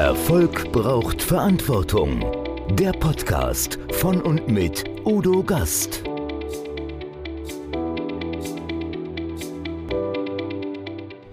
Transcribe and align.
Erfolg 0.00 0.72
braucht 0.72 1.20
Verantwortung. 1.20 2.24
Der 2.70 2.92
Podcast 2.92 3.78
von 3.92 4.22
und 4.22 4.48
mit 4.48 4.82
Udo 5.04 5.42
Gast. 5.42 6.02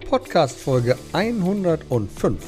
Podcast 0.09 0.59
Folge 0.59 0.97
105. 1.13 2.43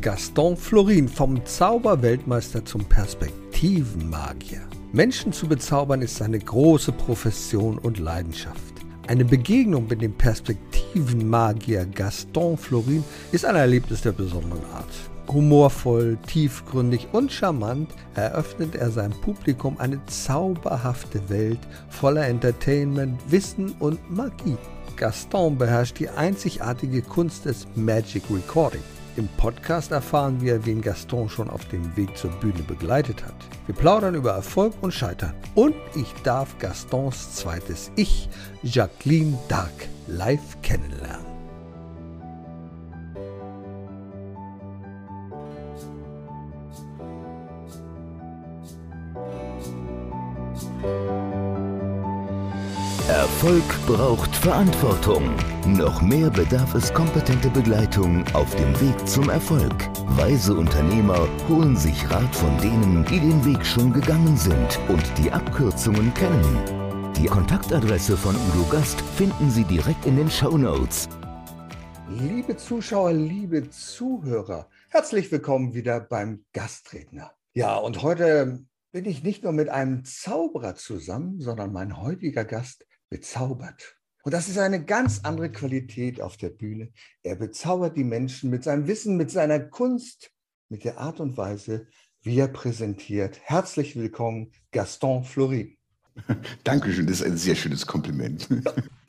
Gaston 0.00 0.56
Florin 0.56 1.08
vom 1.08 1.46
Zauberweltmeister 1.46 2.64
zum 2.64 2.84
Perspektivenmagier. 2.84 4.62
Menschen 4.92 5.32
zu 5.32 5.46
bezaubern 5.46 6.02
ist 6.02 6.16
seine 6.16 6.40
große 6.40 6.90
Profession 6.90 7.78
und 7.78 8.00
Leidenschaft. 8.00 8.74
Eine 9.06 9.24
Begegnung 9.24 9.86
mit 9.86 10.02
dem 10.02 10.14
Perspektivenmagier 10.14 11.86
Gaston 11.86 12.58
Florin 12.58 13.04
ist 13.30 13.44
ein 13.44 13.54
Erlebnis 13.54 14.02
der 14.02 14.10
besonderen 14.10 14.64
Art. 14.74 15.15
Humorvoll, 15.32 16.18
tiefgründig 16.26 17.08
und 17.12 17.32
charmant 17.32 17.90
eröffnet 18.14 18.74
er 18.74 18.90
seinem 18.90 19.18
Publikum 19.20 19.78
eine 19.78 20.04
zauberhafte 20.06 21.28
Welt 21.28 21.60
voller 21.88 22.26
Entertainment, 22.26 23.20
Wissen 23.30 23.74
und 23.78 23.98
Magie. 24.10 24.56
Gaston 24.96 25.58
beherrscht 25.58 25.98
die 25.98 26.08
einzigartige 26.08 27.02
Kunst 27.02 27.44
des 27.44 27.66
Magic 27.74 28.22
Recording. 28.30 28.82
Im 29.16 29.28
Podcast 29.38 29.92
erfahren 29.92 30.40
wir, 30.40 30.66
wen 30.66 30.82
Gaston 30.82 31.28
schon 31.28 31.48
auf 31.48 31.64
dem 31.66 31.96
Weg 31.96 32.16
zur 32.18 32.30
Bühne 32.32 32.62
begleitet 32.66 33.24
hat. 33.24 33.34
Wir 33.66 33.74
plaudern 33.74 34.14
über 34.14 34.32
Erfolg 34.32 34.74
und 34.82 34.92
Scheitern. 34.92 35.32
Und 35.54 35.74
ich 35.94 36.12
darf 36.22 36.58
Gastons 36.58 37.34
zweites 37.34 37.90
Ich, 37.96 38.28
Jacqueline 38.62 39.38
Dark, 39.48 39.88
live 40.06 40.60
kennenlernen. 40.62 41.25
Erfolg 53.36 53.86
braucht 53.86 54.34
Verantwortung. 54.34 55.36
Noch 55.66 56.00
mehr 56.00 56.30
bedarf 56.30 56.74
es 56.74 56.90
kompetente 56.94 57.50
Begleitung 57.50 58.24
auf 58.32 58.56
dem 58.56 58.72
Weg 58.80 59.06
zum 59.06 59.28
Erfolg. 59.28 59.74
Weise 60.16 60.54
Unternehmer 60.54 61.28
holen 61.46 61.76
sich 61.76 62.10
Rat 62.10 62.34
von 62.34 62.56
denen, 62.62 63.04
die 63.04 63.20
den 63.20 63.44
Weg 63.44 63.66
schon 63.66 63.92
gegangen 63.92 64.38
sind 64.38 64.80
und 64.88 65.04
die 65.18 65.30
Abkürzungen 65.30 66.14
kennen. 66.14 67.12
Die 67.14 67.26
Kontaktadresse 67.26 68.16
von 68.16 68.34
Udo 68.34 68.70
Gast 68.70 69.02
finden 69.02 69.50
Sie 69.50 69.64
direkt 69.64 70.06
in 70.06 70.16
den 70.16 70.30
Show 70.30 70.56
Notes. 70.56 71.06
Liebe 72.08 72.56
Zuschauer, 72.56 73.12
liebe 73.12 73.68
Zuhörer, 73.68 74.66
herzlich 74.88 75.30
willkommen 75.30 75.74
wieder 75.74 76.00
beim 76.00 76.46
Gastredner. 76.54 77.32
Ja, 77.52 77.76
und 77.76 78.02
heute 78.02 78.64
bin 78.92 79.04
ich 79.04 79.22
nicht 79.22 79.44
nur 79.44 79.52
mit 79.52 79.68
einem 79.68 80.06
Zauberer 80.06 80.74
zusammen, 80.74 81.38
sondern 81.38 81.70
mein 81.70 82.00
heutiger 82.00 82.46
Gast 82.46 82.85
bezaubert. 83.08 83.96
Und 84.22 84.32
das 84.32 84.48
ist 84.48 84.58
eine 84.58 84.84
ganz 84.84 85.20
andere 85.22 85.52
Qualität 85.52 86.20
auf 86.20 86.36
der 86.36 86.50
Bühne. 86.50 86.92
Er 87.22 87.36
bezaubert 87.36 87.96
die 87.96 88.04
Menschen 88.04 88.50
mit 88.50 88.64
seinem 88.64 88.88
Wissen, 88.88 89.16
mit 89.16 89.30
seiner 89.30 89.60
Kunst, 89.60 90.32
mit 90.68 90.84
der 90.84 90.98
Art 90.98 91.20
und 91.20 91.36
Weise, 91.36 91.86
wie 92.22 92.38
er 92.40 92.48
präsentiert. 92.48 93.38
Herzlich 93.44 93.94
willkommen, 93.94 94.52
Gaston 94.72 95.22
Florin. 95.22 95.76
Dankeschön, 96.64 97.06
das 97.06 97.20
ist 97.20 97.26
ein 97.26 97.36
sehr 97.36 97.54
schönes 97.54 97.86
Kompliment. 97.86 98.48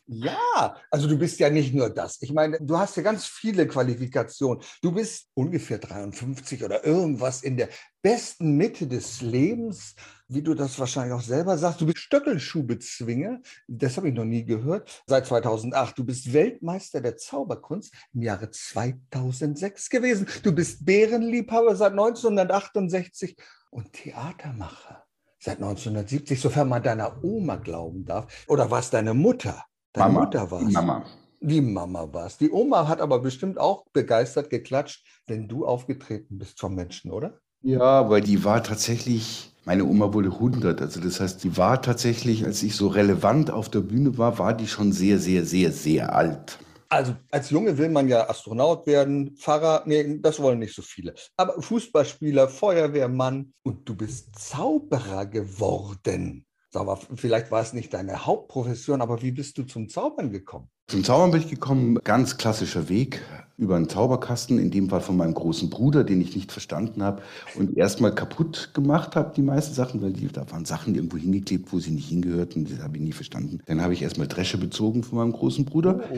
Ja, 0.09 0.77
also 0.89 1.05
du 1.05 1.17
bist 1.17 1.37
ja 1.37 1.49
nicht 1.49 1.73
nur 1.73 1.89
das. 1.89 2.21
Ich 2.21 2.31
meine, 2.31 2.57
du 2.61 2.77
hast 2.77 2.95
ja 2.95 3.03
ganz 3.03 3.25
viele 3.25 3.67
Qualifikationen. 3.67 4.63
Du 4.81 4.93
bist 4.93 5.27
ungefähr 5.33 5.79
53 5.79 6.63
oder 6.63 6.85
irgendwas 6.85 7.43
in 7.43 7.57
der 7.57 7.67
besten 8.01 8.55
Mitte 8.55 8.87
des 8.87 9.19
Lebens, 9.19 9.95
wie 10.27 10.41
du 10.41 10.53
das 10.53 10.77
wahrscheinlich 10.79 11.13
auch 11.13 11.21
selber 11.21 11.57
sagst. 11.57 11.81
Du 11.81 11.85
bist 11.85 11.99
Stöckelschuhbezwinger, 11.99 13.39
das 13.67 13.97
habe 13.97 14.09
ich 14.09 14.13
noch 14.13 14.25
nie 14.25 14.45
gehört, 14.45 15.03
seit 15.07 15.25
2008. 15.25 15.97
Du 15.97 16.03
bist 16.03 16.33
Weltmeister 16.33 17.01
der 17.01 17.17
Zauberkunst 17.17 17.93
im 18.13 18.23
Jahre 18.23 18.49
2006 18.49 19.89
gewesen. 19.89 20.27
Du 20.43 20.51
bist 20.51 20.85
Bärenliebhaber 20.85 21.75
seit 21.75 21.91
1968 21.91 23.37
und 23.69 23.93
Theatermacher 23.93 25.07
seit 25.39 25.57
1970, 25.57 26.41
sofern 26.41 26.69
man 26.69 26.83
deiner 26.83 27.23
Oma 27.23 27.55
glauben 27.55 28.05
darf. 28.05 28.45
Oder 28.47 28.69
war 28.69 28.79
es 28.79 28.89
deine 28.89 29.13
Mutter? 29.13 29.63
Deine 29.93 30.13
Mama, 30.13 30.25
Mutter 30.25 30.51
war 30.51 30.59
die 30.59 30.73
Mama. 30.73 31.05
Die 31.39 31.61
Mama 31.61 32.11
war 32.11 32.25
es. 32.25 32.37
Die 32.37 32.51
Oma 32.51 32.87
hat 32.87 32.99
aber 32.99 33.19
bestimmt 33.19 33.59
auch 33.59 33.85
begeistert 33.93 34.49
geklatscht, 34.49 35.05
wenn 35.27 35.47
du 35.47 35.65
aufgetreten 35.65 36.37
bist 36.37 36.59
vom 36.59 36.75
Menschen, 36.75 37.11
oder? 37.11 37.39
Ja, 37.61 38.09
weil 38.09 38.21
die 38.21 38.43
war 38.43 38.63
tatsächlich, 38.63 39.51
meine 39.65 39.85
Oma 39.85 40.13
wurde 40.13 40.29
100, 40.29 40.81
also 40.81 40.99
das 41.01 41.19
heißt, 41.19 41.43
die 41.43 41.57
war 41.57 41.81
tatsächlich, 41.81 42.45
als 42.45 42.63
ich 42.63 42.75
so 42.75 42.87
relevant 42.87 43.51
auf 43.51 43.69
der 43.69 43.81
Bühne 43.81 44.17
war, 44.17 44.39
war 44.39 44.53
die 44.53 44.67
schon 44.67 44.91
sehr, 44.91 45.19
sehr, 45.19 45.45
sehr, 45.45 45.71
sehr 45.71 46.15
alt. 46.15 46.59
Also 46.89 47.15
als 47.31 47.49
Junge 47.49 47.77
will 47.77 47.89
man 47.89 48.07
ja 48.07 48.29
Astronaut 48.29 48.87
werden, 48.87 49.35
Pfarrer, 49.35 49.83
nee, 49.85 50.19
das 50.21 50.39
wollen 50.39 50.59
nicht 50.59 50.73
so 50.73 50.81
viele. 50.81 51.13
Aber 51.35 51.61
Fußballspieler, 51.61 52.47
Feuerwehrmann 52.47 53.53
und 53.63 53.89
du 53.89 53.95
bist 53.95 54.39
Zauberer 54.39 55.25
geworden. 55.25 56.45
Mal, 56.73 56.97
vielleicht 57.15 57.49
war 57.49 57.61
es 57.61 57.73
nicht 57.73 57.93
deine 57.93 58.25
Hauptprofession, 58.25 59.01
aber 59.01 59.21
wie 59.21 59.31
bist 59.31 59.57
du 59.57 59.63
zum 59.63 59.89
Zaubern 59.89 60.31
gekommen? 60.31 60.69
Zum 60.87 61.03
Zaubern 61.03 61.31
bin 61.31 61.41
ich 61.41 61.49
gekommen, 61.49 61.99
ganz 62.03 62.37
klassischer 62.37 62.87
Weg 62.87 63.21
über 63.57 63.75
einen 63.75 63.89
Zauberkasten, 63.89 64.59
in 64.59 64.69
dem 64.69 64.89
Fall 64.89 65.01
von 65.01 65.17
meinem 65.17 65.33
großen 65.33 65.71
Bruder, 65.71 66.03
den 66.03 66.21
ich 66.21 66.35
nicht 66.35 66.51
verstanden 66.51 67.01
habe 67.01 67.23
und 67.55 67.75
erstmal 67.75 68.13
kaputt 68.13 68.69
gemacht 68.75 69.15
habe, 69.15 69.33
die 69.35 69.41
meisten 69.41 69.73
Sachen, 69.73 70.01
weil 70.03 70.13
die, 70.13 70.27
da 70.27 70.49
waren 70.51 70.65
Sachen 70.65 70.93
irgendwo 70.93 71.17
hingeklebt, 71.17 71.73
wo 71.73 71.79
sie 71.79 71.89
nicht 71.89 72.07
hingehörten, 72.07 72.65
das 72.65 72.83
habe 72.83 72.97
ich 72.97 73.03
nie 73.03 73.11
verstanden. 73.13 73.59
Dann 73.65 73.81
habe 73.81 73.93
ich 73.93 74.03
erstmal 74.03 74.27
Dresche 74.27 74.59
bezogen 74.59 75.01
von 75.01 75.17
meinem 75.17 75.31
großen 75.31 75.65
Bruder. 75.65 76.01
Oh, 76.11 76.15
oh, 76.15 76.17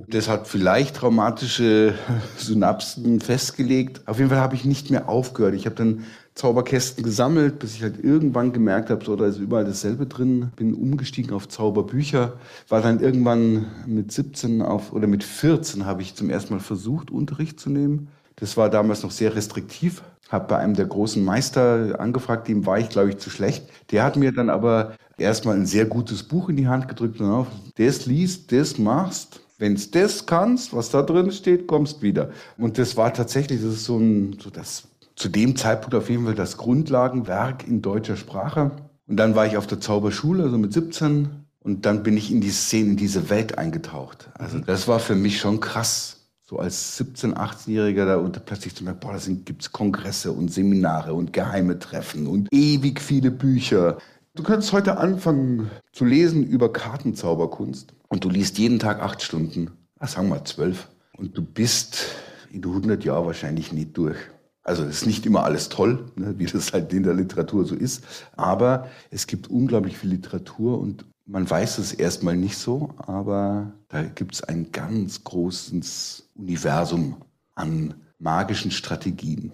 oh. 0.00 0.04
Das 0.08 0.28
hat 0.28 0.46
vielleicht 0.46 0.96
traumatische 0.96 1.94
Synapsen 2.36 3.20
festgelegt. 3.20 4.02
Auf 4.06 4.18
jeden 4.18 4.28
Fall 4.28 4.40
habe 4.40 4.54
ich 4.54 4.66
nicht 4.66 4.90
mehr 4.90 5.08
aufgehört. 5.08 5.54
Ich 5.54 5.64
habe 5.64 5.76
dann 5.76 6.04
Zauberkästen 6.34 7.04
gesammelt, 7.04 7.60
bis 7.60 7.76
ich 7.76 7.82
halt 7.82 8.02
irgendwann 8.02 8.52
gemerkt 8.52 8.90
habe, 8.90 9.04
so 9.04 9.14
da 9.14 9.26
ist 9.26 9.38
überall 9.38 9.64
dasselbe 9.64 10.06
drin. 10.06 10.50
Bin 10.56 10.74
umgestiegen 10.74 11.32
auf 11.32 11.48
Zauberbücher, 11.48 12.34
war 12.68 12.80
dann 12.82 12.98
irgendwann 12.98 13.66
mit 13.86 14.10
17 14.10 14.60
auf 14.60 14.92
oder 14.92 15.06
mit 15.06 15.22
14 15.22 15.86
habe 15.86 16.02
ich 16.02 16.16
zum 16.16 16.30
ersten 16.30 16.54
Mal 16.54 16.60
versucht, 16.60 17.12
Unterricht 17.12 17.60
zu 17.60 17.70
nehmen. 17.70 18.08
Das 18.36 18.56
war 18.56 18.68
damals 18.68 19.04
noch 19.04 19.12
sehr 19.12 19.36
restriktiv. 19.36 20.02
Habe 20.28 20.48
bei 20.48 20.58
einem 20.58 20.74
der 20.74 20.86
großen 20.86 21.24
Meister 21.24 22.00
angefragt, 22.00 22.48
dem 22.48 22.66
war 22.66 22.78
ich, 22.78 22.88
glaube 22.88 23.10
ich, 23.10 23.18
zu 23.18 23.30
schlecht. 23.30 23.68
Der 23.92 24.02
hat 24.02 24.16
mir 24.16 24.32
dann 24.32 24.50
aber 24.50 24.94
erstmal 25.18 25.54
ein 25.54 25.66
sehr 25.66 25.84
gutes 25.84 26.24
Buch 26.24 26.48
in 26.48 26.56
die 26.56 26.66
Hand 26.66 26.88
gedrückt 26.88 27.20
und 27.20 27.30
auf, 27.30 27.46
das 27.76 28.06
liest, 28.06 28.50
das 28.50 28.78
machst. 28.78 29.40
Wenn 29.58 29.76
du 29.76 29.82
das 29.92 30.26
kannst, 30.26 30.74
was 30.74 30.90
da 30.90 31.02
drin 31.02 31.30
steht, 31.30 31.68
kommst 31.68 32.02
wieder. 32.02 32.30
Und 32.58 32.76
das 32.76 32.96
war 32.96 33.14
tatsächlich, 33.14 33.62
das 33.62 33.74
ist 33.74 33.84
so 33.84 33.98
ein, 33.98 34.36
so 34.42 34.50
das 34.50 34.88
zu 35.16 35.28
dem 35.28 35.56
Zeitpunkt 35.56 35.94
auf 35.94 36.10
jeden 36.10 36.24
Fall 36.24 36.34
das 36.34 36.56
Grundlagenwerk 36.56 37.66
in 37.66 37.82
deutscher 37.82 38.16
Sprache. 38.16 38.72
Und 39.06 39.16
dann 39.16 39.34
war 39.34 39.46
ich 39.46 39.56
auf 39.56 39.66
der 39.66 39.80
Zauberschule, 39.80 40.44
also 40.44 40.58
mit 40.58 40.72
17. 40.72 41.28
Und 41.60 41.86
dann 41.86 42.02
bin 42.02 42.16
ich 42.16 42.30
in 42.30 42.40
die 42.40 42.50
Szene, 42.50 42.90
in 42.90 42.96
diese 42.96 43.30
Welt 43.30 43.58
eingetaucht. 43.58 44.30
Also 44.34 44.58
das 44.58 44.86
war 44.88 44.98
für 44.98 45.14
mich 45.14 45.38
schon 45.38 45.60
krass. 45.60 46.20
So 46.46 46.58
als 46.58 47.00
17-, 47.00 47.34
18-Jähriger 47.34 48.04
da 48.04 48.16
und 48.16 48.44
plötzlich 48.44 48.74
zu 48.74 48.84
merken, 48.84 49.00
boah, 49.00 49.14
da 49.14 49.32
gibt 49.32 49.62
es 49.62 49.72
Kongresse 49.72 50.30
und 50.30 50.52
Seminare 50.52 51.14
und 51.14 51.32
geheime 51.32 51.78
Treffen 51.78 52.26
und 52.26 52.52
ewig 52.52 53.00
viele 53.00 53.30
Bücher. 53.30 53.96
Du 54.34 54.42
könntest 54.42 54.72
heute 54.72 54.98
anfangen 54.98 55.70
zu 55.92 56.04
lesen 56.04 56.44
über 56.44 56.70
Kartenzauberkunst 56.70 57.94
und 58.08 58.24
du 58.24 58.28
liest 58.28 58.58
jeden 58.58 58.78
Tag 58.78 59.00
acht 59.00 59.22
Stunden, 59.22 59.70
sagen 60.00 60.28
wir 60.28 60.36
mal 60.36 60.44
zwölf. 60.44 60.88
Und 61.16 61.38
du 61.38 61.42
bist 61.42 62.08
in 62.52 62.62
100 62.62 63.04
Jahren 63.04 63.26
wahrscheinlich 63.26 63.72
nicht 63.72 63.96
durch. 63.96 64.18
Also 64.64 64.82
es 64.82 65.02
ist 65.02 65.06
nicht 65.06 65.26
immer 65.26 65.44
alles 65.44 65.68
toll, 65.68 66.10
ne, 66.16 66.34
wie 66.38 66.46
das 66.46 66.72
halt 66.72 66.92
in 66.92 67.02
der 67.02 67.14
Literatur 67.14 67.66
so 67.66 67.74
ist, 67.74 68.02
aber 68.32 68.88
es 69.10 69.26
gibt 69.26 69.48
unglaublich 69.48 69.98
viel 69.98 70.10
Literatur 70.10 70.80
und 70.80 71.04
man 71.26 71.48
weiß 71.48 71.78
es 71.78 71.92
erstmal 71.92 72.36
nicht 72.36 72.56
so, 72.56 72.94
aber 72.96 73.72
da 73.88 74.02
gibt 74.02 74.34
es 74.34 74.42
ein 74.42 74.72
ganz 74.72 75.22
großes 75.22 76.30
Universum 76.34 77.16
an 77.54 77.94
magischen 78.18 78.70
Strategien. 78.70 79.52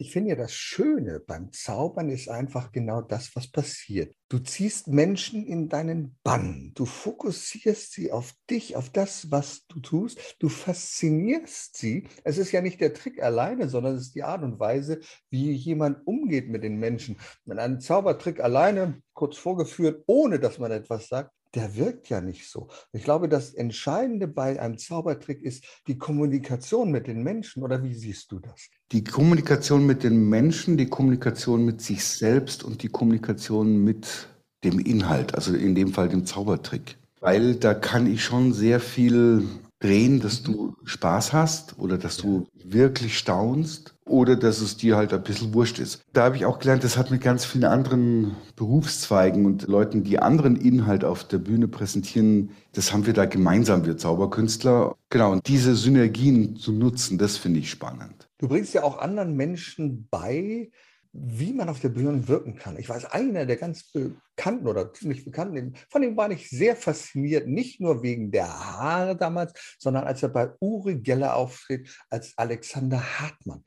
Ich 0.00 0.12
finde 0.12 0.30
ja, 0.30 0.36
das 0.36 0.54
Schöne 0.54 1.18
beim 1.18 1.52
Zaubern 1.52 2.08
ist 2.08 2.28
einfach 2.28 2.70
genau 2.70 3.02
das, 3.02 3.34
was 3.34 3.50
passiert. 3.50 4.14
Du 4.28 4.38
ziehst 4.38 4.86
Menschen 4.86 5.44
in 5.44 5.68
deinen 5.68 6.16
Bann. 6.22 6.70
Du 6.76 6.86
fokussierst 6.86 7.94
sie 7.94 8.12
auf 8.12 8.32
dich, 8.48 8.76
auf 8.76 8.90
das, 8.90 9.32
was 9.32 9.66
du 9.66 9.80
tust. 9.80 10.36
Du 10.38 10.48
faszinierst 10.48 11.76
sie. 11.76 12.06
Es 12.22 12.38
ist 12.38 12.52
ja 12.52 12.60
nicht 12.60 12.80
der 12.80 12.94
Trick 12.94 13.20
alleine, 13.20 13.68
sondern 13.68 13.96
es 13.96 14.02
ist 14.02 14.14
die 14.14 14.22
Art 14.22 14.44
und 14.44 14.60
Weise, 14.60 15.00
wie 15.30 15.50
jemand 15.50 16.06
umgeht 16.06 16.48
mit 16.48 16.62
den 16.62 16.76
Menschen. 16.76 17.18
Wenn 17.44 17.58
ein 17.58 17.80
Zaubertrick 17.80 18.38
alleine 18.38 19.02
kurz 19.14 19.36
vorgeführt, 19.36 20.04
ohne 20.06 20.38
dass 20.38 20.60
man 20.60 20.70
etwas 20.70 21.08
sagt, 21.08 21.32
der 21.54 21.76
wirkt 21.76 22.08
ja 22.08 22.20
nicht 22.20 22.48
so. 22.48 22.68
Ich 22.92 23.04
glaube, 23.04 23.28
das 23.28 23.54
Entscheidende 23.54 24.28
bei 24.28 24.60
einem 24.60 24.78
Zaubertrick 24.78 25.42
ist 25.42 25.64
die 25.86 25.98
Kommunikation 25.98 26.90
mit 26.90 27.06
den 27.06 27.22
Menschen. 27.22 27.62
Oder 27.62 27.82
wie 27.82 27.94
siehst 27.94 28.30
du 28.32 28.38
das? 28.38 28.68
Die 28.92 29.04
Kommunikation 29.04 29.86
mit 29.86 30.02
den 30.02 30.28
Menschen, 30.28 30.76
die 30.76 30.88
Kommunikation 30.88 31.64
mit 31.64 31.80
sich 31.80 32.04
selbst 32.04 32.64
und 32.64 32.82
die 32.82 32.88
Kommunikation 32.88 33.82
mit 33.82 34.28
dem 34.64 34.78
Inhalt, 34.78 35.34
also 35.34 35.54
in 35.54 35.74
dem 35.74 35.92
Fall 35.92 36.08
dem 36.08 36.26
Zaubertrick. 36.26 36.98
Weil 37.20 37.54
da 37.56 37.74
kann 37.74 38.06
ich 38.06 38.22
schon 38.22 38.52
sehr 38.52 38.80
viel 38.80 39.44
drehen, 39.80 40.20
dass 40.20 40.42
du 40.42 40.74
Spaß 40.84 41.32
hast 41.32 41.78
oder 41.78 41.98
dass 41.98 42.16
du 42.16 42.46
wirklich 42.64 43.16
staunst 43.16 43.94
oder 44.04 44.36
dass 44.36 44.60
es 44.60 44.76
dir 44.76 44.96
halt 44.96 45.12
ein 45.12 45.22
bisschen 45.22 45.54
wurscht 45.54 45.78
ist. 45.78 46.02
Da 46.12 46.24
habe 46.24 46.36
ich 46.36 46.46
auch 46.46 46.58
gelernt, 46.58 46.82
das 46.82 46.96
hat 46.96 47.10
mit 47.10 47.20
ganz 47.20 47.44
vielen 47.44 47.64
anderen 47.64 48.36
Berufszweigen 48.56 49.46
und 49.46 49.68
Leuten, 49.68 50.02
die 50.02 50.18
anderen 50.18 50.56
Inhalt 50.56 51.04
auf 51.04 51.24
der 51.24 51.38
Bühne 51.38 51.68
präsentieren, 51.68 52.50
das 52.72 52.92
haben 52.92 53.06
wir 53.06 53.12
da 53.12 53.26
gemeinsam, 53.26 53.86
wir 53.86 53.96
Zauberkünstler. 53.96 54.96
Genau, 55.10 55.32
und 55.32 55.46
diese 55.46 55.76
Synergien 55.76 56.56
zu 56.56 56.72
nutzen, 56.72 57.18
das 57.18 57.36
finde 57.36 57.60
ich 57.60 57.70
spannend. 57.70 58.28
Du 58.38 58.48
bringst 58.48 58.74
ja 58.74 58.82
auch 58.82 58.98
anderen 58.98 59.36
Menschen 59.36 60.08
bei, 60.10 60.70
wie 61.12 61.52
man 61.52 61.68
auf 61.68 61.80
der 61.80 61.88
Bühne 61.88 62.28
wirken 62.28 62.54
kann. 62.54 62.78
Ich 62.78 62.88
weiß, 62.88 63.06
einer 63.06 63.46
der 63.46 63.56
ganz 63.56 63.90
bekannten 63.92 64.66
oder 64.66 64.92
ziemlich 64.92 65.24
bekannten, 65.24 65.74
von 65.90 66.02
dem 66.02 66.16
war 66.16 66.30
ich 66.30 66.50
sehr 66.50 66.76
fasziniert, 66.76 67.48
nicht 67.48 67.80
nur 67.80 68.02
wegen 68.02 68.30
der 68.30 68.48
Haare 68.48 69.16
damals, 69.16 69.52
sondern 69.78 70.04
als 70.04 70.22
er 70.22 70.28
bei 70.28 70.50
Uri 70.60 70.96
Geller 70.96 71.34
auftritt, 71.34 71.88
als 72.10 72.36
Alexander 72.36 73.02
Hartmann. 73.20 73.64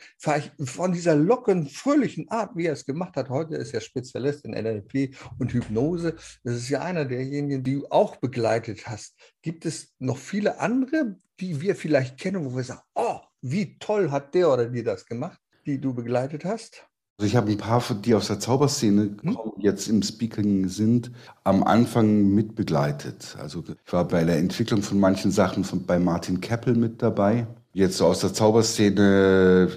Von 0.63 0.93
dieser 0.93 1.15
lockeren, 1.15 1.67
fröhlichen 1.67 2.29
Art, 2.29 2.55
wie 2.55 2.67
er 2.67 2.73
es 2.73 2.85
gemacht 2.85 3.15
hat, 3.15 3.29
heute 3.29 3.55
ist 3.55 3.73
er 3.73 3.81
Spezialist 3.81 4.45
in 4.45 4.51
NLP 4.51 5.15
und 5.39 5.51
Hypnose. 5.51 6.15
Das 6.43 6.55
ist 6.55 6.69
ja 6.69 6.81
einer 6.81 7.05
derjenigen, 7.05 7.63
die 7.63 7.79
du 7.79 7.87
auch 7.89 8.17
begleitet 8.17 8.87
hast. 8.87 9.15
Gibt 9.41 9.65
es 9.65 9.95
noch 9.99 10.17
viele 10.17 10.59
andere, 10.59 11.17
die 11.39 11.59
wir 11.59 11.75
vielleicht 11.75 12.19
kennen, 12.19 12.45
wo 12.45 12.55
wir 12.55 12.63
sagen, 12.63 12.81
oh, 12.93 13.19
wie 13.41 13.79
toll 13.79 14.11
hat 14.11 14.35
der 14.35 14.51
oder 14.53 14.69
die 14.69 14.83
das 14.83 15.05
gemacht, 15.05 15.39
die 15.65 15.81
du 15.81 15.93
begleitet 15.93 16.45
hast? 16.45 16.87
Also 17.21 17.29
ich 17.29 17.35
habe 17.35 17.51
ein 17.51 17.57
paar, 17.57 17.83
die 18.03 18.15
aus 18.15 18.29
der 18.29 18.39
Zauberszene 18.39 19.15
hm? 19.21 19.37
jetzt 19.59 19.87
im 19.87 20.01
Speaking 20.01 20.67
sind, 20.69 21.11
am 21.43 21.63
Anfang 21.63 22.33
mitbegleitet. 22.33 23.37
Also 23.39 23.63
ich 23.85 23.93
war 23.93 24.07
bei 24.07 24.23
der 24.23 24.39
Entwicklung 24.39 24.81
von 24.81 24.99
manchen 24.99 25.29
Sachen 25.29 25.63
von, 25.63 25.85
bei 25.85 25.99
Martin 25.99 26.41
Keppel 26.41 26.73
mit 26.73 26.99
dabei. 27.03 27.45
Jetzt 27.73 27.97
so 27.97 28.07
aus 28.07 28.21
der 28.21 28.33
Zauberszene, 28.33 29.69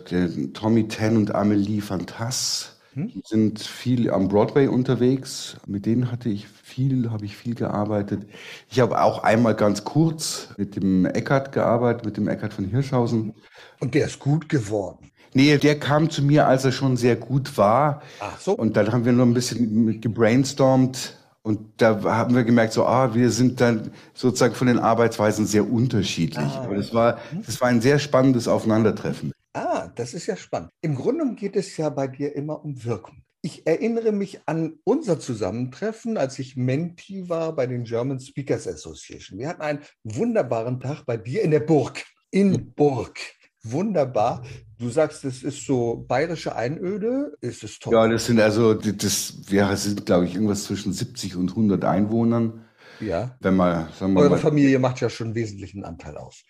Tommy 0.54 0.88
Ten 0.88 1.18
und 1.18 1.34
Amelie 1.34 1.82
Fantas. 1.82 2.78
Hm? 2.94 3.08
Die 3.08 3.22
sind 3.26 3.60
viel 3.60 4.10
am 4.10 4.28
Broadway 4.28 4.66
unterwegs. 4.66 5.58
Mit 5.66 5.84
denen 5.84 6.10
hatte 6.10 6.30
ich 6.30 6.48
viel, 6.48 7.10
habe 7.10 7.26
ich 7.26 7.36
viel 7.36 7.54
gearbeitet. 7.54 8.22
Ich 8.70 8.80
habe 8.80 9.02
auch 9.02 9.22
einmal 9.22 9.54
ganz 9.54 9.84
kurz 9.84 10.48
mit 10.56 10.76
dem 10.76 11.04
Eckart 11.04 11.52
gearbeitet, 11.52 12.06
mit 12.06 12.16
dem 12.16 12.26
Eckart 12.26 12.54
von 12.54 12.64
Hirschhausen. 12.64 13.34
Und 13.80 13.94
der 13.94 14.06
ist 14.06 14.18
gut 14.18 14.48
geworden. 14.48 15.10
Nee, 15.34 15.58
der 15.58 15.78
kam 15.78 16.10
zu 16.10 16.22
mir, 16.22 16.46
als 16.46 16.64
er 16.64 16.72
schon 16.72 16.96
sehr 16.96 17.16
gut 17.16 17.58
war. 17.58 18.02
Ach 18.20 18.40
so. 18.40 18.52
Und 18.54 18.76
dann 18.76 18.92
haben 18.92 19.04
wir 19.04 19.12
noch 19.12 19.26
ein 19.26 19.34
bisschen 19.34 20.00
gebrainstormt. 20.00 21.18
Und 21.42 21.60
da 21.76 22.02
haben 22.04 22.34
wir 22.34 22.44
gemerkt, 22.44 22.72
so, 22.72 22.86
ah, 22.86 23.14
wir 23.14 23.30
sind 23.30 23.60
dann 23.60 23.90
sozusagen 24.14 24.54
von 24.54 24.68
den 24.68 24.78
Arbeitsweisen 24.78 25.44
sehr 25.44 25.68
unterschiedlich. 25.68 26.46
Ah. 26.46 26.64
Aber 26.64 26.76
das 26.76 26.94
war, 26.94 27.18
das 27.44 27.60
war 27.60 27.68
ein 27.68 27.82
sehr 27.82 27.98
spannendes 27.98 28.48
Aufeinandertreffen. 28.48 29.32
Ah, 29.52 29.88
das 29.94 30.14
ist 30.14 30.26
ja 30.26 30.36
spannend. 30.36 30.70
Im 30.80 30.94
Grunde 30.94 31.34
geht 31.34 31.56
es 31.56 31.76
ja 31.76 31.90
bei 31.90 32.06
dir 32.06 32.34
immer 32.34 32.64
um 32.64 32.82
Wirkung. 32.84 33.18
Ich 33.42 33.66
erinnere 33.66 34.10
mich 34.10 34.40
an 34.46 34.78
unser 34.84 35.20
Zusammentreffen, 35.20 36.16
als 36.16 36.38
ich 36.38 36.56
Menti 36.56 37.28
war 37.28 37.54
bei 37.54 37.66
den 37.66 37.84
German 37.84 38.20
Speakers 38.20 38.66
Association. 38.66 39.38
Wir 39.38 39.48
hatten 39.48 39.60
einen 39.60 39.80
wunderbaren 40.02 40.80
Tag 40.80 41.04
bei 41.04 41.18
dir 41.18 41.42
in 41.42 41.50
der 41.50 41.60
Burg. 41.60 42.04
In 42.30 42.72
Burg 42.72 43.20
wunderbar. 43.64 44.42
Du 44.78 44.90
sagst, 44.90 45.24
das 45.24 45.42
ist 45.42 45.66
so 45.66 46.04
bayerische 46.08 46.54
Einöde. 46.56 47.36
Ist 47.40 47.64
es 47.64 47.78
toll? 47.78 47.94
Ja, 47.94 48.08
das 48.08 48.26
sind 48.26 48.40
also, 48.40 48.74
das, 48.74 49.34
wir 49.46 49.76
sind, 49.76 50.04
glaube 50.04 50.26
ich, 50.26 50.34
irgendwas 50.34 50.64
zwischen 50.64 50.92
70 50.92 51.36
und 51.36 51.50
100 51.50 51.84
Einwohnern. 51.84 52.64
Ja. 53.00 53.36
Wenn 53.40 53.56
man, 53.56 53.88
sagen 53.98 54.14
wir 54.14 54.20
Eure 54.20 54.30
mal, 54.30 54.38
Familie 54.38 54.78
macht 54.78 55.00
ja 55.00 55.08
schon 55.08 55.28
einen 55.28 55.36
wesentlichen 55.36 55.84
Anteil 55.84 56.16
aus. 56.16 56.42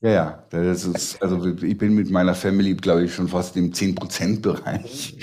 Ja, 0.00 0.10
ja. 0.10 0.46
Das 0.50 0.84
ist, 0.84 1.22
also 1.22 1.44
ich 1.46 1.78
bin 1.78 1.94
mit 1.94 2.10
meiner 2.10 2.34
Family, 2.34 2.74
glaube 2.74 3.04
ich, 3.04 3.14
schon 3.14 3.28
fast 3.28 3.56
im 3.56 3.72
10%-Bereich. 3.72 5.18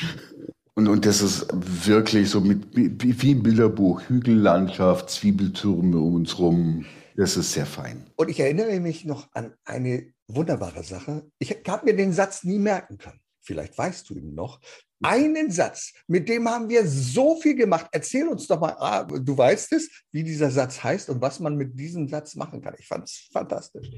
Und, 0.76 0.88
und 0.88 1.06
das 1.06 1.22
ist 1.22 1.48
wirklich 1.52 2.30
so 2.30 2.40
mit, 2.40 2.68
wie 2.74 3.32
ein 3.32 3.44
Bilderbuch, 3.44 4.02
Hügellandschaft, 4.08 5.10
Zwiebeltürme 5.10 5.98
um 5.98 6.16
uns 6.16 6.40
rum. 6.40 6.86
Das 7.18 7.36
ist 7.36 7.52
sehr 7.52 7.66
fein. 7.66 8.06
Und 8.16 8.30
ich 8.30 8.40
erinnere 8.40 8.80
mich 8.80 9.04
noch 9.04 9.28
an 9.34 9.54
eine 9.66 10.14
wunderbare 10.30 10.84
Sache. 10.84 11.30
Ich 11.40 11.56
habe 11.68 11.86
mir 11.86 11.96
den 11.96 12.14
Satz 12.14 12.44
nie 12.44 12.60
merken 12.60 12.98
können. 12.98 13.20
Vielleicht 13.42 13.78
weißt 13.78 14.10
du 14.10 14.16
ihn 14.16 14.36
noch. 14.36 14.60
Einen 15.02 15.50
Satz, 15.50 15.94
mit 16.08 16.28
dem 16.28 16.48
haben 16.50 16.68
wir 16.70 16.86
so 16.86 17.40
viel 17.40 17.56
gemacht. 17.56 17.88
Erzähl 17.92 18.28
uns 18.28 18.48
doch 18.48 18.60
mal, 18.60 18.76
ah, 18.80 19.04
du 19.04 19.38
weißt 19.38 19.74
es, 19.74 19.90
wie 20.12 20.24
dieser 20.24 20.52
Satz 20.52 20.84
heißt 20.84 21.10
und 21.10 21.22
was 21.22 21.40
man 21.40 21.56
mit 21.56 21.80
diesem 21.80 22.10
Satz 22.10 22.36
machen 22.36 22.62
kann. 22.62 22.76
Ich 22.78 22.88
fand 22.88 23.06
es 23.06 23.30
fantastisch. 23.32 23.90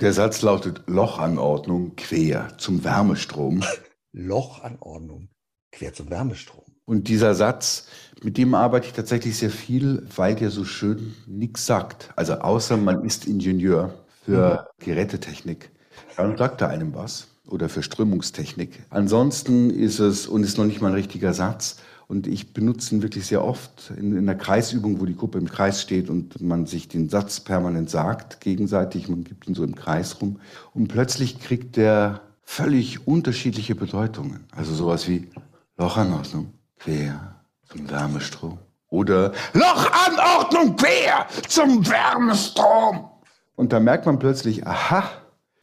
Der 0.00 0.12
Satz 0.12 0.42
lautet 0.42 0.82
Lochanordnung 0.86 1.96
quer 1.96 2.56
zum 2.58 2.84
Wärmestrom. 2.84 3.64
Lochanordnung 4.12 5.30
quer 5.72 5.92
zum 5.94 6.10
Wärmestrom. 6.10 6.64
Und 6.84 7.08
dieser 7.08 7.34
Satz, 7.34 7.86
mit 8.22 8.36
dem 8.36 8.54
arbeite 8.54 8.86
ich 8.86 8.92
tatsächlich 8.92 9.38
sehr 9.38 9.50
viel, 9.50 10.06
weil 10.14 10.34
der 10.34 10.50
so 10.50 10.64
schön 10.64 11.14
nichts 11.26 11.64
sagt. 11.64 12.12
Also 12.16 12.34
außer 12.34 12.76
man 12.76 13.04
ist 13.04 13.26
Ingenieur 13.26 14.03
für 14.24 14.68
mhm. 14.78 14.84
Gerätetechnik, 14.84 15.70
dann 16.16 16.36
sagt 16.36 16.60
er 16.60 16.68
einem 16.68 16.94
was. 16.94 17.28
Oder 17.46 17.68
für 17.68 17.82
Strömungstechnik. 17.82 18.84
Ansonsten 18.88 19.68
ist 19.68 19.98
es, 19.98 20.26
und 20.26 20.44
ist 20.44 20.56
noch 20.56 20.64
nicht 20.64 20.80
mal 20.80 20.88
ein 20.88 20.94
richtiger 20.94 21.34
Satz, 21.34 21.76
und 22.06 22.26
ich 22.26 22.52
benutze 22.52 22.94
ihn 22.94 23.02
wirklich 23.02 23.26
sehr 23.26 23.42
oft 23.42 23.90
in, 23.96 24.16
in 24.16 24.26
der 24.26 24.36
Kreisübung, 24.36 25.00
wo 25.00 25.06
die 25.06 25.16
Gruppe 25.16 25.38
im 25.38 25.48
Kreis 25.48 25.80
steht 25.80 26.10
und 26.10 26.40
man 26.40 26.66
sich 26.66 26.88
den 26.88 27.08
Satz 27.08 27.40
permanent 27.40 27.88
sagt, 27.88 28.40
gegenseitig, 28.40 29.08
man 29.08 29.24
gibt 29.24 29.48
ihn 29.48 29.54
so 29.54 29.64
im 29.64 29.74
Kreis 29.74 30.20
rum. 30.20 30.38
Und 30.74 30.88
plötzlich 30.88 31.40
kriegt 31.40 31.76
der 31.76 32.20
völlig 32.42 33.06
unterschiedliche 33.06 33.74
Bedeutungen. 33.74 34.44
Also 34.54 34.74
sowas 34.74 35.08
wie 35.08 35.30
Lochanordnung, 35.78 36.52
quer 36.78 37.36
zum 37.66 37.90
Wärmestrom. 37.90 38.58
Oder 38.90 39.32
Lochanordnung 39.54 40.76
quer 40.76 41.26
zum 41.48 41.84
Wärmestrom. 41.86 43.08
Und 43.56 43.72
da 43.72 43.80
merkt 43.80 44.06
man 44.06 44.18
plötzlich, 44.18 44.66
aha, 44.66 45.04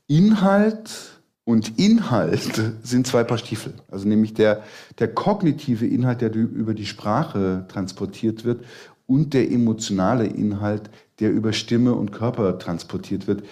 Inhalt 0.08 1.22
und 1.44 1.78
Inhalt 1.80 2.62
sind 2.84 3.08
zwei 3.08 3.24
Paar 3.24 3.38
Stiefel. 3.38 3.74
Also 3.90 4.08
nämlich 4.08 4.34
der, 4.34 4.64
der 5.00 5.14
kognitive 5.14 5.86
Inhalt, 5.86 6.22
der 6.22 6.34
über 6.34 6.74
die 6.74 6.86
Sprache 6.86 7.66
transportiert 7.68 8.46
wird 8.46 8.64
und 9.08 9.34
der 9.34 9.52
emotionale 9.52 10.26
Inhalt, 10.26 10.90
der 11.20 11.32
über 11.32 11.54
Stimme 11.54 11.94
und 11.94 12.12
Körper 12.12 12.58
transportiert 12.60 13.28
wird, 13.28 13.44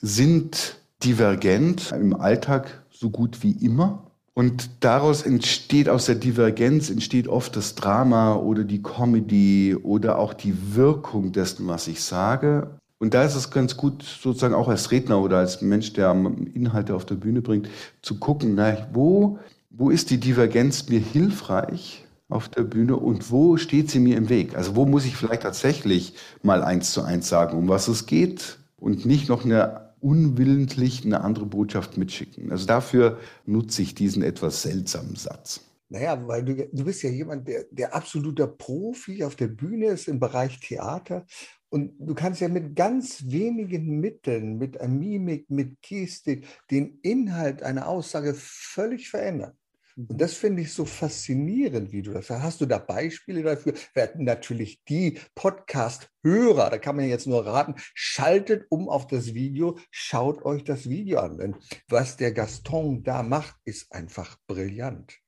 sind 0.00 0.78
divergent 1.02 1.92
im 1.92 2.14
Alltag 2.14 2.84
so 2.90 3.10
gut 3.10 3.42
wie 3.42 3.52
immer. 3.52 4.02
Und 4.34 4.68
daraus 4.80 5.22
entsteht, 5.22 5.88
aus 5.88 6.04
der 6.04 6.16
Divergenz 6.16 6.90
entsteht 6.90 7.26
oft 7.26 7.56
das 7.56 7.74
Drama 7.74 8.34
oder 8.34 8.64
die 8.64 8.82
Comedy 8.82 9.74
oder 9.74 10.18
auch 10.18 10.34
die 10.34 10.74
Wirkung 10.74 11.32
dessen, 11.32 11.66
was 11.66 11.88
ich 11.88 12.02
sage. 12.02 12.78
Und 12.98 13.12
da 13.12 13.24
ist 13.24 13.34
es 13.34 13.50
ganz 13.50 13.76
gut, 13.76 14.02
sozusagen 14.02 14.54
auch 14.54 14.68
als 14.68 14.90
Redner 14.90 15.20
oder 15.20 15.38
als 15.38 15.60
Mensch, 15.60 15.92
der 15.92 16.12
Inhalte 16.54 16.94
auf 16.94 17.04
der 17.04 17.16
Bühne 17.16 17.42
bringt, 17.42 17.68
zu 18.02 18.18
gucken, 18.18 18.54
na, 18.54 18.88
wo, 18.92 19.38
wo 19.70 19.90
ist 19.90 20.10
die 20.10 20.18
Divergenz 20.18 20.88
mir 20.88 21.00
hilfreich 21.00 22.04
auf 22.28 22.48
der 22.48 22.62
Bühne 22.62 22.96
und 22.96 23.30
wo 23.30 23.56
steht 23.56 23.90
sie 23.90 24.00
mir 24.00 24.16
im 24.16 24.28
Weg? 24.28 24.56
Also 24.56 24.76
wo 24.76 24.86
muss 24.86 25.04
ich 25.04 25.16
vielleicht 25.16 25.42
tatsächlich 25.42 26.14
mal 26.42 26.62
eins 26.62 26.92
zu 26.92 27.02
eins 27.02 27.28
sagen, 27.28 27.56
um 27.56 27.68
was 27.68 27.86
es 27.88 28.06
geht 28.06 28.58
und 28.76 29.04
nicht 29.04 29.28
noch 29.28 29.44
eine 29.44 29.86
unwillentlich 30.00 31.04
eine 31.04 31.22
andere 31.22 31.46
Botschaft 31.46 31.96
mitschicken. 31.96 32.50
Also 32.52 32.66
dafür 32.66 33.18
nutze 33.44 33.82
ich 33.82 33.94
diesen 33.94 34.22
etwas 34.22 34.62
seltsamen 34.62 35.16
Satz. 35.16 35.60
Naja, 35.88 36.26
weil 36.26 36.44
du, 36.44 36.68
du 36.72 36.84
bist 36.84 37.02
ja 37.02 37.10
jemand, 37.10 37.46
der, 37.46 37.64
der 37.70 37.94
absoluter 37.94 38.48
Profi 38.48 39.22
auf 39.22 39.36
der 39.36 39.46
Bühne 39.46 39.86
ist 39.86 40.08
im 40.08 40.18
Bereich 40.18 40.58
Theater. 40.58 41.24
Und 41.68 41.94
du 41.98 42.14
kannst 42.14 42.40
ja 42.40 42.48
mit 42.48 42.76
ganz 42.76 43.24
wenigen 43.26 44.00
Mitteln, 44.00 44.58
mit 44.58 44.80
Mimik, 44.86 45.50
mit 45.50 45.82
Gestik, 45.82 46.46
den 46.70 46.98
Inhalt 47.02 47.62
einer 47.62 47.88
Aussage 47.88 48.34
völlig 48.34 49.10
verändern. 49.10 49.52
Und 49.96 50.12
mhm. 50.12 50.18
das 50.18 50.34
finde 50.34 50.62
ich 50.62 50.72
so 50.72 50.84
faszinierend, 50.84 51.90
wie 51.90 52.02
du 52.02 52.12
das 52.12 52.26
sagst. 52.26 52.42
Hast 52.42 52.60
du 52.60 52.66
da 52.66 52.78
Beispiele 52.78 53.42
dafür? 53.42 53.72
Wir 53.94 54.02
hatten 54.02 54.24
natürlich 54.24 54.82
die 54.84 55.18
Podcast-Hörer, 55.34 56.70
da 56.70 56.78
kann 56.78 56.96
man 56.96 57.08
jetzt 57.08 57.26
nur 57.26 57.46
raten, 57.46 57.74
schaltet 57.94 58.66
um 58.68 58.88
auf 58.88 59.06
das 59.06 59.34
Video, 59.34 59.78
schaut 59.90 60.44
euch 60.44 60.64
das 60.64 60.88
Video 60.88 61.20
an. 61.20 61.38
Denn 61.38 61.56
was 61.88 62.16
der 62.16 62.32
Gaston 62.32 63.02
da 63.02 63.22
macht, 63.22 63.56
ist 63.64 63.92
einfach 63.92 64.36
brillant. 64.46 65.18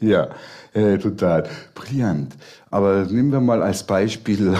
Ja, 0.00 0.28
äh, 0.72 0.98
total. 0.98 1.48
Brillant. 1.74 2.36
Aber 2.70 3.04
nehmen 3.04 3.32
wir 3.32 3.40
mal 3.40 3.62
als 3.62 3.84
Beispiel 3.86 4.56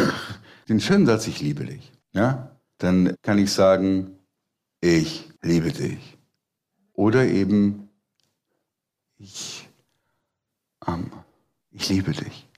den 0.69 0.81
schönen 0.81 1.07
Satz, 1.07 1.27
ich 1.27 1.41
liebe 1.41 1.65
dich. 1.65 1.93
Ja? 2.13 2.57
Dann 2.79 3.15
kann 3.23 3.39
ich 3.39 3.53
sagen, 3.53 4.19
ich 4.81 5.29
liebe 5.43 5.73
dich. 5.73 6.19
Oder 6.93 7.27
eben, 7.27 7.89
ich, 9.19 9.69
ähm, 10.87 11.11
ich 11.71 11.89
liebe 11.89 12.13
dich. 12.13 12.50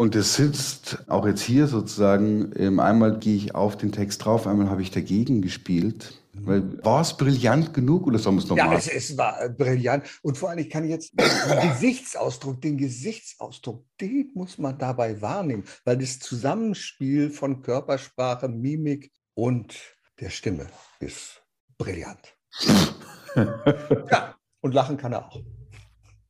Und 0.00 0.14
es 0.14 0.36
sitzt 0.36 1.04
auch 1.08 1.26
jetzt 1.26 1.40
hier 1.40 1.66
sozusagen, 1.66 2.52
ähm, 2.54 2.78
einmal 2.78 3.18
gehe 3.18 3.34
ich 3.34 3.56
auf 3.56 3.76
den 3.76 3.90
Text 3.90 4.24
drauf, 4.24 4.46
einmal 4.46 4.70
habe 4.70 4.80
ich 4.80 4.92
dagegen 4.92 5.42
gespielt. 5.42 6.22
War 6.34 7.00
es 7.00 7.16
brillant 7.16 7.74
genug 7.74 8.06
oder 8.06 8.20
soll 8.20 8.34
man 8.34 8.44
es 8.44 8.48
nochmal? 8.48 8.74
Ja, 8.74 8.78
es, 8.78 8.86
es, 8.86 9.18
war 9.18 9.42
äh, 9.42 9.48
brillant. 9.48 10.04
Und 10.22 10.38
vor 10.38 10.50
allem, 10.50 10.68
kann 10.68 10.84
ich 10.84 10.90
jetzt 10.90 11.14
den 11.18 11.70
Gesichtsausdruck, 11.70 12.60
den 12.62 12.78
Gesichtsausdruck, 12.78 13.84
den 14.00 14.30
muss 14.34 14.56
man 14.56 14.78
dabei 14.78 15.20
wahrnehmen, 15.20 15.64
weil 15.84 15.98
das 15.98 16.20
Zusammenspiel 16.20 17.30
von 17.30 17.62
Körpersprache, 17.62 18.46
Mimik 18.46 19.10
und 19.34 19.74
der 20.20 20.30
Stimme 20.30 20.68
ist 21.00 21.42
brillant. 21.76 22.36
ja, 23.34 24.36
und 24.60 24.74
lachen 24.74 24.96
kann 24.96 25.12
er 25.12 25.26
auch. 25.26 25.42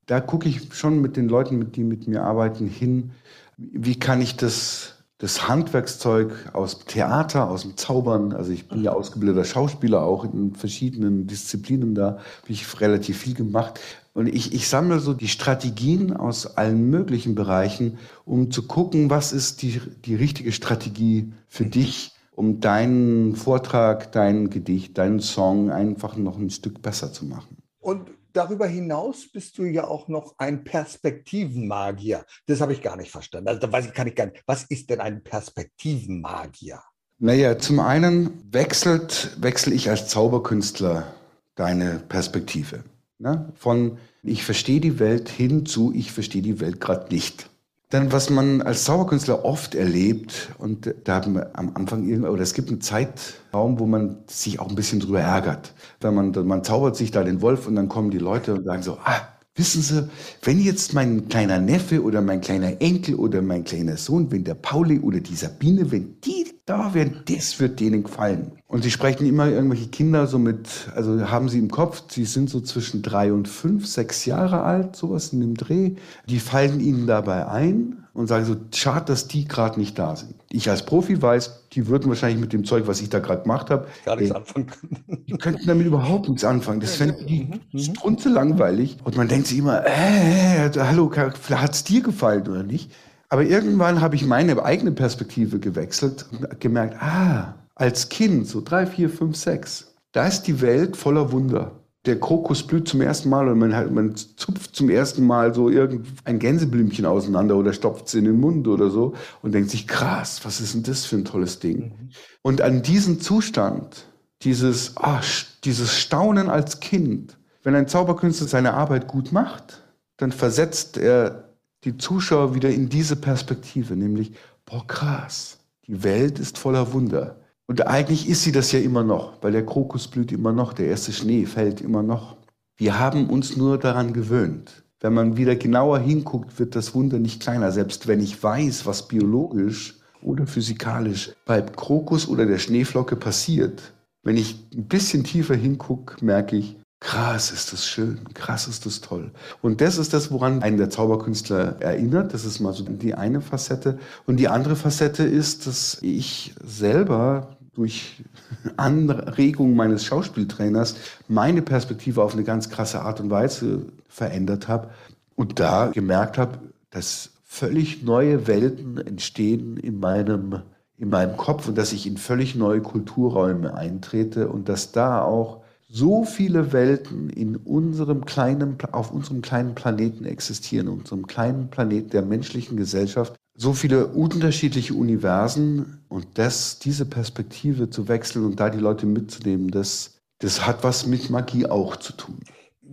Da 0.06 0.22
gucke 0.22 0.48
ich 0.48 0.72
schon 0.72 1.02
mit 1.02 1.18
den 1.18 1.28
Leuten, 1.28 1.70
die 1.70 1.84
mit 1.84 2.08
mir 2.08 2.22
arbeiten, 2.22 2.66
hin, 2.66 3.12
wie 3.58 3.98
kann 3.98 4.20
ich 4.20 4.36
das, 4.36 4.94
das 5.18 5.48
Handwerkszeug 5.48 6.32
aus 6.52 6.78
Theater, 6.86 7.50
aus 7.50 7.62
dem 7.62 7.76
Zaubern, 7.76 8.32
also 8.32 8.52
ich 8.52 8.68
bin 8.68 8.82
ja 8.84 8.92
ausgebildeter 8.92 9.44
Schauspieler 9.44 10.02
auch 10.02 10.24
in 10.24 10.54
verschiedenen 10.54 11.26
Disziplinen 11.26 11.94
da, 11.94 12.18
habe 12.42 12.48
ich 12.48 12.80
relativ 12.80 13.18
viel 13.18 13.34
gemacht. 13.34 13.80
Und 14.14 14.28
ich, 14.28 14.54
ich 14.54 14.68
sammle 14.68 15.00
so 15.00 15.12
die 15.12 15.28
Strategien 15.28 16.16
aus 16.16 16.56
allen 16.56 16.88
möglichen 16.88 17.34
Bereichen, 17.34 17.98
um 18.24 18.50
zu 18.50 18.66
gucken, 18.66 19.10
was 19.10 19.32
ist 19.32 19.62
die, 19.62 19.80
die 20.04 20.14
richtige 20.14 20.52
Strategie 20.52 21.32
für 21.48 21.66
dich, 21.66 22.12
um 22.30 22.60
deinen 22.60 23.34
Vortrag, 23.34 24.12
dein 24.12 24.50
Gedicht, 24.50 24.96
deinen 24.98 25.18
Song 25.18 25.70
einfach 25.70 26.16
noch 26.16 26.38
ein 26.38 26.50
Stück 26.50 26.80
besser 26.80 27.12
zu 27.12 27.26
machen. 27.26 27.56
Und 27.80 28.02
darüber 28.38 28.68
hinaus 28.68 29.28
bist 29.32 29.58
du 29.58 29.64
ja 29.64 29.88
auch 29.88 30.06
noch 30.06 30.36
ein 30.38 30.62
Perspektivenmagier. 30.62 32.24
Das 32.46 32.60
habe 32.60 32.72
ich 32.72 32.82
gar 32.82 32.96
nicht 32.96 33.10
verstanden. 33.10 33.48
Also 33.48 33.60
da 33.60 33.72
weiß 33.72 33.86
ich, 33.86 33.94
kann 33.94 34.06
ich 34.06 34.14
gar 34.14 34.26
nicht. 34.26 34.44
Was 34.46 34.62
ist 34.64 34.88
denn 34.90 35.00
ein 35.00 35.24
Perspektivenmagier? 35.24 36.80
Naja, 37.18 37.58
zum 37.58 37.80
einen 37.80 38.30
wechselt, 38.52 39.36
wechsle 39.40 39.74
ich 39.74 39.90
als 39.90 40.06
Zauberkünstler 40.06 41.12
deine 41.56 41.98
Perspektive. 42.08 42.84
Ne? 43.18 43.52
Von 43.56 43.98
ich 44.22 44.44
verstehe 44.44 44.80
die 44.80 45.00
Welt 45.00 45.28
hin 45.28 45.66
zu 45.66 45.92
ich 45.92 46.12
verstehe 46.12 46.42
die 46.42 46.60
Welt 46.60 46.80
gerade 46.80 47.12
nicht. 47.12 47.50
Denn 47.92 48.12
was 48.12 48.28
man 48.28 48.60
als 48.60 48.84
Zauberkünstler 48.84 49.46
oft 49.46 49.74
erlebt, 49.74 50.50
und 50.58 50.94
da 51.04 51.16
haben 51.16 51.34
wir 51.34 51.58
am 51.58 51.72
Anfang 51.74 52.06
irgendwie, 52.06 52.28
oder 52.28 52.42
es 52.42 52.52
gibt 52.52 52.68
einen 52.68 52.82
Zeitraum, 52.82 53.78
wo 53.78 53.86
man 53.86 54.18
sich 54.26 54.60
auch 54.60 54.68
ein 54.68 54.74
bisschen 54.74 55.00
drüber 55.00 55.20
ärgert. 55.20 55.72
Wenn 56.00 56.14
man, 56.14 56.32
man 56.46 56.64
zaubert 56.64 56.96
sich 56.96 57.10
da 57.12 57.24
den 57.24 57.40
Wolf 57.40 57.66
und 57.66 57.76
dann 57.76 57.88
kommen 57.88 58.10
die 58.10 58.18
Leute 58.18 58.54
und 58.54 58.64
sagen 58.64 58.82
so, 58.82 58.98
ah, 59.04 59.20
wissen 59.54 59.80
Sie, 59.80 60.06
wenn 60.42 60.60
jetzt 60.60 60.92
mein 60.92 61.28
kleiner 61.28 61.58
Neffe 61.60 62.02
oder 62.02 62.20
mein 62.20 62.42
kleiner 62.42 62.80
Enkel 62.82 63.14
oder 63.14 63.40
mein 63.40 63.64
kleiner 63.64 63.96
Sohn, 63.96 64.30
wenn 64.30 64.44
der 64.44 64.54
Pauli 64.54 65.00
oder 65.00 65.20
die 65.20 65.34
Sabine, 65.34 65.90
wenn 65.90 66.20
die 66.20 66.57
da 66.68 66.92
wären, 66.94 67.22
das 67.26 67.58
wird 67.60 67.80
denen 67.80 68.04
gefallen. 68.04 68.52
Und 68.66 68.82
sie 68.82 68.90
sprechen 68.90 69.26
immer 69.26 69.48
irgendwelche 69.48 69.88
Kinder 69.88 70.26
so 70.26 70.38
mit, 70.38 70.68
also 70.94 71.30
haben 71.30 71.48
sie 71.48 71.58
im 71.58 71.70
Kopf, 71.70 72.02
sie 72.10 72.26
sind 72.26 72.50
so 72.50 72.60
zwischen 72.60 73.00
drei 73.00 73.32
und 73.32 73.48
fünf, 73.48 73.86
sechs 73.86 74.26
Jahre 74.26 74.62
alt, 74.62 74.94
sowas 74.94 75.32
in 75.32 75.40
dem 75.40 75.54
Dreh. 75.54 75.92
Die 76.28 76.38
fallen 76.38 76.80
ihnen 76.80 77.06
dabei 77.06 77.48
ein 77.48 78.04
und 78.12 78.26
sagen 78.26 78.44
so, 78.44 78.56
schade, 78.74 79.06
dass 79.06 79.28
die 79.28 79.48
gerade 79.48 79.80
nicht 79.80 79.98
da 79.98 80.16
sind. 80.16 80.34
Ich 80.50 80.68
als 80.68 80.84
Profi 80.84 81.22
weiß, 81.22 81.68
die 81.72 81.86
würden 81.86 82.08
wahrscheinlich 82.08 82.40
mit 82.40 82.52
dem 82.52 82.64
Zeug, 82.64 82.86
was 82.86 83.00
ich 83.00 83.08
da 83.08 83.20
gerade 83.20 83.42
gemacht 83.42 83.70
habe, 83.70 83.86
gar 84.04 84.16
nichts 84.16 84.32
äh, 84.32 84.36
anfangen 84.36 84.66
können. 84.66 85.24
Die 85.26 85.36
könnten 85.38 85.66
damit 85.66 85.86
überhaupt 85.86 86.28
nichts 86.28 86.44
anfangen. 86.44 86.80
Das 86.80 86.96
fände 86.96 87.24
die 87.24 87.44
mhm. 87.44 87.60
mhm. 87.72 87.78
strunze 87.78 88.28
langweilig. 88.28 88.98
Und 89.04 89.16
man 89.16 89.28
denkt 89.28 89.46
sich 89.46 89.58
immer, 89.58 89.86
äh, 89.86 90.66
äh 90.66 90.70
hallo, 90.76 91.10
hat 91.14 91.74
es 91.74 91.84
dir 91.84 92.02
gefallen 92.02 92.46
oder 92.48 92.62
nicht? 92.62 92.90
Aber 93.28 93.44
irgendwann 93.44 94.00
habe 94.00 94.16
ich 94.16 94.24
meine 94.24 94.62
eigene 94.64 94.92
Perspektive 94.92 95.58
gewechselt 95.58 96.26
und 96.32 96.60
gemerkt, 96.60 96.96
ah, 97.00 97.54
als 97.74 98.08
Kind, 98.08 98.46
so 98.46 98.60
drei, 98.60 98.86
vier, 98.86 99.10
fünf, 99.10 99.36
sechs, 99.36 99.94
da 100.12 100.26
ist 100.26 100.42
die 100.42 100.60
Welt 100.60 100.96
voller 100.96 101.30
Wunder. 101.30 101.72
Der 102.06 102.18
Krokus 102.18 102.66
blüht 102.66 102.88
zum 102.88 103.02
ersten 103.02 103.28
Mal 103.28 103.48
und 103.48 103.58
man, 103.58 103.74
halt, 103.74 103.92
man 103.92 104.16
zupft 104.16 104.74
zum 104.74 104.88
ersten 104.88 105.26
Mal 105.26 105.52
so 105.54 105.68
irgendein 105.68 106.38
Gänseblümchen 106.38 107.04
auseinander 107.04 107.56
oder 107.56 107.72
stopft 107.72 108.06
es 108.06 108.14
in 108.14 108.24
den 108.24 108.40
Mund 108.40 108.66
oder 108.66 108.88
so 108.88 109.14
und 109.42 109.52
denkt 109.52 109.70
sich, 109.70 109.86
krass, 109.86 110.40
was 110.44 110.60
ist 110.60 110.74
denn 110.74 110.84
das 110.84 111.04
für 111.04 111.16
ein 111.16 111.24
tolles 111.24 111.58
Ding? 111.58 111.78
Mhm. 111.80 112.08
Und 112.40 112.62
an 112.62 112.82
diesen 112.82 113.20
Zustand, 113.20 114.06
dieses, 114.42 114.92
ach, 114.96 115.24
dieses 115.64 115.98
Staunen 115.98 116.48
als 116.48 116.80
Kind, 116.80 117.36
wenn 117.62 117.74
ein 117.74 117.88
Zauberkünstler 117.88 118.48
seine 118.48 118.74
Arbeit 118.74 119.08
gut 119.08 119.32
macht, 119.32 119.82
dann 120.16 120.32
versetzt 120.32 120.96
er 120.96 121.47
die 121.84 121.96
Zuschauer 121.96 122.54
wieder 122.54 122.70
in 122.70 122.88
diese 122.88 123.16
Perspektive, 123.16 123.96
nämlich, 123.96 124.32
boah, 124.64 124.86
krass, 124.86 125.58
die 125.86 126.02
Welt 126.02 126.38
ist 126.38 126.58
voller 126.58 126.92
Wunder. 126.92 127.40
Und 127.66 127.86
eigentlich 127.86 128.28
ist 128.28 128.42
sie 128.42 128.52
das 128.52 128.72
ja 128.72 128.80
immer 128.80 129.04
noch, 129.04 129.42
weil 129.42 129.52
der 129.52 129.66
Krokus 129.66 130.08
blüht 130.08 130.32
immer 130.32 130.52
noch, 130.52 130.72
der 130.72 130.86
erste 130.86 131.12
Schnee 131.12 131.44
fällt 131.46 131.80
immer 131.80 132.02
noch. 132.02 132.36
Wir 132.76 132.98
haben 132.98 133.28
uns 133.28 133.56
nur 133.56 133.78
daran 133.78 134.12
gewöhnt. 134.12 134.84
Wenn 135.00 135.14
man 135.14 135.36
wieder 135.36 135.54
genauer 135.54 135.98
hinguckt, 135.98 136.58
wird 136.58 136.74
das 136.74 136.94
Wunder 136.94 137.18
nicht 137.18 137.40
kleiner. 137.40 137.70
Selbst 137.70 138.08
wenn 138.08 138.20
ich 138.20 138.42
weiß, 138.42 138.86
was 138.86 139.06
biologisch 139.06 140.00
oder 140.22 140.46
physikalisch 140.46 141.32
bei 141.44 141.60
Krokus 141.60 142.26
oder 142.26 142.46
der 142.46 142.58
Schneeflocke 142.58 143.14
passiert, 143.14 143.92
wenn 144.24 144.36
ich 144.36 144.66
ein 144.74 144.88
bisschen 144.88 145.22
tiefer 145.22 145.54
hingucke, 145.54 146.24
merke 146.24 146.56
ich, 146.56 146.77
Krass 147.00 147.52
ist 147.52 147.72
das 147.72 147.86
schön, 147.86 148.18
krass 148.34 148.66
ist 148.66 148.84
das 148.84 149.00
toll. 149.00 149.30
Und 149.62 149.80
das 149.80 149.98
ist 149.98 150.12
das, 150.12 150.32
woran 150.32 150.62
einen 150.62 150.78
der 150.78 150.90
Zauberkünstler 150.90 151.80
erinnert. 151.80 152.34
Das 152.34 152.44
ist 152.44 152.58
mal 152.58 152.72
so 152.72 152.82
die 152.82 153.14
eine 153.14 153.40
Facette. 153.40 153.98
Und 154.26 154.38
die 154.38 154.48
andere 154.48 154.74
Facette 154.74 155.22
ist, 155.22 155.68
dass 155.68 155.98
ich 156.02 156.54
selber 156.64 157.56
durch 157.72 158.24
Anregung 158.76 159.76
meines 159.76 160.04
Schauspieltrainers 160.04 160.96
meine 161.28 161.62
Perspektive 161.62 162.22
auf 162.22 162.32
eine 162.32 162.42
ganz 162.42 162.68
krasse 162.68 163.02
Art 163.02 163.20
und 163.20 163.30
Weise 163.30 163.86
verändert 164.08 164.66
habe 164.66 164.90
und 165.36 165.60
da 165.60 165.86
gemerkt 165.86 166.36
habe, 166.36 166.58
dass 166.90 167.30
völlig 167.44 168.02
neue 168.02 168.48
Welten 168.48 168.98
entstehen 168.98 169.76
in 169.76 170.00
meinem, 170.00 170.62
in 170.96 171.10
meinem 171.10 171.36
Kopf 171.36 171.68
und 171.68 171.78
dass 171.78 171.92
ich 171.92 172.08
in 172.08 172.16
völlig 172.16 172.56
neue 172.56 172.80
Kulturräume 172.80 173.74
eintrete 173.74 174.48
und 174.48 174.68
dass 174.68 174.90
da 174.90 175.22
auch 175.22 175.62
so 175.90 176.24
viele 176.24 176.72
Welten 176.72 177.30
in 177.30 177.56
unserem 177.56 178.24
kleinen, 178.26 178.76
auf 178.92 179.10
unserem 179.10 179.40
kleinen 179.42 179.74
Planeten 179.74 180.24
existieren, 180.24 180.88
unserem 180.88 181.26
kleinen 181.26 181.70
Planeten 181.70 182.10
der 182.10 182.22
menschlichen 182.22 182.76
Gesellschaft, 182.76 183.34
so 183.54 183.72
viele 183.72 184.06
unterschiedliche 184.08 184.94
Universen 184.94 186.04
und 186.08 186.26
das, 186.34 186.78
diese 186.78 187.06
Perspektive 187.06 187.90
zu 187.90 188.06
wechseln 188.06 188.44
und 188.44 188.60
da 188.60 188.70
die 188.70 188.78
Leute 188.78 189.06
mitzunehmen, 189.06 189.70
das, 189.70 190.20
das 190.38 190.66
hat 190.66 190.84
was 190.84 191.06
mit 191.06 191.30
Magie 191.30 191.66
auch 191.66 191.96
zu 191.96 192.12
tun 192.12 192.38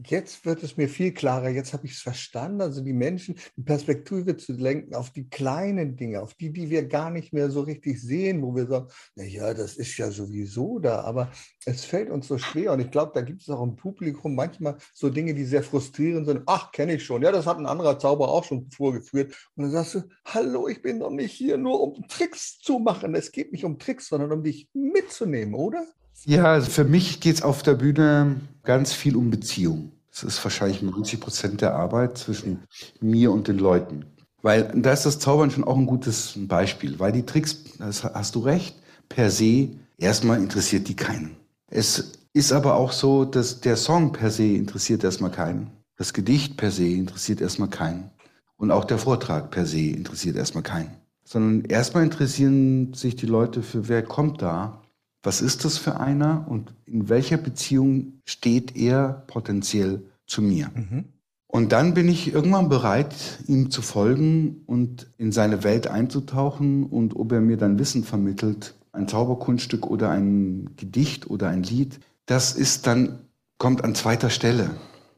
jetzt 0.09 0.45
wird 0.45 0.63
es 0.63 0.77
mir 0.77 0.89
viel 0.89 1.11
klarer, 1.11 1.49
jetzt 1.49 1.73
habe 1.73 1.85
ich 1.85 1.93
es 1.93 2.01
verstanden, 2.01 2.61
also 2.61 2.81
die 2.81 2.93
Menschen, 2.93 3.35
die 3.55 3.63
Perspektive 3.63 4.37
zu 4.37 4.53
lenken 4.53 4.95
auf 4.95 5.11
die 5.11 5.29
kleinen 5.29 5.95
Dinge, 5.95 6.21
auf 6.21 6.33
die, 6.33 6.51
die 6.51 6.69
wir 6.69 6.85
gar 6.87 7.09
nicht 7.09 7.33
mehr 7.33 7.49
so 7.49 7.61
richtig 7.61 8.01
sehen, 8.01 8.41
wo 8.41 8.55
wir 8.55 8.67
sagen, 8.67 8.87
naja, 9.15 9.53
das 9.53 9.75
ist 9.75 9.97
ja 9.97 10.11
sowieso 10.11 10.79
da, 10.79 11.01
aber 11.01 11.31
es 11.65 11.85
fällt 11.85 12.09
uns 12.09 12.27
so 12.27 12.37
schwer 12.37 12.73
und 12.73 12.79
ich 12.79 12.91
glaube, 12.91 13.11
da 13.13 13.21
gibt 13.21 13.41
es 13.41 13.49
auch 13.49 13.63
im 13.63 13.75
Publikum 13.75 14.35
manchmal 14.35 14.77
so 14.93 15.09
Dinge, 15.09 15.33
die 15.33 15.45
sehr 15.45 15.63
frustrierend 15.63 16.27
sind. 16.27 16.43
Ach, 16.45 16.71
kenne 16.71 16.95
ich 16.95 17.03
schon, 17.03 17.21
ja, 17.21 17.31
das 17.31 17.45
hat 17.45 17.57
ein 17.57 17.65
anderer 17.65 17.99
Zauber 17.99 18.29
auch 18.29 18.43
schon 18.43 18.69
vorgeführt. 18.71 19.33
Und 19.55 19.63
dann 19.63 19.71
sagst 19.71 19.95
du, 19.95 20.03
hallo, 20.25 20.67
ich 20.67 20.81
bin 20.81 20.99
doch 20.99 21.11
nicht 21.11 21.33
hier 21.33 21.57
nur 21.57 21.81
um 21.81 22.07
Tricks 22.07 22.59
zu 22.59 22.79
machen, 22.79 23.15
es 23.15 23.31
geht 23.31 23.51
nicht 23.51 23.65
um 23.65 23.79
Tricks, 23.79 24.07
sondern 24.09 24.31
um 24.31 24.43
dich 24.43 24.69
mitzunehmen, 24.73 25.55
oder? 25.55 25.85
Ja, 26.23 26.45
also 26.45 26.69
für 26.71 26.85
mich 26.85 27.19
geht 27.19 27.35
es 27.35 27.41
auf 27.41 27.61
der 27.61 27.75
Bühne 27.75 28.37
ganz 28.63 28.93
viel 28.93 29.15
um 29.15 29.29
Beziehung. 29.29 29.91
Das 30.15 30.23
ist 30.23 30.43
wahrscheinlich 30.45 30.81
90 30.81 31.19
Prozent 31.19 31.61
der 31.61 31.75
Arbeit 31.75 32.17
zwischen 32.17 32.63
mir 33.01 33.33
und 33.33 33.49
den 33.49 33.57
Leuten. 33.57 34.05
Weil 34.41 34.71
da 34.73 34.93
ist 34.93 35.05
das 35.05 35.19
Zaubern 35.19 35.51
schon 35.51 35.65
auch 35.65 35.75
ein 35.75 35.87
gutes 35.87 36.35
Beispiel, 36.37 36.99
weil 36.99 37.11
die 37.11 37.25
Tricks, 37.25 37.65
das 37.79 38.03
hast 38.05 38.35
du 38.35 38.39
recht, 38.39 38.77
per 39.09 39.29
se, 39.29 39.71
erstmal 39.97 40.39
interessiert 40.39 40.87
die 40.87 40.95
keinen. 40.95 41.35
Es 41.67 42.13
ist 42.31 42.53
aber 42.53 42.75
auch 42.75 42.93
so, 42.93 43.25
dass 43.25 43.59
der 43.59 43.75
Song 43.75 44.13
per 44.13 44.31
se 44.31 44.45
interessiert 44.45 45.03
erstmal 45.03 45.31
keinen. 45.31 45.71
Das 45.97 46.13
Gedicht 46.13 46.55
per 46.55 46.71
se 46.71 46.87
interessiert 46.87 47.41
erstmal 47.41 47.69
keinen. 47.69 48.11
Und 48.55 48.71
auch 48.71 48.85
der 48.85 48.99
Vortrag 48.99 49.51
per 49.51 49.65
se 49.65 49.89
interessiert 49.89 50.37
erstmal 50.37 50.63
keinen. 50.63 50.95
Sondern 51.25 51.65
erstmal 51.65 52.03
interessieren 52.03 52.93
sich 52.93 53.17
die 53.17 53.25
Leute 53.25 53.63
für, 53.63 53.89
wer 53.89 54.03
kommt 54.03 54.41
da 54.41 54.84
was 55.25 55.41
ist 55.41 55.65
das 55.65 55.77
für 55.77 55.99
einer 55.99 56.45
und 56.47 56.73
in 56.85 57.09
welcher 57.09 57.37
Beziehung 57.37 58.19
steht 58.25 58.75
er 58.75 59.23
potenziell 59.27 60.03
zu 60.27 60.41
mir. 60.41 60.69
Mhm. 60.73 61.05
Und 61.47 61.71
dann 61.71 61.93
bin 61.93 62.09
ich 62.09 62.33
irgendwann 62.33 62.67
bereit, 62.67 63.15
ihm 63.47 63.71
zu 63.71 63.81
folgen 63.81 64.63
und 64.65 65.07
in 65.17 65.31
seine 65.31 65.63
Welt 65.63 65.87
einzutauchen 65.87 66.83
und 66.83 67.15
ob 67.15 67.31
er 67.31 67.41
mir 67.41 67.57
dann 67.57 67.79
Wissen 67.79 68.03
vermittelt, 68.03 68.75
ein 68.91 69.07
Zauberkunststück 69.07 69.87
oder 69.87 70.09
ein 70.09 70.71
Gedicht 70.75 71.29
oder 71.29 71.49
ein 71.49 71.63
Lied, 71.63 71.99
das 72.25 72.53
ist 72.53 72.87
dann, 72.87 73.19
kommt 73.57 73.83
an 73.83 73.95
zweiter 73.95 74.29
Stelle. 74.29 74.71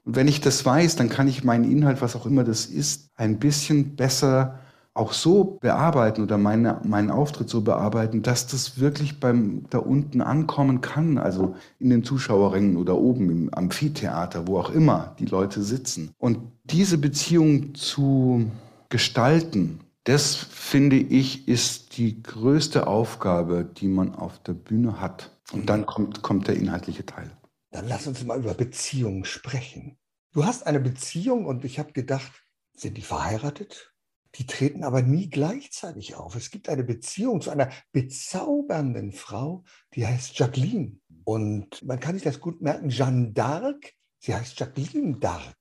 Und 0.05 0.15
wenn 0.15 0.27
ich 0.27 0.39
das 0.39 0.63
weiß, 0.65 0.95
dann 0.95 1.09
kann 1.09 1.27
ich 1.27 1.43
meinen 1.43 1.69
Inhalt, 1.69 2.01
was 2.01 2.15
auch 2.15 2.25
immer 2.25 2.43
das 2.43 2.65
ist, 2.65 3.09
ein 3.15 3.39
bisschen 3.39 3.95
besser 3.95 4.59
auch 4.97 5.13
so 5.13 5.57
bearbeiten 5.61 6.23
oder 6.23 6.37
meine, 6.37 6.81
meinen 6.83 7.11
Auftritt 7.11 7.49
so 7.49 7.61
bearbeiten, 7.61 8.21
dass 8.23 8.47
das 8.47 8.79
wirklich 8.79 9.19
beim 9.19 9.65
da 9.69 9.79
unten 9.79 10.21
ankommen 10.21 10.81
kann, 10.81 11.17
also 11.17 11.55
in 11.79 11.89
den 11.89 12.03
Zuschauerringen 12.03 12.77
oder 12.77 12.97
oben 12.97 13.29
im 13.29 13.53
Amphitheater, 13.53 14.47
wo 14.47 14.59
auch 14.59 14.69
immer 14.69 15.15
die 15.19 15.25
Leute 15.25 15.61
sitzen. 15.61 16.11
Und 16.17 16.39
diese 16.63 16.97
Beziehung 16.97 17.75
zu 17.75 18.51
gestalten, 18.89 19.79
das 20.03 20.35
finde 20.35 20.97
ich 20.97 21.47
ist 21.47 21.97
die 21.97 22.23
größte 22.23 22.87
Aufgabe, 22.87 23.65
die 23.65 23.87
man 23.87 24.15
auf 24.15 24.39
der 24.43 24.53
Bühne 24.53 25.01
hat. 25.01 25.31
Und 25.51 25.69
dann 25.69 25.85
kommt, 25.85 26.21
kommt 26.21 26.47
der 26.47 26.55
inhaltliche 26.55 27.05
Teil. 27.05 27.29
Dann 27.71 27.87
lass 27.87 28.07
uns 28.07 28.23
mal 28.25 28.39
über 28.39 28.53
Beziehungen 28.53 29.25
sprechen. 29.25 29.97
Du 30.31 30.45
hast 30.45 30.65
eine 30.65 30.79
Beziehung 30.79 31.45
und 31.45 31.65
ich 31.65 31.79
habe 31.79 31.93
gedacht, 31.93 32.31
sind 32.73 32.97
die 32.97 33.01
verheiratet? 33.01 33.93
Die 34.37 34.45
treten 34.45 34.83
aber 34.83 35.01
nie 35.01 35.29
gleichzeitig 35.29 36.15
auf. 36.15 36.35
Es 36.35 36.51
gibt 36.51 36.69
eine 36.69 36.83
Beziehung 36.83 37.41
zu 37.41 37.49
einer 37.49 37.71
bezaubernden 37.91 39.11
Frau, 39.11 39.63
die 39.95 40.05
heißt 40.05 40.37
Jacqueline. 40.37 40.99
Und 41.23 41.83
man 41.83 41.99
kann 41.99 42.13
sich 42.13 42.23
das 42.23 42.39
gut 42.39 42.61
merken, 42.61 42.89
Jeanne 42.89 43.31
d'Arc, 43.33 43.93
sie 44.19 44.35
heißt 44.35 44.59
Jacqueline 44.59 45.17
d'Arc. 45.17 45.55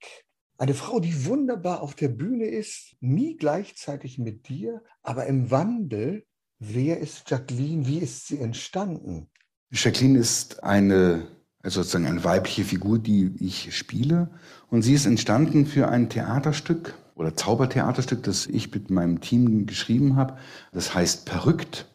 Eine 0.59 0.75
Frau, 0.75 1.01
die 1.01 1.25
wunderbar 1.25 1.83
auf 1.83 1.95
der 1.95 2.09
Bühne 2.09 2.47
ist, 2.47 2.97
nie 3.01 3.37
gleichzeitig 3.37 4.19
mit 4.19 4.49
dir, 4.49 4.83
aber 5.03 5.27
im 5.27 5.51
Wandel. 5.51 6.27
Wer 6.59 6.99
ist 7.01 7.31
Jacqueline? 7.31 7.87
Wie 7.87 7.99
ist 7.99 8.27
sie 8.27 8.39
entstanden? 8.39 9.29
Jacqueline 9.71 10.19
ist 10.19 10.63
eine, 10.63 11.29
also 11.63 11.83
sozusagen 11.83 12.07
eine 12.07 12.25
weibliche 12.25 12.65
Figur, 12.65 12.99
die 12.99 13.35
ich 13.41 13.77
spiele. 13.77 14.31
Und 14.69 14.83
sie 14.83 14.95
ist 14.95 15.07
entstanden 15.07 15.67
für 15.67 15.89
ein 15.89 16.09
Theaterstück, 16.09 16.95
oder 17.17 17.35
Zaubertheaterstück, 17.35 18.23
das 18.23 18.47
ich 18.47 18.73
mit 18.73 18.91
meinem 18.91 19.21
Team 19.21 19.67
geschrieben 19.67 20.17
habe. 20.17 20.37
Das 20.73 20.95
heißt 20.95 21.25
Perrückt. 21.25 21.87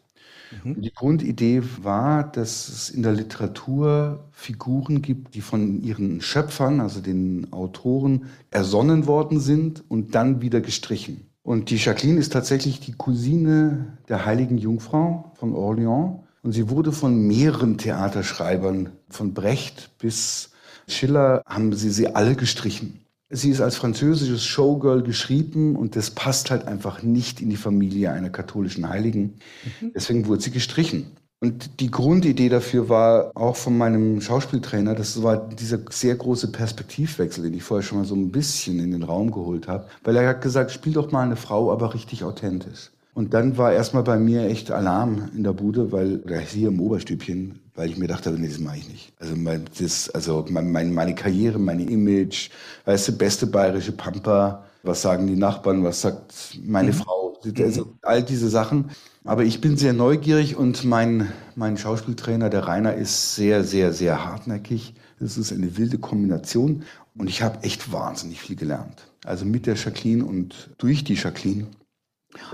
Mhm. 0.64 0.82
Die 0.82 0.92
Grundidee 0.92 1.62
war, 1.80 2.24
dass 2.30 2.68
es 2.68 2.90
in 2.90 3.02
der 3.02 3.12
Literatur 3.12 4.28
Figuren 4.32 5.00
gibt, 5.00 5.34
die 5.34 5.40
von 5.40 5.80
ihren 5.80 6.20
Schöpfern, 6.20 6.80
also 6.80 7.00
den 7.00 7.52
Autoren, 7.52 8.26
ersonnen 8.50 9.06
worden 9.06 9.40
sind 9.40 9.82
und 9.88 10.14
dann 10.14 10.42
wieder 10.42 10.60
gestrichen. 10.60 11.28
Und 11.42 11.70
die 11.70 11.76
Jacqueline 11.76 12.20
ist 12.20 12.32
tatsächlich 12.32 12.80
die 12.80 12.92
Cousine 12.92 13.98
der 14.08 14.26
heiligen 14.26 14.58
Jungfrau 14.58 15.32
von 15.34 15.54
Orléans. 15.54 16.20
Und 16.42 16.52
sie 16.52 16.68
wurde 16.68 16.92
von 16.92 17.26
mehreren 17.26 17.78
Theaterschreibern, 17.78 18.90
von 19.08 19.32
Brecht 19.32 19.96
bis 19.98 20.50
Schiller, 20.88 21.42
haben 21.46 21.72
sie 21.72 21.90
sie 21.90 22.08
alle 22.08 22.34
gestrichen. 22.34 23.00
Sie 23.34 23.50
ist 23.50 23.62
als 23.62 23.76
französisches 23.76 24.44
Showgirl 24.44 25.02
geschrieben 25.02 25.74
und 25.74 25.96
das 25.96 26.10
passt 26.10 26.50
halt 26.50 26.68
einfach 26.68 27.02
nicht 27.02 27.40
in 27.40 27.48
die 27.48 27.56
Familie 27.56 28.12
einer 28.12 28.28
katholischen 28.28 28.86
Heiligen. 28.88 29.38
Mhm. 29.80 29.92
Deswegen 29.94 30.26
wurde 30.26 30.42
sie 30.42 30.50
gestrichen. 30.50 31.06
Und 31.40 31.80
die 31.80 31.90
Grundidee 31.90 32.50
dafür 32.50 32.88
war 32.88 33.32
auch 33.34 33.56
von 33.56 33.76
meinem 33.76 34.20
Schauspieltrainer, 34.20 34.94
das 34.94 35.24
war 35.24 35.48
dieser 35.48 35.80
sehr 35.90 36.14
große 36.14 36.52
Perspektivwechsel, 36.52 37.42
den 37.42 37.54
ich 37.54 37.64
vorher 37.64 37.82
schon 37.82 37.98
mal 37.98 38.04
so 38.04 38.14
ein 38.14 38.30
bisschen 38.30 38.78
in 38.78 38.92
den 38.92 39.02
Raum 39.02 39.32
geholt 39.32 39.66
habe, 39.66 39.88
weil 40.04 40.14
er 40.14 40.28
hat 40.28 40.42
gesagt, 40.42 40.70
spiel 40.70 40.92
doch 40.92 41.10
mal 41.10 41.22
eine 41.22 41.34
Frau, 41.34 41.72
aber 41.72 41.94
richtig 41.94 42.22
authentisch. 42.22 42.92
Und 43.14 43.34
dann 43.34 43.58
war 43.58 43.72
erstmal 43.72 44.04
bei 44.04 44.18
mir 44.18 44.44
echt 44.44 44.70
Alarm 44.70 45.30
in 45.34 45.42
der 45.42 45.52
Bude, 45.52 45.90
weil, 45.90 46.18
oder 46.20 46.38
hier 46.38 46.68
im 46.68 46.80
Oberstübchen, 46.80 47.58
weil 47.74 47.90
ich 47.90 47.96
mir 47.96 48.08
dachte, 48.08 48.30
nee, 48.32 48.48
das 48.48 48.58
mache 48.58 48.78
ich 48.78 48.88
nicht. 48.88 49.12
Also, 49.18 49.36
mein, 49.36 49.64
das, 49.78 50.10
also 50.10 50.44
mein, 50.50 50.92
meine 50.92 51.14
Karriere, 51.14 51.58
meine 51.58 51.84
Image, 51.84 52.50
weißt 52.84 53.08
du, 53.08 53.12
beste 53.12 53.46
bayerische 53.46 53.92
Pampa, 53.92 54.64
was 54.82 55.02
sagen 55.02 55.26
die 55.26 55.36
Nachbarn, 55.36 55.84
was 55.84 56.00
sagt 56.00 56.58
meine 56.64 56.92
mhm. 56.92 56.96
Frau, 56.96 57.40
also 57.58 57.94
all 58.02 58.22
diese 58.22 58.48
Sachen. 58.48 58.90
Aber 59.24 59.44
ich 59.44 59.60
bin 59.60 59.76
sehr 59.76 59.92
neugierig 59.92 60.56
und 60.56 60.84
mein, 60.84 61.32
mein 61.54 61.76
Schauspieltrainer, 61.76 62.50
der 62.50 62.66
Rainer, 62.66 62.94
ist 62.94 63.36
sehr, 63.36 63.62
sehr, 63.62 63.92
sehr 63.92 64.24
hartnäckig. 64.24 64.94
Das 65.20 65.38
ist 65.38 65.52
eine 65.52 65.76
wilde 65.76 65.98
Kombination 65.98 66.82
und 67.16 67.28
ich 67.28 67.42
habe 67.42 67.62
echt 67.62 67.92
wahnsinnig 67.92 68.40
viel 68.40 68.56
gelernt. 68.56 69.06
Also 69.24 69.44
mit 69.44 69.66
der 69.66 69.76
Jacqueline 69.76 70.24
und 70.24 70.70
durch 70.78 71.04
die 71.04 71.14
Jacqueline 71.14 71.68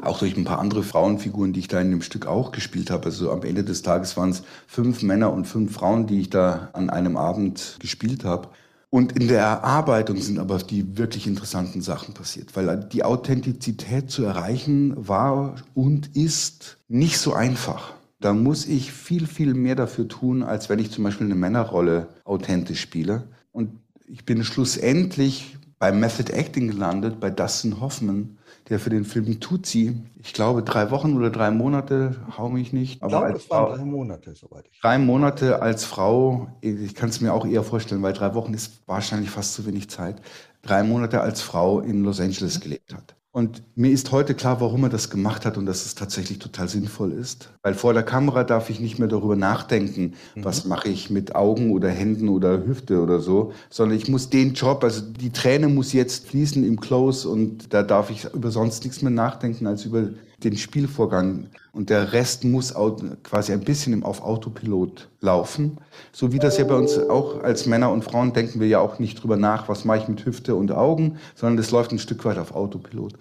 auch 0.03 0.19
durch 0.19 0.37
ein 0.37 0.45
paar 0.45 0.59
andere 0.59 0.83
Frauenfiguren, 0.83 1.53
die 1.53 1.61
ich 1.61 1.69
da 1.69 1.81
in 1.81 1.91
dem 1.91 2.03
Stück 2.03 2.27
auch 2.27 2.53
gespielt 2.53 2.91
habe. 2.91 3.07
Also 3.07 3.31
am 3.31 3.43
Ende 3.43 3.65
des 3.65 3.83
Tages 3.83 4.17
waren 4.17 4.31
es 4.31 4.43
fünf 4.67 5.03
Männer 5.03 5.33
und 5.33 5.47
fünf 5.47 5.75
Frauen, 5.75 6.07
die 6.07 6.21
ich 6.21 6.31
da 6.31 6.71
an 6.73 6.91
einem 6.91 7.17
Abend 7.17 7.77
gespielt 7.81 8.25
habe. 8.25 8.49
Und 8.91 9.13
in 9.13 9.29
der 9.29 9.41
Erarbeitung 9.41 10.17
sind 10.17 10.39
aber 10.39 10.59
die 10.59 10.97
wirklich 10.97 11.27
interessanten 11.27 11.83
Sachen 11.83 12.15
passiert, 12.15 12.57
weil 12.57 12.89
die 12.91 13.05
Authentizität 13.05 14.11
zu 14.11 14.25
erreichen 14.25 14.95
war 14.97 15.57
und 15.75 16.17
ist 16.17 16.79
nicht 16.89 17.19
so 17.19 17.35
einfach. 17.35 17.93
Da 18.21 18.33
muss 18.33 18.67
ich 18.67 18.93
viel, 18.93 19.27
viel 19.27 19.55
mehr 19.55 19.75
dafür 19.75 20.09
tun, 20.09 20.43
als 20.43 20.71
wenn 20.71 20.79
ich 20.79 20.91
zum 20.91 21.05
Beispiel 21.05 21.27
eine 21.27 21.35
Männerrolle 21.35 22.09
authentisch 22.25 22.81
spiele. 22.81 23.29
Und 23.53 23.73
ich 24.07 24.25
bin 24.25 24.43
schlussendlich 24.43 25.59
bei 25.79 25.93
Method 25.93 26.33
Acting 26.33 26.69
gelandet, 26.69 27.21
bei 27.21 27.31
Dustin 27.31 27.81
Hoffman, 27.81 28.38
der 28.69 28.79
für 28.79 28.91
den 28.91 29.05
Film 29.05 29.41
Tutsi, 29.41 29.97
ich 30.23 30.33
glaube, 30.33 30.63
drei 30.63 30.91
Wochen 30.91 31.17
oder 31.17 31.31
drei 31.31 31.51
Monate, 31.51 32.17
hau 32.37 32.49
mich 32.49 32.73
nicht. 32.73 33.03
Aber 33.03 33.11
ich 33.11 33.19
glaube, 33.19 33.37
es 33.37 33.51
waren 33.51 33.77
drei 33.79 33.85
Monate, 33.85 34.35
soweit 34.35 34.67
ich. 34.71 34.81
Drei 34.81 34.99
Monate 34.99 35.63
als 35.63 35.85
Frau, 35.85 36.49
ich 36.61 36.95
kann 36.95 37.09
es 37.09 37.21
mir 37.21 37.33
auch 37.33 37.47
eher 37.47 37.63
vorstellen, 37.63 38.03
weil 38.03 38.13
drei 38.13 38.35
Wochen 38.35 38.55
ist 38.55 38.83
wahrscheinlich 38.87 39.31
fast 39.31 39.55
zu 39.55 39.67
wenig 39.67 39.89
Zeit. 39.89 40.21
Drei 40.63 40.83
Monate 40.83 41.21
als 41.21 41.41
Frau 41.41 41.81
in 41.81 42.05
Los 42.05 42.21
Angeles 42.21 42.61
gelebt 42.61 42.95
hat. 42.95 43.18
Und 43.39 43.63
mir 43.77 43.93
ist 43.93 44.11
heute 44.11 44.35
klar, 44.35 44.61
warum 44.61 44.83
er 44.83 44.89
das 44.89 45.11
gemacht 45.11 45.47
hat 45.47 45.57
und 45.57 45.65
dass 45.65 45.87
es 45.87 45.95
tatsächlich 45.95 46.41
total 46.41 46.69
sinnvoll 46.69 47.13
ist. 47.13 47.53
Weil 47.63 47.75
vor 47.75 47.95
der 47.95 48.03
Kamera 48.03 48.43
darf 48.43 48.69
ich 48.69 48.81
nicht 48.81 48.99
mehr 48.99 49.07
darüber 49.07 49.37
nachdenken, 49.37 50.15
mhm. 50.35 50.45
was 50.45 50.65
mache 50.65 50.89
ich 50.89 51.09
mit 51.09 51.37
Augen 51.37 51.71
oder 51.71 51.89
Händen 51.89 52.31
oder 52.31 52.67
Hüfte 52.67 53.01
oder 53.01 53.21
so, 53.21 53.53
sondern 53.71 53.97
ich 53.97 54.09
muss 54.09 54.29
den 54.29 54.55
Job, 54.55 54.83
also 54.83 55.03
die 55.03 55.31
Träne 55.31 55.69
muss 55.69 55.93
jetzt 55.93 56.27
fließen 56.27 56.67
im 56.67 56.81
Close 56.81 57.29
und 57.29 57.73
da 57.73 57.85
darf 57.85 58.11
ich 58.11 58.25
über 58.35 58.51
sonst 58.51 58.83
nichts 58.83 59.03
mehr 59.03 59.13
nachdenken 59.13 59.69
als 59.69 59.85
über 59.85 60.09
den 60.39 60.57
Spielvorgang. 60.57 61.49
Und 61.73 61.91
der 61.91 62.13
Rest 62.13 62.45
muss 62.45 62.75
quasi 63.23 63.53
ein 63.53 63.61
bisschen 63.61 64.03
auf 64.03 64.23
Autopilot 64.23 65.09
laufen. 65.21 65.79
So 66.13 66.33
wie 66.33 66.39
das 66.39 66.59
ja 66.59 66.65
bei 66.65 66.75
uns 66.75 66.99
auch 66.99 67.43
als 67.43 67.67
Männer 67.67 67.91
und 67.91 68.05
Frauen 68.05 68.33
denken 68.33 68.61
wir 68.61 68.69
ja 68.69 68.81
auch 68.81 68.99
nicht 68.99 69.23
drüber 69.23 69.37
nach, 69.37 69.69
was 69.69 69.85
mache 69.85 69.99
ich 69.99 70.09
mit 70.09 70.25
Hüfte 70.25 70.55
und 70.55 70.73
Augen, 70.73 71.19
sondern 71.35 71.57
das 71.57 71.71
läuft 71.71 71.93
ein 71.93 71.99
Stück 71.99 72.25
weit 72.25 72.39
auf 72.39 72.55
Autopilot. 72.55 73.15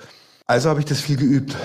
Also 0.46 0.70
habe 0.70 0.80
ich 0.80 0.86
das 0.86 1.02
viel 1.02 1.18
geübt. 1.18 1.56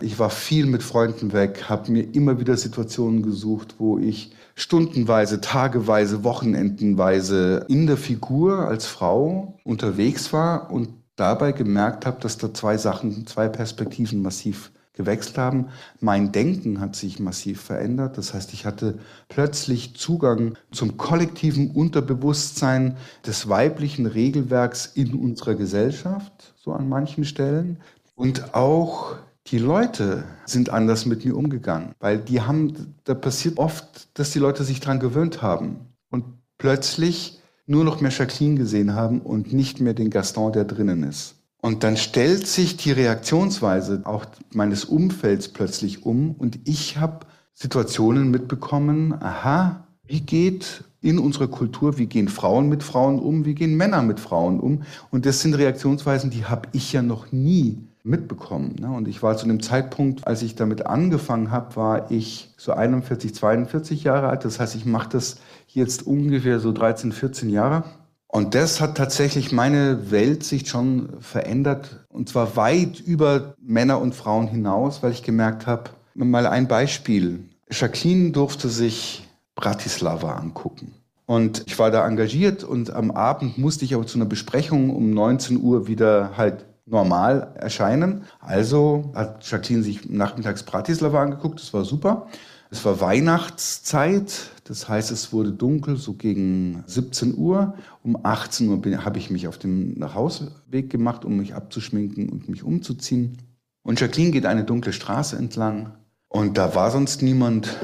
Ich 0.00 0.18
war 0.18 0.30
viel 0.30 0.64
mit 0.64 0.82
Freunden 0.82 1.34
weg, 1.34 1.68
habe 1.68 1.92
mir 1.92 2.02
immer 2.14 2.40
wieder 2.40 2.56
Situationen 2.56 3.22
gesucht, 3.22 3.74
wo 3.78 3.98
ich 3.98 4.32
stundenweise, 4.54 5.42
tageweise, 5.42 6.24
wochenendenweise 6.24 7.66
in 7.68 7.86
der 7.86 7.98
Figur 7.98 8.66
als 8.66 8.86
Frau 8.86 9.58
unterwegs 9.64 10.32
war 10.32 10.70
und 10.70 10.88
dabei 11.16 11.52
gemerkt 11.52 12.06
habe, 12.06 12.18
dass 12.20 12.38
da 12.38 12.54
zwei 12.54 12.78
Sachen, 12.78 13.26
zwei 13.26 13.48
Perspektiven 13.48 14.22
massiv 14.22 14.72
gewechselt 15.00 15.38
haben. 15.38 15.68
Mein 16.00 16.32
Denken 16.32 16.80
hat 16.80 16.94
sich 16.94 17.20
massiv 17.20 17.60
verändert. 17.60 18.18
Das 18.18 18.34
heißt, 18.34 18.52
ich 18.52 18.66
hatte 18.66 18.98
plötzlich 19.28 19.96
Zugang 19.96 20.54
zum 20.70 20.96
kollektiven 20.96 21.70
Unterbewusstsein 21.70 22.96
des 23.26 23.48
weiblichen 23.48 24.06
Regelwerks 24.06 24.86
in 24.86 25.14
unserer 25.14 25.54
Gesellschaft, 25.54 26.54
so 26.56 26.72
an 26.72 26.88
manchen 26.88 27.24
Stellen. 27.24 27.78
Und 28.14 28.54
auch 28.54 29.16
die 29.46 29.58
Leute 29.58 30.24
sind 30.44 30.70
anders 30.70 31.06
mit 31.06 31.24
mir 31.24 31.36
umgegangen, 31.36 31.94
weil 31.98 32.18
die 32.18 32.42
haben, 32.42 32.94
da 33.04 33.14
passiert 33.14 33.58
oft, 33.58 34.18
dass 34.18 34.30
die 34.30 34.38
Leute 34.38 34.64
sich 34.64 34.80
daran 34.80 35.00
gewöhnt 35.00 35.42
haben 35.42 35.86
und 36.10 36.24
plötzlich 36.58 37.40
nur 37.66 37.84
noch 37.84 38.00
mehr 38.00 38.10
Jacqueline 38.10 38.56
gesehen 38.56 38.94
haben 38.94 39.20
und 39.20 39.52
nicht 39.52 39.80
mehr 39.80 39.94
den 39.94 40.10
Gaston, 40.10 40.52
der 40.52 40.64
drinnen 40.64 41.04
ist. 41.04 41.36
Und 41.60 41.84
dann 41.84 41.96
stellt 41.96 42.46
sich 42.46 42.76
die 42.76 42.92
Reaktionsweise 42.92 44.02
auch 44.04 44.24
meines 44.52 44.84
Umfelds 44.84 45.48
plötzlich 45.48 46.06
um 46.06 46.32
und 46.32 46.58
ich 46.64 46.98
habe 46.98 47.26
Situationen 47.52 48.30
mitbekommen, 48.30 49.14
aha, 49.20 49.86
wie 50.06 50.20
geht 50.20 50.84
in 51.02 51.18
unserer 51.18 51.48
Kultur, 51.48 51.98
wie 51.98 52.06
gehen 52.06 52.28
Frauen 52.28 52.68
mit 52.68 52.82
Frauen 52.82 53.18
um, 53.18 53.44
wie 53.44 53.54
gehen 53.54 53.76
Männer 53.76 54.02
mit 54.02 54.20
Frauen 54.20 54.60
um? 54.60 54.82
Und 55.10 55.26
das 55.26 55.40
sind 55.40 55.54
Reaktionsweisen, 55.54 56.30
die 56.30 56.46
habe 56.46 56.68
ich 56.72 56.92
ja 56.92 57.02
noch 57.02 57.32
nie 57.32 57.78
mitbekommen. 58.02 58.76
Ne? 58.80 58.90
Und 58.90 59.08
ich 59.08 59.22
war 59.22 59.36
zu 59.36 59.46
dem 59.46 59.62
Zeitpunkt, 59.62 60.26
als 60.26 60.42
ich 60.42 60.54
damit 60.54 60.86
angefangen 60.86 61.50
habe, 61.50 61.76
war 61.76 62.10
ich 62.10 62.54
so 62.56 62.72
41, 62.72 63.34
42 63.34 64.04
Jahre 64.04 64.28
alt. 64.28 64.44
Das 64.44 64.58
heißt, 64.58 64.74
ich 64.74 64.86
mache 64.86 65.10
das 65.10 65.36
jetzt 65.68 66.06
ungefähr 66.06 66.60
so 66.60 66.72
13, 66.72 67.12
14 67.12 67.50
Jahre. 67.50 67.84
Und 68.32 68.54
das 68.54 68.80
hat 68.80 68.96
tatsächlich 68.96 69.50
meine 69.50 70.12
Weltsicht 70.12 70.68
schon 70.68 71.20
verändert. 71.20 72.06
Und 72.08 72.28
zwar 72.28 72.54
weit 72.54 73.00
über 73.00 73.54
Männer 73.60 74.00
und 74.00 74.14
Frauen 74.14 74.46
hinaus, 74.46 75.02
weil 75.02 75.10
ich 75.10 75.24
gemerkt 75.24 75.66
habe, 75.66 75.90
mal 76.14 76.46
ein 76.46 76.68
Beispiel. 76.68 77.48
Jacqueline 77.70 78.30
durfte 78.30 78.68
sich 78.68 79.26
Bratislava 79.56 80.36
angucken. 80.36 80.94
Und 81.26 81.64
ich 81.66 81.78
war 81.78 81.90
da 81.90 82.06
engagiert 82.06 82.62
und 82.62 82.92
am 82.92 83.10
Abend 83.10 83.58
musste 83.58 83.84
ich 83.84 83.94
aber 83.94 84.06
zu 84.06 84.18
einer 84.18 84.26
Besprechung 84.26 84.94
um 84.94 85.10
19 85.10 85.60
Uhr 85.60 85.88
wieder 85.88 86.36
halt 86.36 86.66
normal 86.86 87.52
erscheinen. 87.56 88.24
Also 88.40 89.12
hat 89.14 89.48
Jacqueline 89.48 89.82
sich 89.82 90.08
nachmittags 90.08 90.62
Bratislava 90.62 91.22
angeguckt, 91.22 91.60
das 91.60 91.72
war 91.74 91.84
super. 91.84 92.28
Es 92.72 92.84
war 92.84 93.00
Weihnachtszeit, 93.00 94.52
das 94.62 94.88
heißt, 94.88 95.10
es 95.10 95.32
wurde 95.32 95.52
dunkel, 95.52 95.96
so 95.96 96.14
gegen 96.14 96.84
17 96.86 97.36
Uhr. 97.36 97.74
Um 98.04 98.24
18 98.24 98.68
Uhr 98.68 99.04
habe 99.04 99.18
ich 99.18 99.28
mich 99.28 99.48
auf 99.48 99.58
den 99.58 99.98
Nachhausweg 99.98 100.88
gemacht, 100.88 101.24
um 101.24 101.36
mich 101.36 101.54
abzuschminken 101.54 102.28
und 102.28 102.48
mich 102.48 102.62
umzuziehen. 102.62 103.38
Und 103.82 104.00
Jacqueline 104.00 104.30
geht 104.30 104.46
eine 104.46 104.62
dunkle 104.62 104.92
Straße 104.92 105.36
entlang 105.36 105.96
und 106.28 106.58
da 106.58 106.76
war 106.76 106.92
sonst 106.92 107.22
niemand. 107.22 107.76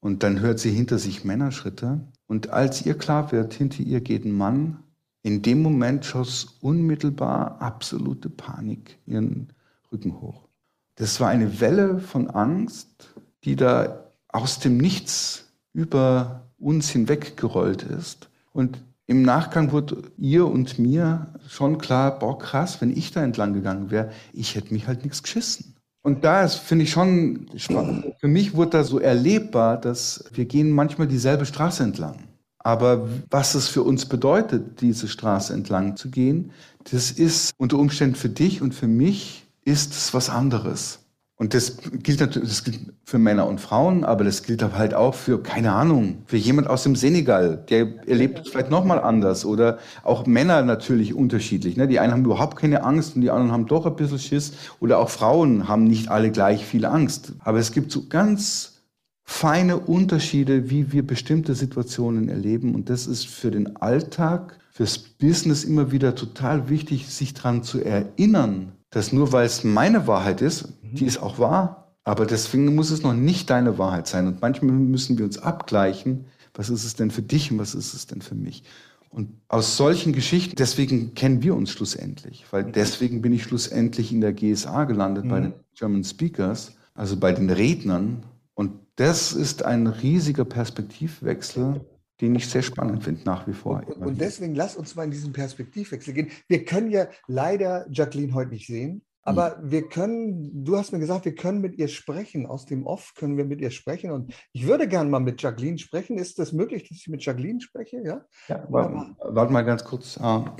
Und 0.00 0.24
dann 0.24 0.40
hört 0.40 0.58
sie 0.58 0.70
hinter 0.70 0.98
sich 0.98 1.24
Männerschritte. 1.24 2.00
Und 2.26 2.50
als 2.50 2.84
ihr 2.84 2.98
klar 2.98 3.30
wird, 3.30 3.54
hinter 3.54 3.82
ihr 3.82 4.00
geht 4.00 4.24
ein 4.24 4.32
Mann, 4.32 4.82
in 5.22 5.42
dem 5.42 5.62
Moment 5.62 6.04
schoss 6.04 6.58
unmittelbar 6.60 7.60
absolute 7.60 8.28
Panik 8.28 8.98
ihren 9.06 9.52
Rücken 9.92 10.20
hoch. 10.20 10.48
Das 10.96 11.20
war 11.20 11.28
eine 11.28 11.60
Welle 11.60 12.00
von 12.00 12.28
Angst, 12.28 13.14
die 13.44 13.54
da 13.54 14.05
aus 14.28 14.58
dem 14.58 14.76
Nichts 14.76 15.44
über 15.72 16.42
uns 16.58 16.88
hinweggerollt 16.88 17.82
ist. 17.82 18.28
Und 18.52 18.82
im 19.06 19.22
Nachgang 19.22 19.72
wurde 19.72 20.02
ihr 20.18 20.46
und 20.46 20.78
mir 20.78 21.28
schon 21.48 21.78
klar, 21.78 22.18
boah, 22.18 22.38
krass, 22.38 22.80
wenn 22.80 22.96
ich 22.96 23.12
da 23.12 23.22
entlang 23.22 23.52
gegangen 23.52 23.90
wäre, 23.90 24.10
ich 24.32 24.54
hätte 24.54 24.72
mich 24.72 24.88
halt 24.88 25.04
nichts 25.04 25.22
geschissen. 25.22 25.76
Und 26.02 26.24
da 26.24 26.44
ist, 26.44 26.54
finde 26.54 26.84
ich 26.84 26.90
schon 26.90 27.48
spannend. 27.56 28.14
Für 28.20 28.28
mich 28.28 28.54
wurde 28.54 28.70
da 28.70 28.84
so 28.84 28.98
erlebbar, 28.98 29.80
dass 29.80 30.24
wir 30.32 30.44
gehen 30.44 30.70
manchmal 30.70 31.08
dieselbe 31.08 31.46
Straße 31.46 31.82
entlang. 31.82 32.28
Aber 32.58 33.08
was 33.30 33.54
es 33.54 33.68
für 33.68 33.82
uns 33.82 34.06
bedeutet, 34.06 34.80
diese 34.80 35.08
Straße 35.08 35.52
entlang 35.52 35.96
zu 35.96 36.10
gehen, 36.10 36.52
das 36.90 37.10
ist 37.10 37.52
unter 37.58 37.78
Umständen 37.78 38.16
für 38.16 38.28
dich 38.28 38.62
und 38.62 38.74
für 38.74 38.88
mich 38.88 39.46
ist 39.64 39.92
es 39.92 40.14
was 40.14 40.30
anderes. 40.30 41.00
Und 41.38 41.52
das 41.52 41.76
gilt 42.02 42.20
natürlich 42.20 42.48
das 42.48 42.64
gilt 42.64 42.80
für 43.04 43.18
Männer 43.18 43.46
und 43.46 43.60
Frauen, 43.60 44.04
aber 44.04 44.24
das 44.24 44.42
gilt 44.42 44.62
halt 44.62 44.94
auch 44.94 45.14
für, 45.14 45.42
keine 45.42 45.72
Ahnung, 45.72 46.22
für 46.24 46.38
jemand 46.38 46.66
aus 46.66 46.82
dem 46.82 46.96
Senegal, 46.96 47.62
der 47.68 48.08
erlebt 48.08 48.40
es 48.40 48.48
vielleicht 48.48 48.70
nochmal 48.70 49.00
anders. 49.00 49.44
Oder 49.44 49.78
auch 50.02 50.26
Männer 50.26 50.62
natürlich 50.62 51.12
unterschiedlich. 51.12 51.76
Ne? 51.76 51.88
Die 51.88 52.00
einen 52.00 52.12
haben 52.12 52.24
überhaupt 52.24 52.56
keine 52.56 52.84
Angst 52.84 53.16
und 53.16 53.20
die 53.20 53.30
anderen 53.30 53.52
haben 53.52 53.66
doch 53.66 53.84
ein 53.84 53.96
bisschen 53.96 54.18
Schiss. 54.18 54.54
Oder 54.80 54.98
auch 54.98 55.10
Frauen 55.10 55.68
haben 55.68 55.84
nicht 55.84 56.08
alle 56.08 56.30
gleich 56.30 56.64
viel 56.64 56.86
Angst. 56.86 57.34
Aber 57.40 57.58
es 57.58 57.70
gibt 57.70 57.92
so 57.92 58.06
ganz 58.08 58.80
feine 59.22 59.76
Unterschiede, 59.78 60.70
wie 60.70 60.90
wir 60.92 61.06
bestimmte 61.06 61.54
Situationen 61.54 62.30
erleben. 62.30 62.74
Und 62.74 62.88
das 62.88 63.06
ist 63.06 63.26
für 63.26 63.50
den 63.50 63.76
Alltag, 63.76 64.58
fürs 64.70 64.98
Business 64.98 65.64
immer 65.64 65.92
wieder 65.92 66.14
total 66.14 66.70
wichtig, 66.70 67.08
sich 67.08 67.34
daran 67.34 67.62
zu 67.62 67.84
erinnern, 67.84 68.72
dass 68.90 69.12
nur 69.12 69.32
weil 69.32 69.46
es 69.46 69.64
meine 69.64 70.06
Wahrheit 70.06 70.40
ist, 70.40 70.72
die 70.82 71.06
ist 71.06 71.18
auch 71.18 71.38
wahr, 71.38 71.94
aber 72.04 72.26
deswegen 72.26 72.74
muss 72.74 72.90
es 72.90 73.02
noch 73.02 73.14
nicht 73.14 73.50
deine 73.50 73.78
Wahrheit 73.78 74.06
sein. 74.06 74.26
Und 74.26 74.40
manchmal 74.40 74.72
müssen 74.72 75.18
wir 75.18 75.24
uns 75.24 75.38
abgleichen, 75.38 76.26
was 76.54 76.70
ist 76.70 76.84
es 76.84 76.94
denn 76.94 77.10
für 77.10 77.22
dich 77.22 77.50
und 77.50 77.58
was 77.58 77.74
ist 77.74 77.94
es 77.94 78.06
denn 78.06 78.22
für 78.22 78.34
mich. 78.34 78.62
Und 79.10 79.40
aus 79.48 79.76
solchen 79.76 80.12
Geschichten, 80.12 80.56
deswegen 80.56 81.14
kennen 81.14 81.42
wir 81.42 81.54
uns 81.54 81.70
schlussendlich, 81.70 82.44
weil 82.50 82.64
deswegen 82.64 83.22
bin 83.22 83.32
ich 83.32 83.44
schlussendlich 83.44 84.12
in 84.12 84.20
der 84.20 84.32
GSA 84.32 84.84
gelandet 84.84 85.24
mhm. 85.24 85.28
bei 85.28 85.40
den 85.40 85.52
German 85.74 86.04
Speakers, 86.04 86.72
also 86.94 87.16
bei 87.16 87.32
den 87.32 87.50
Rednern, 87.50 88.22
und 88.54 88.72
das 88.96 89.32
ist 89.32 89.64
ein 89.64 89.86
riesiger 89.86 90.44
Perspektivwechsel, 90.44 91.80
den 92.20 92.34
ich 92.34 92.48
sehr 92.48 92.62
spannend 92.62 93.04
finde, 93.04 93.22
nach 93.24 93.46
wie 93.46 93.52
vor. 93.52 93.82
Und, 93.86 94.06
und, 94.06 94.20
deswegen 94.20 94.54
lass 94.54 94.76
uns 94.76 94.94
mal 94.94 95.04
in 95.04 95.10
diesen 95.10 95.32
Perspektivwechsel 95.32 96.14
gehen. 96.14 96.30
Wir 96.48 96.64
können 96.64 96.90
ja 96.90 97.08
leider 97.26 97.86
Jacqueline 97.90 98.34
heute 98.34 98.50
nicht 98.50 98.66
sehen, 98.66 99.02
aber 99.22 99.58
hm. 99.58 99.70
wir 99.70 99.88
können, 99.88 100.64
du 100.64 100.76
hast 100.76 100.92
mir 100.92 100.98
gesagt, 100.98 101.24
wir 101.24 101.34
können 101.34 101.60
mit 101.60 101.76
ihr 101.78 101.88
sprechen. 101.88 102.46
Aus 102.46 102.64
dem 102.64 102.86
Off 102.86 103.12
können 103.14 103.36
wir 103.36 103.44
mit 103.44 103.60
ihr 103.60 103.70
sprechen. 103.70 104.12
Und 104.12 104.32
ich 104.52 104.66
würde 104.66 104.88
gerne 104.88 105.10
mal 105.10 105.18
mit 105.18 105.42
Jacqueline 105.42 105.78
sprechen. 105.78 106.16
Ist 106.16 106.38
das 106.38 106.52
möglich, 106.52 106.88
dass 106.88 106.98
ich 106.98 107.08
mit 107.08 107.24
Jacqueline 107.24 107.60
spreche? 107.60 108.00
Ja, 108.02 108.24
ja 108.48 108.64
warte, 108.68 109.16
warte 109.18 109.52
mal 109.52 109.62
ganz 109.62 109.84
kurz. 109.84 110.16
Ah, 110.18 110.56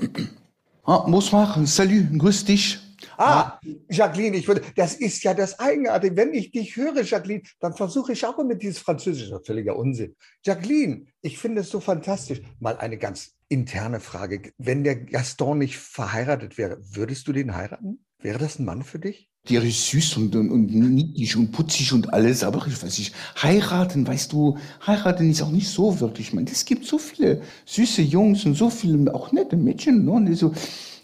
ah 0.83 1.09
bonsoir, 1.09 1.57
salut, 1.65 2.19
grüß 2.19 2.45
dich. 2.45 2.86
Ah, 3.17 3.59
Jacqueline, 3.89 4.37
ich 4.37 4.47
würde, 4.47 4.61
das 4.75 4.95
ist 4.95 5.23
ja 5.23 5.33
das 5.33 5.59
Eigenartige. 5.59 6.15
Wenn 6.15 6.33
ich 6.33 6.51
dich 6.51 6.75
höre, 6.75 7.03
Jacqueline, 7.03 7.43
dann 7.59 7.73
versuche 7.73 8.13
ich 8.13 8.25
auch 8.25 8.37
mit 8.43 8.61
dieses 8.61 8.79
Französische, 8.79 9.39
völliger 9.45 9.75
Unsinn. 9.75 10.15
Jacqueline, 10.43 11.05
ich 11.21 11.37
finde 11.37 11.61
es 11.61 11.69
so 11.69 11.79
fantastisch. 11.79 12.41
Mal 12.59 12.77
eine 12.77 12.97
ganz 12.97 13.35
interne 13.49 13.99
Frage. 13.99 14.51
Wenn 14.57 14.83
der 14.83 14.95
Gaston 14.95 15.59
nicht 15.59 15.77
verheiratet 15.77 16.57
wäre, 16.57 16.79
würdest 16.81 17.27
du 17.27 17.33
den 17.33 17.55
heiraten? 17.55 17.99
Wäre 18.19 18.39
das 18.39 18.59
ein 18.59 18.65
Mann 18.65 18.83
für 18.83 18.99
dich? 18.99 19.29
Der 19.49 19.63
ist 19.63 19.89
süß 19.89 20.17
und, 20.17 20.35
und, 20.35 20.49
und 20.49 20.73
niedlich 20.73 21.37
und 21.37 21.51
putzig 21.51 21.93
und 21.93 22.13
alles, 22.13 22.43
aber 22.43 22.65
ich 22.67 22.83
weiß 22.83 22.97
nicht, 22.97 23.15
heiraten, 23.41 24.05
weißt 24.05 24.33
du, 24.33 24.57
heiraten 24.85 25.29
ist 25.29 25.41
auch 25.41 25.51
nicht 25.51 25.69
so 25.69 25.99
wirklich, 26.01 26.33
man. 26.33 26.45
Es 26.47 26.65
gibt 26.65 26.83
so 26.83 26.97
viele 26.97 27.41
süße 27.65 28.01
Jungs 28.01 28.45
und 28.45 28.55
so 28.55 28.69
viele 28.69 29.13
auch 29.13 29.31
nette 29.31 29.55
Mädchen, 29.55 30.03
ne? 30.03 30.35
so, 30.35 30.53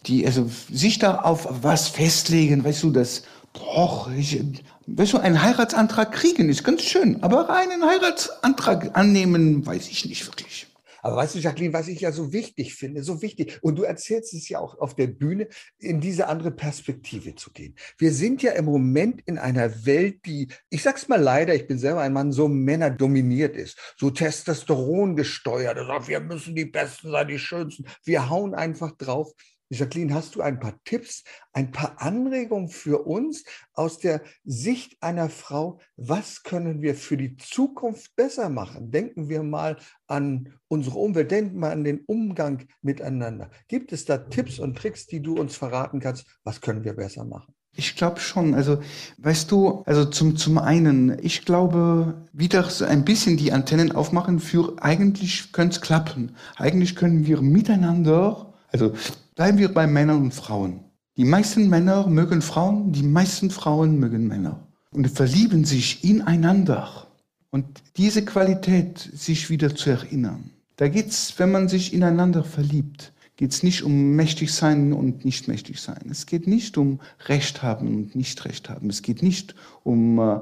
die 0.05 0.25
also 0.25 0.49
sich 0.71 0.99
da 0.99 1.19
auf 1.19 1.47
was 1.49 1.87
festlegen, 1.87 2.63
weißt 2.63 2.83
du, 2.83 2.91
das, 2.91 3.23
boah, 3.53 4.11
ich, 4.17 4.41
weißt 4.87 5.13
du, 5.13 5.17
einen 5.17 5.41
Heiratsantrag 5.41 6.11
kriegen 6.11 6.49
ist 6.49 6.63
ganz 6.63 6.81
schön, 6.83 7.21
aber 7.23 7.49
einen 7.49 7.83
Heiratsantrag 7.83 8.97
annehmen, 8.97 9.65
weiß 9.65 9.89
ich 9.89 10.05
nicht 10.05 10.25
wirklich. 10.25 10.67
Aber 11.03 11.17
weißt 11.17 11.35
du, 11.35 11.39
Jacqueline, 11.39 11.73
was 11.73 11.89
ich 11.89 11.99
ja 11.99 12.13
so 12.13 12.31
wichtig 12.31 12.75
finde, 12.75 13.03
so 13.03 13.21
wichtig, 13.21 13.59
und 13.61 13.75
du 13.75 13.83
erzählst 13.83 14.33
es 14.33 14.47
ja 14.47 14.59
auch 14.59 14.79
auf 14.79 14.95
der 14.95 15.07
Bühne, 15.07 15.49
in 15.77 15.99
diese 15.99 16.29
andere 16.29 16.49
Perspektive 16.51 17.35
zu 17.35 17.51
gehen. 17.51 17.75
Wir 17.97 18.13
sind 18.13 18.41
ja 18.41 18.53
im 18.53 18.63
Moment 18.63 19.21
in 19.25 19.37
einer 19.37 19.85
Welt, 19.85 20.25
die, 20.25 20.47
ich 20.69 20.81
sag's 20.81 21.09
mal 21.09 21.21
leider, 21.21 21.53
ich 21.53 21.67
bin 21.67 21.77
selber 21.77 21.99
ein 21.99 22.13
Mann, 22.13 22.31
so 22.31 22.47
männerdominiert 22.47 23.57
ist, 23.57 23.77
so 23.97 24.11
Testosteron 24.11 25.17
gesteuert. 25.17 25.77
Also 25.77 26.07
wir 26.07 26.21
müssen 26.21 26.55
die 26.55 26.65
Besten 26.65 27.11
sein, 27.11 27.27
die 27.27 27.39
Schönsten. 27.39 27.85
Wir 28.05 28.29
hauen 28.29 28.55
einfach 28.55 28.95
drauf. 28.95 29.33
Jacqueline, 29.73 30.13
hast 30.13 30.35
du 30.35 30.41
ein 30.41 30.59
paar 30.59 30.75
Tipps, 30.85 31.23
ein 31.51 31.71
paar 31.71 32.01
Anregungen 32.01 32.69
für 32.69 33.05
uns 33.05 33.43
aus 33.73 33.99
der 33.99 34.21
Sicht 34.43 35.01
einer 35.01 35.29
Frau? 35.29 35.79
Was 35.97 36.43
können 36.43 36.81
wir 36.81 36.95
für 36.95 37.17
die 37.17 37.35
Zukunft 37.37 38.15
besser 38.15 38.49
machen? 38.49 38.91
Denken 38.91 39.29
wir 39.29 39.43
mal 39.43 39.77
an 40.07 40.53
unsere 40.67 40.99
Umwelt, 40.99 41.31
denken 41.31 41.59
wir 41.59 41.71
an 41.71 41.83
den 41.83 42.01
Umgang 42.05 42.65
miteinander. 42.81 43.49
Gibt 43.67 43.91
es 43.91 44.05
da 44.05 44.17
Tipps 44.17 44.59
und 44.59 44.77
Tricks, 44.77 45.07
die 45.07 45.21
du 45.21 45.35
uns 45.35 45.55
verraten 45.55 45.99
kannst? 45.99 46.25
Was 46.43 46.61
können 46.61 46.83
wir 46.83 46.93
besser 46.93 47.25
machen? 47.25 47.53
Ich 47.75 47.95
glaube 47.95 48.19
schon. 48.19 48.53
Also, 48.53 48.79
weißt 49.17 49.49
du, 49.51 49.81
also 49.85 50.05
zum, 50.05 50.37
zum 50.37 50.59
einen, 50.59 51.17
ich 51.23 51.43
glaube, 51.43 52.27
wieder 52.31 52.69
so 52.69 52.85
ein 52.85 53.03
bisschen 53.03 53.35
die 53.35 53.51
Antennen 53.51 53.91
aufmachen 53.91 54.39
für 54.39 54.75
eigentlich 54.79 55.51
könnte 55.51 55.75
es 55.75 55.81
klappen. 55.81 56.35
Eigentlich 56.55 56.95
können 56.95 57.25
wir 57.25 57.41
miteinander, 57.41 58.53
also 58.71 58.93
Bleiben 59.35 59.57
wir 59.57 59.73
bei 59.73 59.87
Männern 59.87 60.21
und 60.21 60.33
Frauen. 60.33 60.81
Die 61.17 61.25
meisten 61.25 61.67
Männer 61.67 62.05
mögen 62.07 62.43
Frauen, 62.43 62.91
die 62.91 63.01
meisten 63.01 63.49
Frauen 63.49 63.97
mögen 63.97 64.27
Männer 64.27 64.67
und 64.91 65.09
verlieben 65.09 65.65
sich 65.65 66.03
ineinander. 66.03 67.07
Und 67.49 67.65
diese 67.97 68.25
Qualität, 68.25 68.99
sich 68.99 69.49
wieder 69.49 69.75
zu 69.75 69.89
erinnern. 69.89 70.51
Da 70.75 70.87
geht 70.87 71.07
es, 71.07 71.37
wenn 71.39 71.51
man 71.51 71.67
sich 71.67 71.93
ineinander 71.93 72.43
verliebt, 72.43 73.11
geht 73.35 73.51
es 73.51 73.63
nicht 73.63 73.81
um 73.81 74.11
mächtig 74.15 74.53
sein 74.53 74.93
und 74.93 75.25
nicht 75.25 75.47
mächtig 75.47 75.81
sein. 75.81 76.07
Es 76.11 76.27
geht 76.27 76.45
nicht 76.45 76.77
um 76.77 76.99
Recht 77.25 77.63
haben 77.63 77.87
und 77.87 78.15
nicht 78.15 78.45
Recht 78.45 78.69
haben. 78.69 78.89
Es 78.89 79.01
geht 79.01 79.23
nicht 79.23 79.55
um 79.83 80.19
äh, 80.19 80.41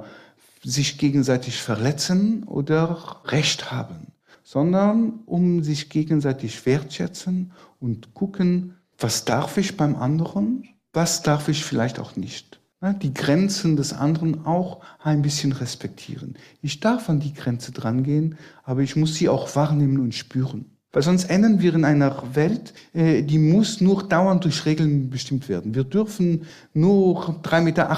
sich 0.63 0.97
gegenseitig 0.97 1.61
verletzen 1.61 2.43
oder 2.43 3.21
Recht 3.25 3.71
haben, 3.71 4.07
sondern 4.43 5.21
um 5.25 5.63
sich 5.63 5.89
gegenseitig 5.89 6.65
wertschätzen 6.65 7.53
und 7.79 8.13
gucken, 8.13 8.75
was 9.01 9.25
darf 9.25 9.57
ich 9.57 9.77
beim 9.77 9.95
anderen, 9.95 10.67
was 10.93 11.23
darf 11.23 11.47
ich 11.47 11.65
vielleicht 11.65 11.99
auch 11.99 12.15
nicht. 12.15 12.59
Die 13.01 13.13
Grenzen 13.13 13.75
des 13.75 13.93
anderen 13.93 14.45
auch 14.45 14.81
ein 14.99 15.21
bisschen 15.21 15.51
respektieren. 15.51 16.35
Ich 16.63 16.79
darf 16.79 17.09
an 17.09 17.19
die 17.19 17.33
Grenze 17.33 17.71
drangehen, 17.71 18.37
aber 18.63 18.81
ich 18.81 18.95
muss 18.95 19.13
sie 19.15 19.29
auch 19.29 19.55
wahrnehmen 19.55 19.99
und 19.99 20.15
spüren. 20.15 20.77
Weil 20.93 21.03
sonst 21.03 21.29
enden 21.29 21.61
wir 21.61 21.73
in 21.73 21.85
einer 21.85 22.21
Welt, 22.33 22.73
äh, 22.93 23.23
die 23.23 23.37
muss 23.37 23.79
nur 23.79 24.03
dauernd 24.03 24.43
durch 24.43 24.65
Regeln 24.65 25.09
bestimmt 25.09 25.47
werden. 25.47 25.73
Wir 25.73 25.85
dürfen 25.85 26.41
nur 26.73 27.39
3,80 27.43 27.61
Meter, 27.61 27.89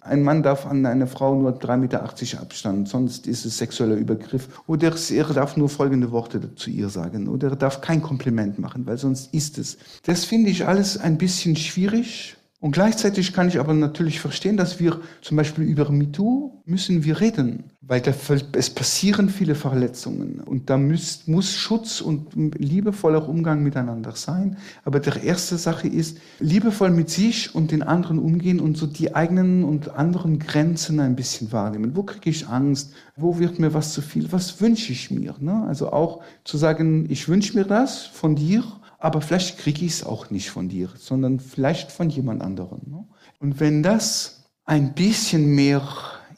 ein 0.00 0.22
Mann 0.22 0.44
darf 0.44 0.64
an 0.64 0.86
eine 0.86 1.08
Frau 1.08 1.34
nur 1.34 1.58
3,80 1.58 1.76
Meter 1.76 2.02
Abstand, 2.40 2.88
sonst 2.88 3.26
ist 3.26 3.44
es 3.44 3.58
sexueller 3.58 3.96
Übergriff. 3.96 4.62
Oder 4.68 4.92
er 5.10 5.24
darf 5.24 5.56
nur 5.56 5.68
folgende 5.68 6.12
Worte 6.12 6.54
zu 6.54 6.70
ihr 6.70 6.88
sagen. 6.88 7.26
Oder 7.26 7.50
er 7.50 7.56
darf 7.56 7.80
kein 7.80 8.00
Kompliment 8.00 8.60
machen, 8.60 8.86
weil 8.86 8.98
sonst 8.98 9.34
ist 9.34 9.58
es. 9.58 9.76
Das 10.04 10.24
finde 10.24 10.50
ich 10.50 10.68
alles 10.68 10.96
ein 10.96 11.18
bisschen 11.18 11.56
schwierig. 11.56 12.36
Und 12.64 12.70
gleichzeitig 12.70 13.34
kann 13.34 13.48
ich 13.48 13.60
aber 13.60 13.74
natürlich 13.74 14.20
verstehen, 14.20 14.56
dass 14.56 14.80
wir 14.80 14.98
zum 15.20 15.36
Beispiel 15.36 15.64
über 15.64 15.90
MeToo 15.90 16.62
müssen 16.64 17.04
wir 17.04 17.20
reden, 17.20 17.64
weil 17.82 18.00
da, 18.00 18.14
es 18.52 18.70
passieren 18.70 19.28
viele 19.28 19.54
Verletzungen 19.54 20.40
und 20.40 20.70
da 20.70 20.78
muss, 20.78 21.26
muss 21.26 21.52
Schutz 21.52 22.00
und 22.00 22.34
liebevoller 22.56 23.28
Umgang 23.28 23.62
miteinander 23.62 24.12
sein. 24.12 24.56
Aber 24.82 24.98
der 24.98 25.22
erste 25.22 25.58
Sache 25.58 25.88
ist, 25.88 26.16
liebevoll 26.40 26.88
mit 26.88 27.10
sich 27.10 27.54
und 27.54 27.70
den 27.70 27.82
anderen 27.82 28.18
umgehen 28.18 28.60
und 28.60 28.78
so 28.78 28.86
die 28.86 29.14
eigenen 29.14 29.62
und 29.62 29.90
anderen 29.90 30.38
Grenzen 30.38 31.00
ein 31.00 31.16
bisschen 31.16 31.52
wahrnehmen. 31.52 31.94
Wo 31.94 32.02
kriege 32.02 32.30
ich 32.30 32.48
Angst? 32.48 32.94
Wo 33.14 33.38
wird 33.38 33.58
mir 33.58 33.74
was 33.74 33.92
zu 33.92 34.00
viel? 34.00 34.32
Was 34.32 34.58
wünsche 34.62 34.90
ich 34.90 35.10
mir? 35.10 35.34
Ne? 35.38 35.66
Also 35.68 35.92
auch 35.92 36.22
zu 36.44 36.56
sagen, 36.56 37.10
ich 37.10 37.28
wünsche 37.28 37.58
mir 37.58 37.66
das 37.66 38.06
von 38.06 38.36
dir 38.36 38.64
aber 39.04 39.20
vielleicht 39.20 39.58
kriege 39.58 39.84
ich 39.84 39.92
es 39.92 40.04
auch 40.04 40.30
nicht 40.30 40.48
von 40.48 40.70
dir, 40.70 40.88
sondern 40.96 41.38
vielleicht 41.38 41.92
von 41.92 42.08
jemand 42.08 42.40
anderem. 42.40 42.80
Ne? 42.86 43.04
Und 43.38 43.60
wenn 43.60 43.82
das 43.82 44.44
ein 44.64 44.94
bisschen 44.94 45.54
mehr 45.54 45.86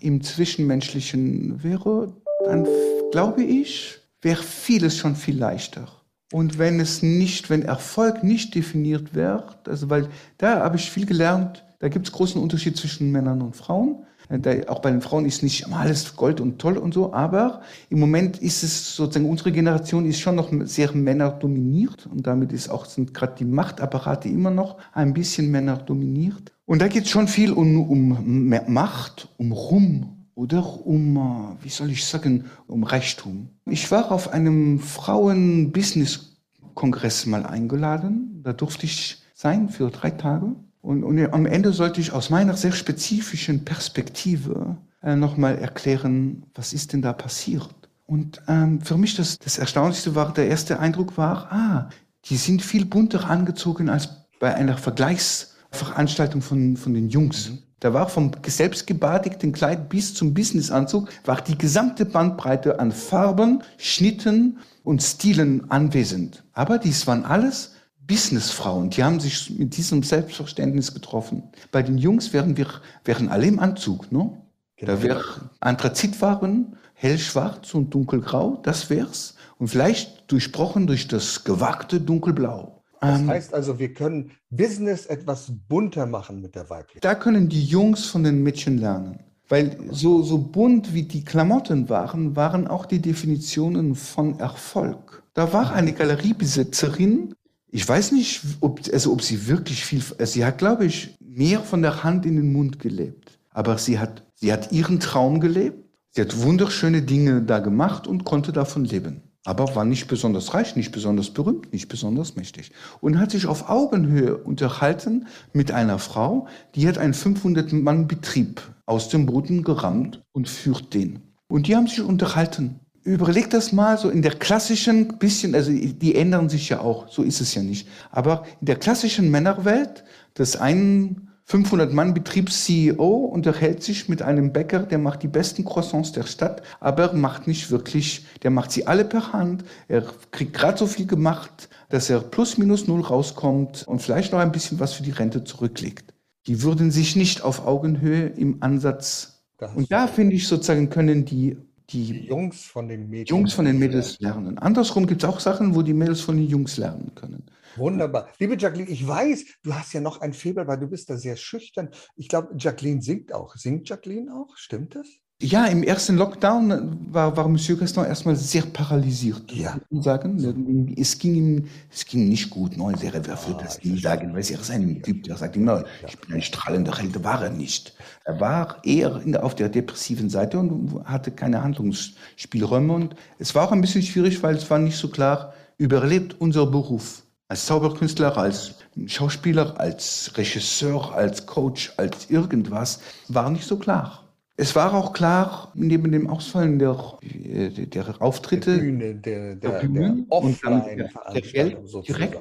im 0.01 0.21
Zwischenmenschlichen 0.21 1.63
wäre, 1.63 2.13
dann 2.45 2.67
glaube 3.13 3.45
ich, 3.45 3.99
wäre 4.21 4.43
vieles 4.43 4.97
schon 4.97 5.15
viel 5.15 5.39
leichter. 5.39 5.87
Und 6.33 6.59
wenn 6.59 6.81
es 6.81 7.05
nicht, 7.05 7.51
wenn 7.51 7.63
Erfolg 7.63 8.25
nicht 8.25 8.57
definiert 8.57 9.15
wird, 9.15 9.69
also 9.69 9.89
weil 9.89 10.09
da 10.37 10.59
habe 10.65 10.75
ich 10.75 10.91
viel 10.91 11.07
gelernt, 11.07 11.65
da 11.79 11.87
gibt 11.87 12.09
es 12.09 12.13
großen 12.13 12.43
Unterschied 12.43 12.77
zwischen 12.77 13.13
Männern 13.13 13.43
und 13.43 13.55
Frauen. 13.55 14.05
Da, 14.29 14.51
auch 14.67 14.81
bei 14.81 14.91
den 14.91 15.03
Frauen 15.03 15.25
ist 15.25 15.43
nicht 15.43 15.67
immer 15.67 15.79
alles 15.79 16.15
Gold 16.17 16.41
und 16.41 16.59
toll 16.59 16.77
und 16.79 16.93
so, 16.93 17.13
aber 17.13 17.61
im 17.91 18.01
Moment 18.01 18.39
ist 18.39 18.65
es 18.65 18.97
sozusagen, 18.97 19.31
unsere 19.31 19.53
Generation 19.53 20.05
ist 20.05 20.19
schon 20.19 20.35
noch 20.35 20.51
sehr 20.65 20.91
männerdominiert 20.93 22.07
und 22.07 22.27
damit 22.27 22.53
ist 22.53 22.69
auch, 22.69 22.87
sind 22.87 23.15
gerade 23.15 23.37
die 23.39 23.45
Machtapparate 23.45 24.29
immer 24.29 24.51
noch 24.51 24.79
ein 24.93 25.15
bisschen 25.15 25.49
männerdominiert. 25.51 26.53
Und 26.65 26.83
da 26.83 26.89
geht 26.89 27.05
es 27.05 27.11
schon 27.11 27.29
viel 27.29 27.53
um, 27.53 27.89
um 27.89 28.53
Macht, 28.67 29.29
um 29.37 29.53
Ruhm 29.53 30.27
oder 30.35 30.85
um, 30.85 31.17
äh, 31.17 31.55
wie 31.65 31.69
soll 31.69 31.91
ich 31.91 32.05
sagen, 32.05 32.47
um 32.67 32.83
Reichtum. 32.83 33.51
Ich 33.65 33.93
war 33.93 34.11
auf 34.11 34.33
einem 34.33 34.81
Frauen-Business-Kongress 34.81 37.27
mal 37.27 37.47
eingeladen. 37.47 38.41
Da 38.43 38.53
durfte 38.53 38.87
ich 38.87 39.23
sein 39.35 39.69
für 39.69 39.91
drei 39.91 40.11
Tage. 40.11 40.57
Und, 40.87 41.03
und 41.03 41.19
am 41.33 41.47
Ende 41.47 41.73
sollte 41.73 42.01
ich 42.01 42.13
aus 42.13 42.31
meiner 42.31 42.57
sehr 42.57 42.71
spezifischen 42.71 43.65
Perspektive 43.65 44.77
äh, 45.03 45.17
nochmal 45.17 45.59
erklären, 45.59 46.45
was 46.55 46.73
ist 46.73 46.93
denn 46.93 47.03
da 47.03 47.13
passiert. 47.13 47.75
Und 48.07 48.41
ähm, 48.47 48.81
für 48.81 48.97
mich 48.97 49.17
das, 49.17 49.37
das 49.41 49.59
Erstaunlichste 49.59 50.15
war, 50.15 50.33
der 50.33 50.47
erste 50.47 50.79
Eindruck 50.79 51.19
war, 51.19 51.51
ah, 51.51 51.91
die 52.27 52.37
sind 52.37 52.63
viel 52.63 52.85
bunter 52.85 53.29
angezogen 53.29 53.89
als 53.89 54.11
bei 54.39 54.55
einer 54.55 54.79
Vergleichsveranstaltung 54.79 56.41
von, 56.41 56.77
von 56.77 56.95
den 56.95 57.09
Jungs. 57.09 57.51
Mhm. 57.51 57.59
Da 57.81 57.93
war 57.93 58.09
vom 58.09 58.31
selbstgebadigten 58.47 59.51
Kleid 59.51 59.89
bis 59.89 60.15
zum 60.15 60.35
Businessanzug, 60.35 61.09
war 61.25 61.41
die 61.41 61.59
gesamte 61.59 62.07
Bandbreite 62.07 62.79
an 62.79 62.93
Farben, 62.93 63.65
Schnitten 63.77 64.59
und 64.85 65.03
Stilen 65.03 65.69
anwesend. 65.69 66.45
Aber 66.53 66.79
dies 66.79 67.09
waren 67.09 67.25
alles 67.25 67.73
Businessfrauen, 68.07 68.91
die 68.91 69.03
haben 69.03 69.21
sich 69.21 69.51
mit 69.59 69.77
diesem 69.77 70.03
Selbstverständnis 70.03 70.95
getroffen. 70.95 71.45
Bei 71.73 71.83
den 71.83 71.99
Jungs 71.99 72.33
wären 72.33 72.57
wir 72.57 72.67
wären 73.05 73.29
alle 73.29 73.47
im 73.47 73.59
Anzug, 73.59 74.13
ne? 74.13 74.31
Genau. 74.77 74.93
Da 74.93 75.03
wäre 75.03 75.25
Anthrazitfarben, 75.61 76.77
hellschwarz 76.95 77.75
und 77.75 77.95
dunkelgrau, 77.95 78.61
das 78.63 78.91
wär's. 78.91 79.35
Und 79.59 79.69
vielleicht 79.69 80.31
durchbrochen 80.31 80.87
durch 80.87 81.09
das 81.09 81.45
gewagte 81.45 82.01
dunkelblau. 82.01 82.83
Das 83.01 83.21
ähm, 83.21 83.29
heißt 83.29 83.55
also, 83.55 83.79
wir 83.79 83.95
können 83.95 84.33
Business 84.51 85.07
etwas 85.07 85.51
bunter 85.69 86.07
machen 86.07 86.41
mit 86.41 86.55
der 86.55 86.69
Weiblichkeit. 86.69 87.05
Da 87.05 87.15
können 87.15 87.49
die 87.49 87.65
Jungs 87.65 88.07
von 88.07 88.23
den 88.23 88.43
Mädchen 88.43 88.79
lernen. 88.79 89.21
Weil 89.49 89.79
so, 89.91 90.23
so 90.23 90.39
bunt 90.39 90.93
wie 90.93 91.05
die 91.05 91.25
Klamotten 91.25 91.89
waren, 91.89 92.35
waren 92.35 92.67
auch 92.67 92.85
die 92.85 93.01
Definitionen 93.01 93.95
von 93.95 94.41
Erfolg. 94.41 95.23
Da 95.35 95.53
war 95.53 95.73
eine 95.73 95.93
Galeriebesitzerin, 95.93 97.35
ich 97.77 97.87
weiß 97.87 98.13
nicht, 98.13 98.41
ob, 98.63 98.81
also 98.91 99.13
ob 99.13 99.21
sie 99.21 99.49
wirklich 99.49 99.85
viel, 99.85 100.03
also 100.19 100.33
sie 100.33 100.47
hat, 100.47 100.57
glaube 100.57 100.87
ich, 100.87 101.15
mehr 101.21 101.61
von 101.61 101.83
der 101.83 102.05
Hand 102.05 102.25
in 102.25 102.37
den 102.37 102.51
Mund 102.51 102.79
gelebt. 102.79 103.39
Aber 103.51 103.77
sie 103.77 103.99
hat, 103.99 104.23
sie 104.35 104.51
hat 104.51 104.73
ihren 104.73 104.99
Traum 104.99 105.41
gelebt. 105.41 105.85
Sie 106.09 106.23
hat 106.23 106.41
wunderschöne 106.41 107.03
Dinge 107.03 107.43
da 107.43 107.59
gemacht 107.59 108.07
und 108.07 108.25
konnte 108.25 108.51
davon 108.51 108.87
leben. 108.87 109.21
Aber 109.45 109.77
war 109.77 109.85
nicht 109.85 110.09
besonders 110.09 110.55
reich, 110.55 110.75
nicht 110.75 110.91
besonders 110.91 111.29
berühmt, 111.29 111.71
nicht 111.75 111.89
besonders 111.89 112.35
mächtig. 112.35 112.73
Und 113.03 113.19
hat 113.19 113.33
sich 113.33 113.45
auf 113.45 113.69
Augenhöhe 113.69 114.39
unterhalten 114.39 115.27
mit 115.53 115.71
einer 115.71 115.99
Frau, 115.99 116.49
die 116.77 116.89
hat 116.89 116.97
einen 116.97 117.13
500-Mann-Betrieb 117.13 118.63
aus 118.87 119.11
dem 119.11 119.27
Boden 119.27 119.65
gerammt 119.65 120.23
und 120.33 120.49
führt 120.49 120.95
den. 120.95 121.21
Und 121.47 121.67
die 121.67 121.77
haben 121.77 121.89
sich 121.89 122.01
unterhalten 122.01 122.81
überleg 123.07 123.49
das 123.51 123.73
mal 123.73 123.97
so 123.97 124.11
in 124.11 124.21
der 124.21 124.35
klassischen 124.35 125.19
bisschen, 125.19 125.55
also 125.55 125.71
die 125.71 126.15
ändern 126.17 126.49
sich 126.49 126.69
ja 126.69 126.81
auch, 126.81 127.09
so 127.09 127.23
ist 127.23 127.41
es 127.41 127.55
ja 127.55 127.63
nicht. 127.63 127.89
Aber 128.11 128.45
in 128.61 128.67
der 128.67 128.77
klassischen 128.77 129.31
Männerwelt, 129.31 130.05
das 130.35 130.57
ein 130.57 131.29
500-Mann-Betriebs-CEO 131.49 133.07
unterhält 133.07 133.85
sich 133.85 134.09
mit 134.09 134.21
einem 134.23 134.53
Bäcker, 134.53 134.81
der 134.81 134.99
macht 134.99 135.23
die 135.23 135.29
besten 135.29 135.65
Croissants 135.65 136.11
der 136.11 136.25
Stadt, 136.25 136.63
aber 136.81 137.13
macht 137.13 137.47
nicht 137.47 137.71
wirklich, 137.71 138.27
der 138.43 138.51
macht 138.51 138.73
sie 138.73 138.89
alle 138.89 139.05
per 139.05 139.33
Hand. 139.33 139.65
Er 139.87 140.03
kriegt 140.33 140.55
gerade 140.55 140.77
so 140.77 140.89
viel 140.89 141.07
gemacht, 141.07 141.69
dass 141.89 142.11
er 142.11 142.19
plus 142.19 142.59
minus 142.59 142.89
null 142.89 143.03
rauskommt 143.03 143.85
und 143.87 144.03
vielleicht 144.03 144.33
noch 144.33 144.41
ein 144.41 144.51
bisschen 144.51 144.81
was 144.81 144.95
für 144.95 145.05
die 145.05 145.13
Rente 145.13 145.45
zurücklegt. 145.45 146.13
Die 146.49 146.63
würden 146.63 146.91
sich 146.91 147.15
nicht 147.15 147.43
auf 147.43 147.65
Augenhöhe 147.65 148.27
im 148.27 148.61
Ansatz. 148.65 149.45
Und 149.77 149.93
da 149.93 150.09
finde 150.09 150.35
ich 150.35 150.49
sozusagen 150.49 150.91
können 150.91 151.25
die 151.25 151.57
die 151.91 152.27
Jungs 152.27 152.65
von 152.65 152.89
den 152.89 153.09
Mädels, 153.09 153.31
Jungs 153.31 153.53
von 153.53 153.65
den 153.65 153.79
Mädels 153.79 154.19
lernen. 154.21 154.59
Andersrum 154.59 155.07
gibt 155.07 155.23
es 155.23 155.29
auch 155.29 155.41
Sachen, 155.41 155.75
wo 155.75 155.83
die 155.83 155.95
Mädels 155.95 156.21
von 156.21 156.37
den 156.37 156.47
Jungs 156.47 156.77
lernen 156.77 157.15
können. 157.15 157.47
Wunderbar. 157.77 158.29
Liebe 158.39 158.57
Jacqueline, 158.57 158.91
ich 158.91 159.07
weiß, 159.07 159.45
du 159.63 159.75
hast 159.75 159.93
ja 159.93 160.01
noch 160.01 160.21
ein 160.21 160.33
Febel, 160.33 160.67
weil 160.67 160.79
du 160.79 160.89
bist 160.89 161.11
da 161.11 161.17
sehr 161.17 161.37
schüchtern. 161.37 161.91
Ich 162.17 162.29
glaube, 162.29 162.55
Jacqueline 162.59 163.03
singt 163.03 163.33
auch. 163.33 163.55
Singt 163.57 163.89
Jacqueline 163.89 164.35
auch? 164.35 164.57
Stimmt 164.57 164.95
das? 164.95 165.07
Ja, 165.43 165.67
im 165.67 165.83
ersten 165.83 166.17
Lockdown 166.17 167.13
war, 167.13 167.37
war 167.37 167.47
Monsieur 167.47 167.79
Gaston 167.79 168.07
erstmal 168.07 168.37
sehr 168.37 168.63
paralysiert. 168.63 169.53
Ja. 169.53 169.79
Sagen. 169.91 170.95
Es 170.97 171.19
ging 171.19 171.35
ihm, 171.35 171.65
es 171.93 172.07
ging 172.07 172.27
nicht 172.31 172.49
gut. 172.49 172.79
No, 172.79 172.91
sehr, 172.97 173.13
wer 173.13 173.23
wird 173.27 173.61
das 173.61 173.85
nie 173.85 173.99
sagen? 174.01 174.33
Weil 174.33 174.43
er 174.51 174.61
ist 174.61 174.71
ein 174.71 175.03
Typ, 175.03 175.25
der 175.25 175.37
sagt 175.37 175.57
immer, 175.57 175.85
ich 176.09 176.19
bin 176.21 176.37
ein 176.37 176.43
strahlender 176.43 176.97
Held, 176.97 177.23
war 177.23 177.43
er 177.43 177.51
nicht. 177.51 177.93
Er 178.25 178.41
war 178.41 178.79
eher 178.83 179.19
der, 179.19 179.45
auf 179.45 179.55
der 179.55 179.69
depressiven 179.69 180.31
Seite 180.31 180.59
und 180.59 181.05
hatte 181.05 181.31
keine 181.31 181.63
Handlungsspielräume. 181.63 182.95
Und 182.95 183.15
es 183.39 183.55
war 183.55 183.67
auch 183.67 183.73
ein 183.73 183.83
bisschen 183.83 184.03
schwierig, 184.03 184.43
weil 184.43 184.57
es 184.57 184.71
war 184.71 184.79
nicht 184.79 184.97
so 184.97 185.09
klar, 185.09 185.53
überlebt 185.77 186.41
unser 186.41 186.65
Beruf 186.65 187.25
als 187.49 187.67
Zauberkünstler, 187.67 188.39
als 188.39 188.77
Schauspieler, 189.07 189.79
als 189.79 190.33
Regisseur, 190.37 191.15
als 191.15 191.45
Coach, 191.45 191.93
als 191.99 192.31
irgendwas, 192.31 193.01
war 193.29 193.51
nicht 193.51 193.67
so 193.67 193.77
klar. 193.77 194.26
Es 194.59 194.75
war 194.75 194.95
auch 194.95 195.13
klar, 195.13 195.71
neben 195.75 196.11
dem 196.11 196.29
Ausfallen 196.29 196.79
der, 196.79 196.97
äh, 197.23 197.69
der 197.69 198.23
Auftritte, 198.23 198.75
der 198.75 198.83
Bühne, 198.83 199.15
der, 199.15 199.55
der, 199.55 199.81
der, 199.81 199.89
der 199.89 200.15
und 200.29 200.65
dann 200.65 200.83
der, 200.85 201.11
der 201.35 201.41
Geld 201.43 201.77
direkt, 202.09 202.39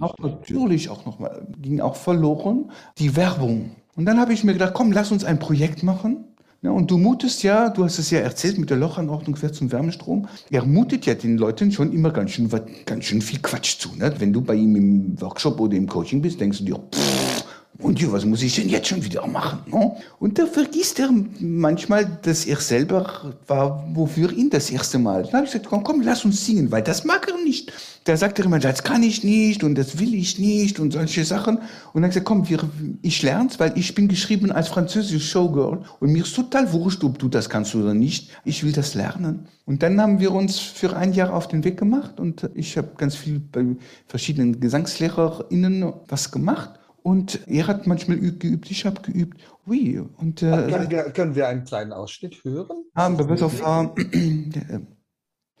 auch 0.00 0.16
natürlich 0.18 0.88
auch 0.88 1.04
noch 1.04 1.18
mal, 1.18 1.46
ging 1.60 1.80
auch 1.80 1.96
verloren, 1.96 2.70
die 2.98 3.16
Werbung. 3.16 3.72
Und 3.96 4.06
dann 4.06 4.18
habe 4.18 4.32
ich 4.32 4.44
mir 4.44 4.54
gedacht, 4.54 4.72
komm, 4.72 4.92
lass 4.92 5.12
uns 5.12 5.24
ein 5.24 5.38
Projekt 5.38 5.82
machen. 5.82 6.24
Ja, 6.62 6.70
und 6.70 6.90
du 6.90 6.96
mutest 6.96 7.42
ja, 7.42 7.68
du 7.68 7.84
hast 7.84 7.98
es 7.98 8.10
ja 8.10 8.20
erzählt 8.20 8.58
mit 8.58 8.70
der 8.70 8.78
Lochanordnung 8.78 9.36
quer 9.36 9.52
zum 9.52 9.70
Wärmestrom, 9.70 10.26
er 10.50 10.64
mutet 10.64 11.04
ja 11.04 11.14
den 11.14 11.36
Leuten 11.36 11.70
schon 11.70 11.92
immer 11.92 12.10
ganz 12.10 12.30
schön, 12.30 12.50
ganz 12.86 13.04
schön 13.04 13.20
viel 13.20 13.40
Quatsch 13.40 13.78
zu. 13.78 13.94
Ne? 13.94 14.12
Wenn 14.18 14.32
du 14.32 14.40
bei 14.40 14.54
ihm 14.54 14.74
im 14.74 15.20
Workshop 15.20 15.60
oder 15.60 15.76
im 15.76 15.86
Coaching 15.86 16.22
bist, 16.22 16.40
denkst 16.40 16.58
du 16.58 16.64
dir, 16.64 16.76
pff, 16.76 17.45
Und 17.78 18.00
ja, 18.00 18.10
was 18.10 18.24
muss 18.24 18.42
ich 18.42 18.54
denn 18.54 18.68
jetzt 18.68 18.88
schon 18.88 19.04
wieder 19.04 19.26
machen? 19.26 19.58
No? 19.66 19.98
Und 20.18 20.38
da 20.38 20.46
vergisst 20.46 20.98
er 20.98 21.10
manchmal, 21.40 22.18
dass 22.22 22.46
er 22.46 22.56
selber 22.56 23.34
war, 23.46 23.86
wofür 23.92 24.32
ihn 24.32 24.48
das 24.50 24.70
erste 24.70 24.98
Mal. 24.98 25.24
Dann 25.24 25.34
habe 25.34 25.44
ich 25.44 25.52
gesagt, 25.52 25.68
komm, 25.68 25.84
komm, 25.84 26.00
lass 26.00 26.24
uns 26.24 26.46
singen, 26.46 26.70
weil 26.70 26.82
das 26.82 27.04
mag 27.04 27.28
er 27.28 27.42
nicht. 27.44 27.72
Da 28.04 28.16
sagt 28.16 28.38
er 28.38 28.44
immer, 28.44 28.60
das 28.60 28.82
kann 28.82 29.02
ich 29.02 29.24
nicht 29.24 29.64
und 29.64 29.74
das 29.74 29.98
will 29.98 30.14
ich 30.14 30.38
nicht 30.38 30.78
und 30.80 30.92
solche 30.92 31.24
Sachen. 31.24 31.58
Und 31.92 32.02
dann 32.02 32.10
gesagt, 32.10 32.26
komm, 32.26 32.48
wir, 32.48 32.60
ich 33.02 33.22
lern's, 33.22 33.58
weil 33.58 33.76
ich 33.76 33.94
bin 33.94 34.08
geschrieben 34.08 34.52
als 34.52 34.68
französische 34.68 35.26
Showgirl 35.26 35.82
und 36.00 36.12
mir 36.12 36.22
ist 36.22 36.34
total 36.34 36.72
wurscht, 36.72 37.04
ob 37.04 37.18
du 37.18 37.28
das 37.28 37.50
kannst 37.50 37.74
oder 37.74 37.94
nicht. 37.94 38.30
Ich 38.44 38.64
will 38.64 38.72
das 38.72 38.94
lernen. 38.94 39.48
Und 39.66 39.82
dann 39.82 40.00
haben 40.00 40.20
wir 40.20 40.32
uns 40.32 40.58
für 40.58 40.96
ein 40.96 41.12
Jahr 41.12 41.34
auf 41.34 41.48
den 41.48 41.64
Weg 41.64 41.76
gemacht 41.76 42.20
und 42.20 42.48
ich 42.54 42.78
habe 42.78 42.90
ganz 42.96 43.16
viel 43.16 43.40
bei 43.40 43.64
verschiedenen 44.06 44.60
GesangslehrerInnen 44.60 45.92
was 46.08 46.30
gemacht. 46.30 46.70
Und 47.06 47.46
er 47.46 47.68
hat 47.68 47.86
manchmal 47.86 48.18
geübt, 48.18 48.68
ich 48.68 48.84
habe 48.84 49.00
geübt. 49.00 49.40
Ui, 49.68 50.00
und, 50.16 50.42
äh, 50.42 50.66
können, 50.68 50.90
wir, 50.90 51.04
können 51.12 51.36
wir 51.36 51.46
einen 51.46 51.62
kleinen 51.62 51.92
Ausschnitt 51.92 52.42
hören? 52.42 52.82
Haben 52.96 53.16
wir, 53.16 53.26
pass 53.26 53.42
auf, 53.42 53.60
äh, 53.60 54.80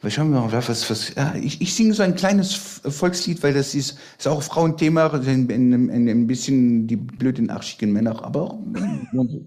was 0.02 0.12
schauen 0.12 0.32
wir 0.32 0.40
mal, 0.40 0.50
was, 0.50 0.90
was, 0.90 1.14
ja, 1.14 1.36
ich, 1.36 1.60
ich 1.60 1.72
singe 1.72 1.94
so 1.94 2.02
ein 2.02 2.16
kleines 2.16 2.52
Volkslied, 2.52 3.40
weil 3.44 3.54
das 3.54 3.76
ist, 3.76 3.96
ist 4.18 4.26
auch 4.26 4.42
Frauenthema, 4.42 5.06
ein, 5.06 5.48
ein, 5.48 5.88
ein, 5.88 6.08
ein 6.08 6.26
bisschen 6.26 6.88
die 6.88 6.96
blöden, 6.96 7.48
arschigen 7.48 7.92
Männer, 7.92 8.24
aber 8.24 8.42
auch, 8.42 8.58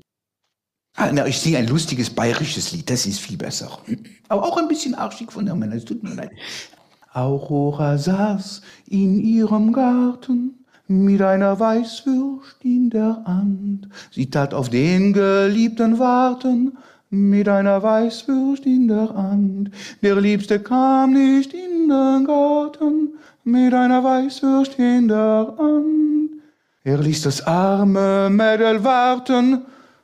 ah, 0.96 1.12
na, 1.12 1.28
ich 1.28 1.38
singe 1.38 1.58
ein 1.58 1.68
lustiges 1.68 2.10
bayerisches 2.10 2.72
Lied, 2.72 2.90
das 2.90 3.06
ist 3.08 3.20
viel 3.20 3.36
besser. 3.36 3.78
Aber 4.30 4.44
auch 4.46 4.56
ein 4.56 4.70
bisschen 4.70 4.96
arschig 4.96 5.34
von 5.34 5.46
der 5.46 5.56
Männer, 5.56 5.76
es 5.76 5.84
tut 5.84 6.02
mir 6.02 6.16
leid. 6.16 6.32
Aurora 7.12 7.98
saß 7.98 8.62
in 8.88 9.20
ihrem 9.20 9.74
Garten, 9.74 10.59
mit 10.90 11.22
einer 11.22 11.60
Weißwürst 11.60 12.58
in 12.64 12.90
der 12.90 13.22
Hand. 13.24 13.88
Sie 14.12 14.30
tat 14.30 14.56
auf 14.56 14.70
den 14.70 15.14
Geliebten 15.14 16.00
warten, 16.00 16.78
mit 17.12 17.48
einer 17.48 17.82
Weißwürst 17.82 18.66
in 18.66 18.88
der 18.88 19.14
Hand. 19.14 19.70
Der 20.02 20.20
Liebste 20.20 20.60
kam 20.60 21.14
nicht 21.14 21.54
in 21.54 21.90
den 21.90 22.26
Garten, 22.26 23.14
mit 23.44 23.74
einer 23.74 24.04
Weißwürst 24.04 24.80
in 24.80 25.08
der 25.08 25.54
Hand. 25.60 26.32
Er 26.84 26.98
ließ 26.98 27.22
das 27.22 27.46
arme 27.46 28.30
Mädel 28.32 28.84
warten, 28.84 29.62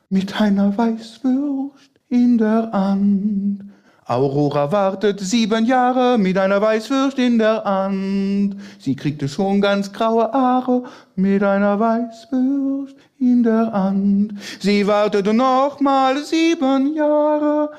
mit 0.08 0.40
einer 0.40 0.78
Weißwürst 0.78 1.90
in 2.08 2.38
der 2.38 2.70
Hand. 2.72 3.64
Aurora 4.08 4.70
wartet 4.70 5.18
sieben 5.18 5.66
Jahre 5.66 6.16
mit 6.16 6.38
einer 6.38 6.62
Weißwürst 6.62 7.18
in 7.18 7.38
der 7.38 7.64
Hand. 7.64 8.54
Sie 8.78 8.94
kriegte 8.94 9.28
schon 9.28 9.60
ganz 9.60 9.92
graue 9.92 10.30
Haare 10.30 10.84
mit 11.16 11.42
einer 11.42 11.80
Weißwürst 11.80 12.94
in 13.18 13.42
der 13.42 13.72
Hand. 13.72 14.34
Sie 14.60 14.86
wartete 14.86 15.34
noch 15.34 15.80
mal 15.80 16.22
sieben 16.22 16.94
Jahre 16.94 17.72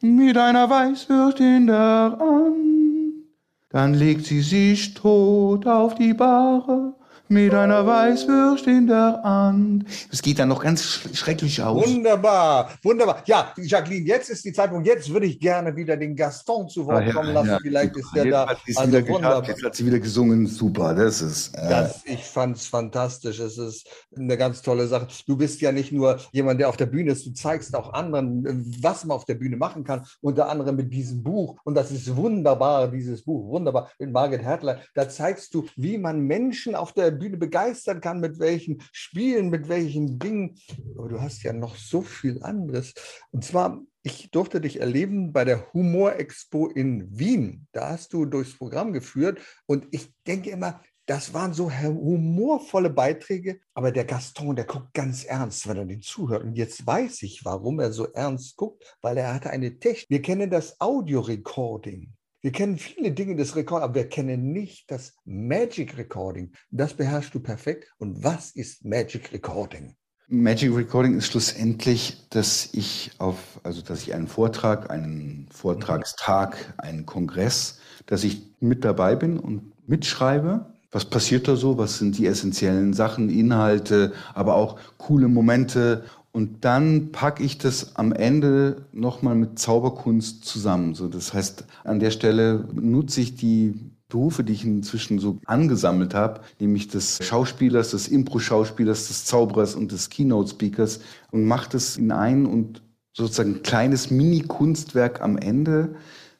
mit 0.00 0.38
einer 0.38 0.70
Weißwürst 0.70 1.40
in 1.40 1.66
der 1.66 2.16
Hand. 2.18 3.26
Dann 3.68 3.92
legt 3.92 4.24
sie 4.24 4.40
sich 4.40 4.94
tot 4.94 5.66
auf 5.66 5.96
die 5.96 6.14
Bahre 6.14 6.93
mit 7.28 7.54
einer 7.54 7.86
Weißwürst 7.86 8.66
in 8.66 8.86
der 8.86 9.20
Hand. 9.24 9.86
Es 10.12 10.20
geht 10.20 10.38
dann 10.38 10.48
noch 10.48 10.62
ganz 10.62 10.82
schrecklich 11.14 11.62
aus. 11.62 11.86
Wunderbar, 11.86 12.70
wunderbar. 12.82 13.22
Ja, 13.24 13.52
Jacqueline, 13.56 14.06
jetzt 14.06 14.28
ist 14.28 14.44
die 14.44 14.52
Zeitpunkt. 14.52 14.86
Jetzt 14.86 15.10
würde 15.10 15.26
ich 15.26 15.40
gerne 15.40 15.74
wieder 15.74 15.96
den 15.96 16.14
Gaston 16.16 16.68
zu 16.68 16.86
Wort 16.86 17.04
ah, 17.08 17.12
kommen 17.12 17.32
lassen. 17.32 17.48
Ja, 17.48 17.58
Vielleicht 17.62 17.96
ist 17.96 18.10
der 18.14 18.24
da. 18.26 18.48
Hat 18.48 18.58
also 18.76 18.88
wieder 18.88 19.08
wunderbar. 19.08 19.48
Jetzt 19.48 19.64
hat 19.64 19.74
sie 19.74 19.86
wieder 19.86 19.98
gesungen. 19.98 20.46
Super, 20.46 20.94
das 20.94 21.22
ist. 21.22 21.54
Äh 21.54 21.68
das, 21.68 22.02
ich 22.04 22.22
fand 22.24 22.56
es 22.56 22.66
fantastisch. 22.66 23.38
Es 23.38 23.56
ist 23.56 23.88
eine 24.14 24.36
ganz 24.36 24.60
tolle 24.60 24.86
Sache. 24.86 25.08
Du 25.26 25.36
bist 25.36 25.60
ja 25.62 25.72
nicht 25.72 25.92
nur 25.92 26.18
jemand, 26.32 26.60
der 26.60 26.68
auf 26.68 26.76
der 26.76 26.86
Bühne 26.86 27.12
ist. 27.12 27.24
Du 27.24 27.32
zeigst 27.32 27.74
auch 27.74 27.94
anderen, 27.94 28.44
was 28.82 29.04
man 29.04 29.16
auf 29.16 29.24
der 29.24 29.34
Bühne 29.34 29.56
machen 29.56 29.84
kann. 29.84 30.04
Unter 30.20 30.50
anderem 30.50 30.76
mit 30.76 30.92
diesem 30.92 31.22
Buch. 31.22 31.56
Und 31.64 31.74
das 31.74 31.90
ist 31.90 32.14
wunderbar, 32.14 32.88
dieses 32.88 33.22
Buch. 33.22 33.48
Wunderbar. 33.48 33.90
Mit 33.98 34.12
Margit 34.12 34.42
Hertler. 34.42 34.80
Da 34.94 35.08
zeigst 35.08 35.54
du, 35.54 35.64
wie 35.76 35.96
man 35.96 36.20
Menschen 36.20 36.74
auf 36.74 36.92
der 36.92 37.13
Bühne 37.14 37.36
begeistern 37.36 38.00
kann, 38.00 38.20
mit 38.20 38.38
welchen 38.38 38.82
Spielen, 38.92 39.50
mit 39.50 39.68
welchen 39.68 40.18
Dingen. 40.18 40.56
Aber 40.96 41.08
du 41.08 41.20
hast 41.20 41.42
ja 41.42 41.52
noch 41.52 41.76
so 41.76 42.02
viel 42.02 42.42
anderes. 42.42 42.94
Und 43.30 43.44
zwar, 43.44 43.82
ich 44.02 44.30
durfte 44.30 44.60
dich 44.60 44.80
erleben 44.80 45.32
bei 45.32 45.44
der 45.44 45.72
Humor 45.72 46.16
Expo 46.16 46.68
in 46.68 47.18
Wien. 47.18 47.66
Da 47.72 47.90
hast 47.90 48.12
du 48.12 48.26
durchs 48.26 48.56
Programm 48.56 48.92
geführt 48.92 49.40
und 49.66 49.86
ich 49.90 50.12
denke 50.26 50.50
immer, 50.50 50.82
das 51.06 51.34
waren 51.34 51.52
so 51.52 51.70
humorvolle 51.70 52.88
Beiträge, 52.88 53.60
aber 53.74 53.92
der 53.92 54.06
Gaston, 54.06 54.56
der 54.56 54.64
guckt 54.64 54.94
ganz 54.94 55.24
ernst, 55.24 55.68
wenn 55.68 55.76
er 55.76 55.84
den 55.84 56.00
zuhört. 56.00 56.44
Und 56.44 56.56
jetzt 56.56 56.86
weiß 56.86 57.22
ich, 57.22 57.44
warum 57.44 57.78
er 57.78 57.92
so 57.92 58.06
ernst 58.12 58.56
guckt, 58.56 58.96
weil 59.02 59.18
er 59.18 59.34
hatte 59.34 59.50
eine 59.50 59.78
Technik. 59.78 60.08
Wir 60.08 60.22
kennen 60.22 60.50
das 60.50 60.80
Audio-Recording. 60.80 62.10
Wir 62.44 62.52
kennen 62.52 62.76
viele 62.76 63.10
Dinge 63.10 63.36
des 63.36 63.56
Rekord, 63.56 63.82
aber 63.82 63.94
wir 63.94 64.06
kennen 64.06 64.52
nicht 64.52 64.90
das 64.90 65.14
Magic 65.24 65.96
Recording. 65.96 66.52
Das 66.70 66.92
beherrschst 66.92 67.34
du 67.34 67.40
perfekt. 67.40 67.90
Und 67.96 68.22
was 68.22 68.50
ist 68.50 68.84
Magic 68.84 69.32
Recording? 69.32 69.96
Magic 70.28 70.76
Recording 70.76 71.16
ist 71.16 71.28
schlussendlich, 71.28 72.28
dass 72.28 72.68
ich 72.74 73.12
auf, 73.16 73.38
also 73.62 73.80
dass 73.80 74.02
ich 74.02 74.12
einen 74.12 74.26
Vortrag, 74.26 74.90
einen 74.90 75.48
Vortragstag, 75.50 76.74
einen 76.76 77.06
Kongress, 77.06 77.78
dass 78.04 78.24
ich 78.24 78.42
mit 78.60 78.84
dabei 78.84 79.16
bin 79.16 79.38
und 79.38 79.72
mitschreibe. 79.88 80.66
Was 80.90 81.06
passiert 81.06 81.48
da 81.48 81.56
so? 81.56 81.78
Was 81.78 81.96
sind 81.96 82.18
die 82.18 82.26
essentiellen 82.26 82.92
Sachen, 82.92 83.30
Inhalte, 83.30 84.12
aber 84.34 84.56
auch 84.56 84.78
coole 84.98 85.28
Momente 85.28 86.04
und 86.34 86.64
dann 86.64 87.12
packe 87.12 87.44
ich 87.44 87.58
das 87.58 87.94
am 87.94 88.12
Ende 88.12 88.86
nochmal 88.90 89.36
mit 89.36 89.56
Zauberkunst 89.60 90.44
zusammen. 90.44 90.96
So, 90.96 91.06
das 91.06 91.32
heißt, 91.32 91.64
an 91.84 92.00
der 92.00 92.10
Stelle 92.10 92.66
nutze 92.72 93.20
ich 93.20 93.36
die 93.36 93.92
Berufe, 94.08 94.42
die 94.42 94.52
ich 94.52 94.64
inzwischen 94.64 95.20
so 95.20 95.38
angesammelt 95.46 96.12
habe, 96.12 96.40
nämlich 96.58 96.88
des 96.88 97.24
Schauspielers, 97.24 97.92
des 97.92 98.08
Impro-Schauspielers, 98.08 99.06
des 99.06 99.26
Zauberers 99.26 99.76
und 99.76 99.92
des 99.92 100.10
Keynote-Speakers 100.10 101.00
und 101.30 101.44
mache 101.44 101.70
das 101.70 101.96
in 101.96 102.10
ein 102.10 102.46
und 102.46 102.82
sozusagen 103.12 103.62
kleines 103.62 104.10
Mini-Kunstwerk 104.10 105.20
am 105.20 105.38
Ende, 105.38 105.94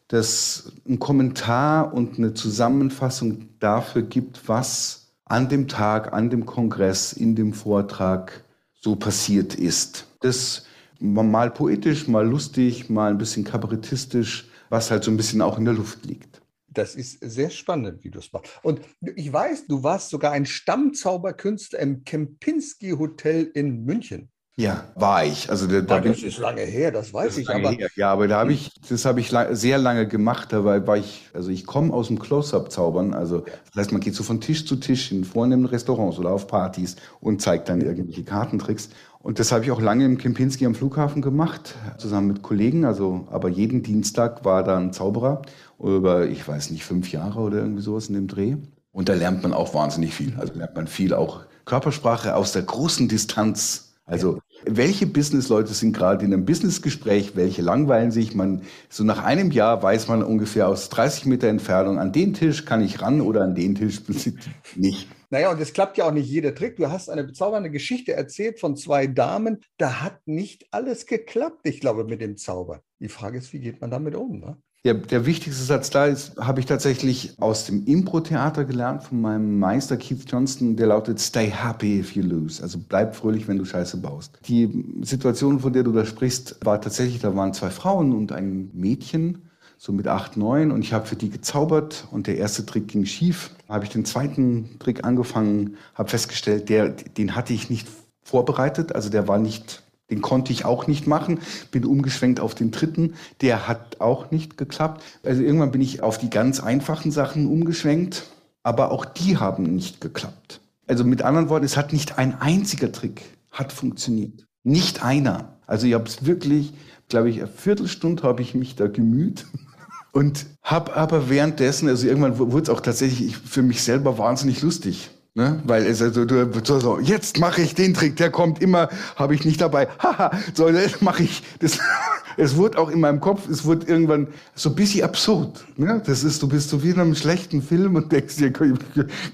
das 0.09 0.73
einen 0.89 0.99
Kommentar 0.99 1.95
und 1.95 2.19
eine 2.19 2.35
Zusammenfassung 2.35 3.49
dafür 3.61 4.03
gibt, 4.03 4.49
was 4.49 5.13
an 5.25 5.49
dem 5.49 5.69
Tag, 5.69 6.13
an 6.13 6.31
dem 6.31 6.47
Kongress, 6.47 7.13
in 7.13 7.37
dem 7.37 7.53
Vortrag 7.53 8.44
so 8.85 8.97
passiert 8.97 9.55
ist. 9.55 10.07
Das 10.21 10.67
mal 11.01 11.51
poetisch, 11.51 12.07
mal 12.07 12.29
lustig, 12.29 12.91
mal 12.91 13.11
ein 13.11 13.19
bisschen 13.19 13.43
kabarettistisch, 13.43 14.51
was 14.69 14.91
halt 14.91 15.05
so 15.05 15.11
ein 15.11 15.17
bisschen 15.17 15.41
auch 15.41 15.57
in 15.59 15.65
der 15.65 15.73
Luft 15.73 16.05
liegt. 16.05 16.43
Das 16.69 16.95
ist 16.95 17.19
sehr 17.21 17.49
spannend, 17.49 18.05
wie 18.05 18.11
du 18.11 18.19
es 18.19 18.31
machst. 18.31 18.53
Und 18.63 18.83
ich 19.01 19.33
weiß, 19.33 19.69
du 19.69 19.83
warst 19.83 20.11
sogar 20.11 20.33
ein 20.33 20.45
Stammzauberkünstler 20.45 21.79
im 21.79 22.05
Kempinski 22.05 22.91
Hotel 22.91 23.51
in 23.55 23.85
München. 23.85 24.31
Ja, 24.57 24.85
war 24.95 25.25
ich. 25.25 25.51
Also 25.51 25.67
da, 25.67 25.81
da 25.81 25.99
das 25.99 26.23
ist 26.23 26.39
lange 26.39 26.61
her, 26.61 26.93
das 26.93 27.13
weiß 27.13 27.35
das 27.35 27.39
ich. 27.39 27.51
Aber 27.51 27.71
her. 27.73 27.89
ja, 27.97 28.13
aber 28.13 28.29
da 28.29 28.39
habe 28.39 28.53
ich, 28.53 28.71
das 28.89 29.05
habe 29.05 29.19
ich 29.19 29.33
lang, 29.33 29.53
sehr 29.57 29.79
lange 29.79 30.07
gemacht. 30.07 30.53
Dabei 30.53 30.87
war 30.87 30.97
ich, 30.97 31.29
also 31.35 31.51
ich 31.51 31.67
komme 31.67 31.93
aus 31.93 32.07
dem 32.07 32.21
Close-up-Zaubern. 32.21 33.15
Also 33.15 33.41
das 33.41 33.75
heißt, 33.77 33.93
man 33.93 34.01
geht 34.01 34.15
so 34.15 34.23
von 34.23 34.41
Tisch 34.41 34.65
zu 34.65 34.77
Tisch 34.77 35.11
in 35.11 35.25
vornehmen 35.25 35.65
Restaurants 35.65 36.21
oder 36.21 36.31
auf 36.31 36.47
Partys 36.47 36.95
und 37.21 37.43
zeigt 37.43 37.69
dann 37.69 37.81
irgendwelche 37.81 38.23
Kartentricks. 38.23 38.91
Und 39.19 39.41
das 39.41 39.51
habe 39.51 39.65
ich 39.65 39.73
auch 39.73 39.81
lange 39.81 40.05
im 40.05 40.19
Kempinski 40.19 40.67
am 40.67 40.77
Flughafen 40.77 41.21
gemacht, 41.21 41.75
zusammen 41.99 42.29
mit 42.29 42.43
Kollegen. 42.43 42.85
Also, 42.85 43.27
aber 43.33 43.49
jeden 43.49 43.83
Dienstag 43.83 44.45
war 44.45 44.63
da 44.63 44.77
ein 44.77 44.93
Zauberer 44.93 45.43
über, 45.83 46.29
ich 46.29 46.47
weiß 46.47 46.71
nicht, 46.71 46.85
fünf 46.85 47.11
Jahre 47.11 47.41
oder 47.41 47.57
irgendwie 47.59 47.83
sowas 47.83 48.09
in 48.09 48.15
dem 48.15 48.29
Dreh. 48.29 48.57
Und 48.93 49.09
da 49.09 49.15
lernt 49.15 49.43
man 49.43 49.53
auch 49.53 49.75
wahnsinnig 49.75 50.15
viel. 50.15 50.35
Also 50.39 50.55
lernt 50.55 50.77
man 50.77 50.87
viel 50.87 51.13
auch 51.13 51.41
Körpersprache 51.65 52.37
aus 52.37 52.53
der 52.53 52.63
großen 52.63 53.09
Distanz 53.09 53.85
also 54.07 54.39
welche 54.67 55.07
Businessleute 55.07 55.73
sind 55.75 55.97
gerade 55.97 56.25
in 56.25 56.33
einem 56.33 56.45
Businessgespräch, 56.45 57.37
welche 57.37 57.63
langweilen 57.63 58.11
sich? 58.11 58.35
Man, 58.35 58.63
so 58.89 59.05
nach 59.05 59.23
einem 59.23 59.51
Jahr 59.51 59.83
weiß 59.83 60.09
man 60.09 60.23
ungefähr 60.23 60.69
aus 60.69 60.89
30 60.89 61.27
Meter 61.27 61.49
Entfernung, 61.49 61.99
an 61.99 62.13
den 62.13 62.35
Tisch 62.35 62.65
kann 62.65 62.83
ich 62.83 63.03
ran 63.03 63.21
oder 63.21 63.43
an 63.43 63.55
den 63.55 63.75
Tisch 63.75 64.03
nicht. 64.77 65.09
Naja, 65.31 65.51
und 65.51 65.61
es 65.61 65.73
klappt 65.73 65.99
ja 65.99 66.07
auch 66.07 66.13
nicht 66.13 66.29
jeder 66.29 66.55
Trick. 66.55 66.77
Du 66.77 66.91
hast 66.91 67.09
eine 67.11 67.25
bezaubernde 67.25 67.71
Geschichte 67.71 68.13
erzählt 68.13 68.61
von 68.61 68.77
zwei 68.77 69.07
Damen. 69.07 69.63
Da 69.79 70.01
hat 70.01 70.21
nicht 70.27 70.67
alles 70.71 71.07
geklappt, 71.07 71.63
ich 71.65 71.81
glaube, 71.81 72.05
mit 72.05 72.21
dem 72.21 72.37
Zauber. 72.37 72.83
Die 73.01 73.09
Frage 73.09 73.39
ist, 73.39 73.53
wie 73.53 73.59
geht 73.59 73.81
man 73.81 73.91
damit 73.91 74.15
um? 74.15 74.39
Ne? 74.39 74.57
Der, 74.85 74.93
der 74.93 75.25
wichtigste 75.25 75.65
Satz 75.65 75.89
da 75.89 76.05
ist, 76.05 76.37
habe 76.37 76.61
ich 76.61 76.67
tatsächlich 76.67 77.41
aus 77.41 77.65
dem 77.65 77.87
Impro-Theater 77.87 78.67
gelernt 78.67 79.05
von 79.05 79.19
meinem 79.19 79.59
Meister 79.59 79.97
Keith 79.97 80.27
Johnston, 80.29 80.77
der 80.77 80.89
lautet 80.89 81.19
Stay 81.21 81.51
happy 81.51 82.01
if 82.01 82.15
you 82.15 82.23
lose. 82.23 82.63
Also 82.63 82.79
bleib 82.87 83.17
fröhlich, 83.17 83.49
wenn 83.49 83.57
du 83.57 83.65
Scheiße 83.65 83.97
baust. 83.97 84.39
Die 84.47 84.85
Situation, 85.01 85.61
von 85.61 85.73
der 85.73 85.85
du 85.85 85.93
da 85.93 86.05
sprichst, 86.05 86.59
war 86.63 86.83
tatsächlich, 86.83 87.21
da 87.21 87.35
waren 87.35 87.55
zwei 87.55 87.71
Frauen 87.71 88.13
und 88.13 88.31
ein 88.33 88.69
Mädchen, 88.75 89.49
so 89.79 89.91
mit 89.91 90.07
acht, 90.07 90.37
neun 90.37 90.71
und 90.71 90.83
ich 90.83 90.93
habe 90.93 91.07
für 91.07 91.17
die 91.17 91.31
gezaubert 91.31 92.07
und 92.11 92.27
der 92.27 92.37
erste 92.37 92.67
Trick 92.67 92.89
ging 92.89 93.07
schief. 93.07 93.53
Habe 93.71 93.85
ich 93.85 93.91
den 93.91 94.05
zweiten 94.05 94.79
Trick 94.81 95.03
angefangen, 95.03 95.79
habe 95.95 96.11
festgestellt, 96.11 96.69
der, 96.69 96.91
den 96.91 97.35
hatte 97.35 97.55
ich 97.55 97.71
nicht 97.71 97.89
vorbereitet, 98.23 98.95
also 98.95 99.09
der 99.09 99.29
war 99.29 99.39
nicht, 99.39 99.83
den 100.11 100.21
konnte 100.21 100.53
ich 100.53 100.65
auch 100.65 100.87
nicht 100.87 101.07
machen. 101.07 101.41
Bin 101.71 101.85
umgeschwenkt 101.85 102.41
auf 102.41 102.55
den 102.55 102.71
dritten, 102.71 103.15
der 103.41 103.67
hat 103.69 104.01
auch 104.01 104.31
nicht 104.31 104.59
geklappt. 104.59 105.03
Also 105.23 105.43
irgendwann 105.43 105.73
bin 105.73 105.81
ich 105.81 106.03
auf 106.03 106.19
die 106.19 106.31
ganz 106.31 106.61
einfachen 106.61 107.11
Sachen 107.11 107.47
umgeschwenkt, 107.47 108.25
aber 108.63 108.91
auch 108.91 109.05
die 109.05 109.39
haben 109.39 109.63
nicht 109.63 110.01
geklappt. 110.01 110.61
Also 110.87 111.05
mit 111.05 111.23
anderen 111.23 111.49
Worten, 111.49 111.65
es 111.65 111.77
hat 111.77 111.93
nicht 111.93 112.19
ein 112.19 112.41
einziger 112.41 112.93
Trick 112.93 113.23
hat 113.51 113.73
funktioniert. 113.73 114.47
Nicht 114.65 115.03
einer. 115.03 115.59
Also 115.67 115.87
ich 115.87 115.95
habe 115.95 116.05
es 116.05 116.27
wirklich, 116.27 116.75
glaube 117.09 117.31
ich, 117.31 117.39
eine 117.39 117.47
Viertelstunde 117.47 118.23
habe 118.25 118.43
ich 118.43 118.55
mich 118.55 118.77
da 118.77 118.89
gemüht 118.89 119.47
und 120.13 120.47
habe 120.63 120.95
aber 120.97 121.31
währenddessen, 121.31 121.89
also 121.89 122.07
irgendwann 122.07 122.39
wurde 122.39 122.65
es 122.65 122.69
auch 122.69 122.81
tatsächlich 122.81 123.37
für 123.39 123.63
mich 123.63 123.83
selber 123.83 124.19
wahnsinnig 124.19 124.61
lustig. 124.61 125.11
Ne? 125.37 125.61
Weil 125.65 125.85
es 125.87 126.01
also 126.01 126.25
du, 126.25 126.49
so, 126.63 126.79
so 126.79 127.01
jetzt 127.01 127.41
mache 127.41 127.61
ich 127.61 127.75
den 127.75 127.93
Trick, 127.93 128.15
der 128.17 128.31
kommt 128.31 128.63
immer, 128.63 128.89
habe 129.17 129.35
ich 129.35 129.45
nicht 129.45 129.61
dabei. 129.61 129.89
Haha, 129.99 130.31
so 130.55 130.71
mache 131.01 131.25
ich 131.25 131.43
das. 131.59 131.81
es 132.37 132.55
wurde 132.55 132.79
auch 132.79 132.89
in 132.89 133.01
meinem 133.01 133.19
Kopf, 133.19 133.49
es 133.49 133.65
wurde 133.65 133.85
irgendwann 133.87 134.29
so 134.55 134.69
ein 134.69 134.77
bisschen 134.77 135.03
absurd. 135.03 135.65
Ne? 135.77 136.01
Das 136.07 136.23
ist, 136.23 136.41
du 136.41 136.49
bist 136.49 136.71
so 136.71 136.85
wie 136.85 136.91
in 136.91 137.01
einem 137.01 137.17
schlechten 137.17 137.63
Film 137.63 137.97
und 137.97 138.13
denkst 138.13 138.37
dir, 138.37 138.53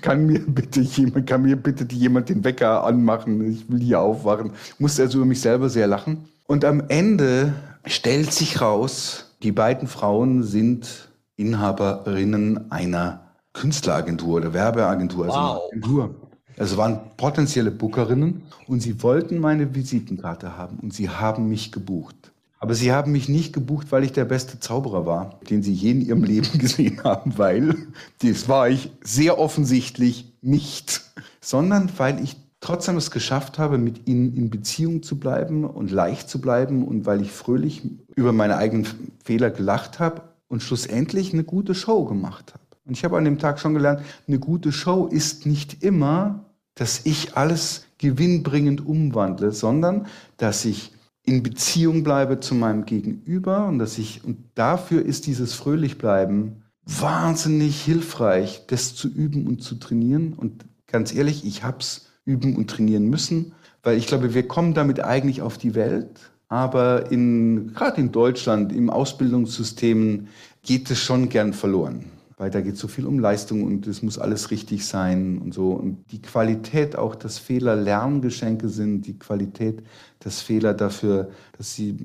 kann 0.00 0.24
mir 0.24 0.40
bitte 0.40 0.80
jemand, 0.80 1.26
kann 1.26 1.42
mir 1.42 1.56
bitte 1.56 1.86
jemand 1.94 2.30
den 2.30 2.44
Wecker 2.44 2.82
anmachen? 2.84 3.50
Ich 3.50 3.70
will 3.70 3.80
hier 3.80 4.00
aufwachen. 4.00 4.52
Musste 4.78 5.02
also 5.02 5.18
über 5.18 5.26
mich 5.26 5.42
selber 5.42 5.68
sehr 5.68 5.86
lachen. 5.86 6.28
Und 6.46 6.64
am 6.64 6.82
Ende 6.88 7.52
stellt 7.84 8.32
sich 8.32 8.62
raus, 8.62 9.26
die 9.42 9.52
beiden 9.52 9.86
Frauen 9.86 10.44
sind 10.44 11.10
Inhaberinnen 11.36 12.70
einer 12.70 13.29
Künstleragentur 13.52 14.36
oder 14.36 14.54
Werbeagentur, 14.54 15.26
also 15.26 15.38
wow. 15.38 15.62
Agentur. 15.70 16.14
Also 16.56 16.76
waren 16.76 17.00
potenzielle 17.16 17.70
Bookerinnen 17.70 18.42
und 18.66 18.80
sie 18.80 19.02
wollten 19.02 19.38
meine 19.38 19.74
Visitenkarte 19.74 20.56
haben 20.56 20.78
und 20.80 20.92
sie 20.92 21.08
haben 21.08 21.48
mich 21.48 21.72
gebucht. 21.72 22.32
Aber 22.58 22.74
sie 22.74 22.92
haben 22.92 23.12
mich 23.12 23.30
nicht 23.30 23.54
gebucht, 23.54 23.86
weil 23.90 24.04
ich 24.04 24.12
der 24.12 24.26
beste 24.26 24.60
Zauberer 24.60 25.06
war, 25.06 25.40
den 25.48 25.62
sie 25.62 25.72
je 25.72 25.92
in 25.92 26.02
ihrem 26.02 26.22
Leben 26.22 26.50
gesehen 26.58 27.02
haben, 27.02 27.38
weil 27.38 27.74
das 28.22 28.48
war 28.48 28.68
ich 28.68 28.92
sehr 29.02 29.38
offensichtlich 29.38 30.34
nicht, 30.42 31.00
sondern 31.40 31.90
weil 31.96 32.22
ich 32.22 32.36
trotzdem 32.60 32.98
es 32.98 33.10
geschafft 33.10 33.58
habe, 33.58 33.78
mit 33.78 34.06
ihnen 34.06 34.36
in 34.36 34.50
Beziehung 34.50 35.02
zu 35.02 35.18
bleiben 35.18 35.64
und 35.64 35.90
leicht 35.90 36.28
zu 36.28 36.42
bleiben 36.42 36.86
und 36.86 37.06
weil 37.06 37.22
ich 37.22 37.32
fröhlich 37.32 37.82
über 38.14 38.32
meine 38.32 38.58
eigenen 38.58 38.86
Fehler 39.24 39.50
gelacht 39.50 39.98
habe 39.98 40.22
und 40.48 40.62
schlussendlich 40.62 41.32
eine 41.32 41.44
gute 41.44 41.74
Show 41.74 42.04
gemacht 42.04 42.52
habe. 42.52 42.59
Und 42.84 42.96
ich 42.96 43.04
habe 43.04 43.16
an 43.16 43.24
dem 43.24 43.38
Tag 43.38 43.60
schon 43.60 43.74
gelernt, 43.74 44.00
eine 44.26 44.38
gute 44.38 44.72
Show 44.72 45.06
ist 45.06 45.46
nicht 45.46 45.82
immer, 45.82 46.44
dass 46.74 47.04
ich 47.04 47.36
alles 47.36 47.84
gewinnbringend 47.98 48.84
umwandle, 48.84 49.52
sondern 49.52 50.06
dass 50.38 50.64
ich 50.64 50.92
in 51.22 51.42
Beziehung 51.42 52.02
bleibe 52.02 52.40
zu 52.40 52.54
meinem 52.54 52.86
Gegenüber 52.86 53.66
und 53.66 53.78
dass 53.78 53.98
ich, 53.98 54.24
und 54.24 54.38
dafür 54.54 55.04
ist 55.04 55.26
dieses 55.26 55.52
Fröhlichbleiben 55.54 56.62
wahnsinnig 56.86 57.82
hilfreich, 57.82 58.64
das 58.66 58.94
zu 58.94 59.08
üben 59.08 59.46
und 59.46 59.62
zu 59.62 59.74
trainieren. 59.74 60.32
Und 60.32 60.64
ganz 60.86 61.14
ehrlich, 61.14 61.44
ich 61.44 61.62
habe 61.62 61.78
es 61.80 62.08
üben 62.24 62.56
und 62.56 62.70
trainieren 62.70 63.10
müssen, 63.10 63.52
weil 63.82 63.98
ich 63.98 64.06
glaube, 64.06 64.34
wir 64.34 64.48
kommen 64.48 64.72
damit 64.72 65.00
eigentlich 65.00 65.42
auf 65.42 65.58
die 65.58 65.74
Welt. 65.74 66.32
Aber 66.48 67.12
in, 67.12 67.74
gerade 67.74 68.00
in 68.00 68.10
Deutschland, 68.10 68.72
im 68.72 68.90
Ausbildungssystem 68.90 70.28
geht 70.62 70.90
es 70.90 70.98
schon 70.98 71.28
gern 71.28 71.52
verloren 71.52 72.06
weil 72.40 72.50
da 72.50 72.62
geht 72.62 72.74
es 72.74 72.80
so 72.80 72.88
viel 72.88 73.04
um 73.04 73.18
Leistung 73.18 73.64
und 73.64 73.86
es 73.86 74.02
muss 74.02 74.18
alles 74.18 74.50
richtig 74.50 74.86
sein 74.86 75.36
und 75.36 75.52
so. 75.52 75.72
Und 75.72 76.10
die 76.10 76.22
Qualität 76.22 76.96
auch, 76.96 77.14
dass 77.14 77.38
Fehler 77.38 77.76
Lerngeschenke 77.76 78.70
sind, 78.70 79.02
die 79.02 79.18
Qualität, 79.18 79.82
dass 80.20 80.40
Fehler 80.40 80.72
dafür, 80.72 81.32
dass 81.58 81.74
sie 81.74 81.98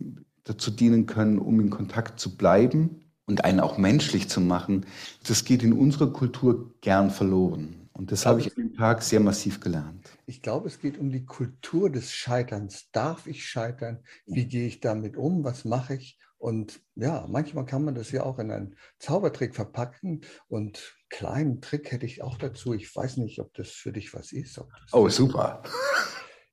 dazu 0.44 0.72
dienen 0.72 1.06
können, 1.06 1.40
um 1.40 1.62
in 1.62 1.70
Kontakt 1.70 2.20
zu 2.20 2.36
bleiben 2.36 3.00
und 3.28 3.46
einen 3.46 3.62
auch 3.62 3.78
menschlich 3.78 4.28
zu 4.28 4.42
machen, 4.42 4.86
das 5.26 5.46
geht 5.46 5.64
in 5.64 5.72
unserer 5.72 6.12
Kultur 6.12 6.76
gern 6.82 7.12
verloren. 7.12 7.88
Und 7.94 8.12
das 8.12 8.26
habe 8.26 8.42
ich 8.42 8.48
an 8.48 8.62
dem 8.62 8.76
Tag 8.76 9.04
sehr 9.04 9.22
massiv 9.22 9.62
gelernt. 9.62 10.06
Ich 10.26 10.42
glaube, 10.42 10.68
es 10.68 10.82
geht 10.82 10.98
um 10.98 11.12
die 11.12 11.24
Kultur 11.24 11.90
des 11.90 12.12
Scheiterns. 12.12 12.90
Darf 12.92 13.26
ich 13.26 13.46
scheitern? 13.46 14.00
Wie 14.26 14.48
gehe 14.48 14.68
ich 14.68 14.82
damit 14.82 15.16
um? 15.16 15.46
Was 15.46 15.64
mache 15.64 15.96
ich? 15.96 16.20
Und 16.46 16.80
ja, 16.94 17.26
manchmal 17.28 17.66
kann 17.66 17.84
man 17.84 17.96
das 17.96 18.12
ja 18.12 18.22
auch 18.22 18.38
in 18.38 18.52
einen 18.52 18.76
Zaubertrick 19.00 19.56
verpacken. 19.56 20.22
Und 20.48 20.96
kleinen 21.10 21.60
Trick 21.60 21.92
hätte 21.92 22.06
ich 22.06 22.22
auch 22.22 22.38
dazu. 22.38 22.76
Ich 22.76 22.96
weiß 22.96 23.18
nicht, 23.18 23.40
ob 23.40 23.52
das 23.56 23.72
für 23.72 23.92
dich 23.92 24.14
was 24.14 24.32
ist. 24.32 24.62
oh, 24.92 25.10
super. 25.10 25.64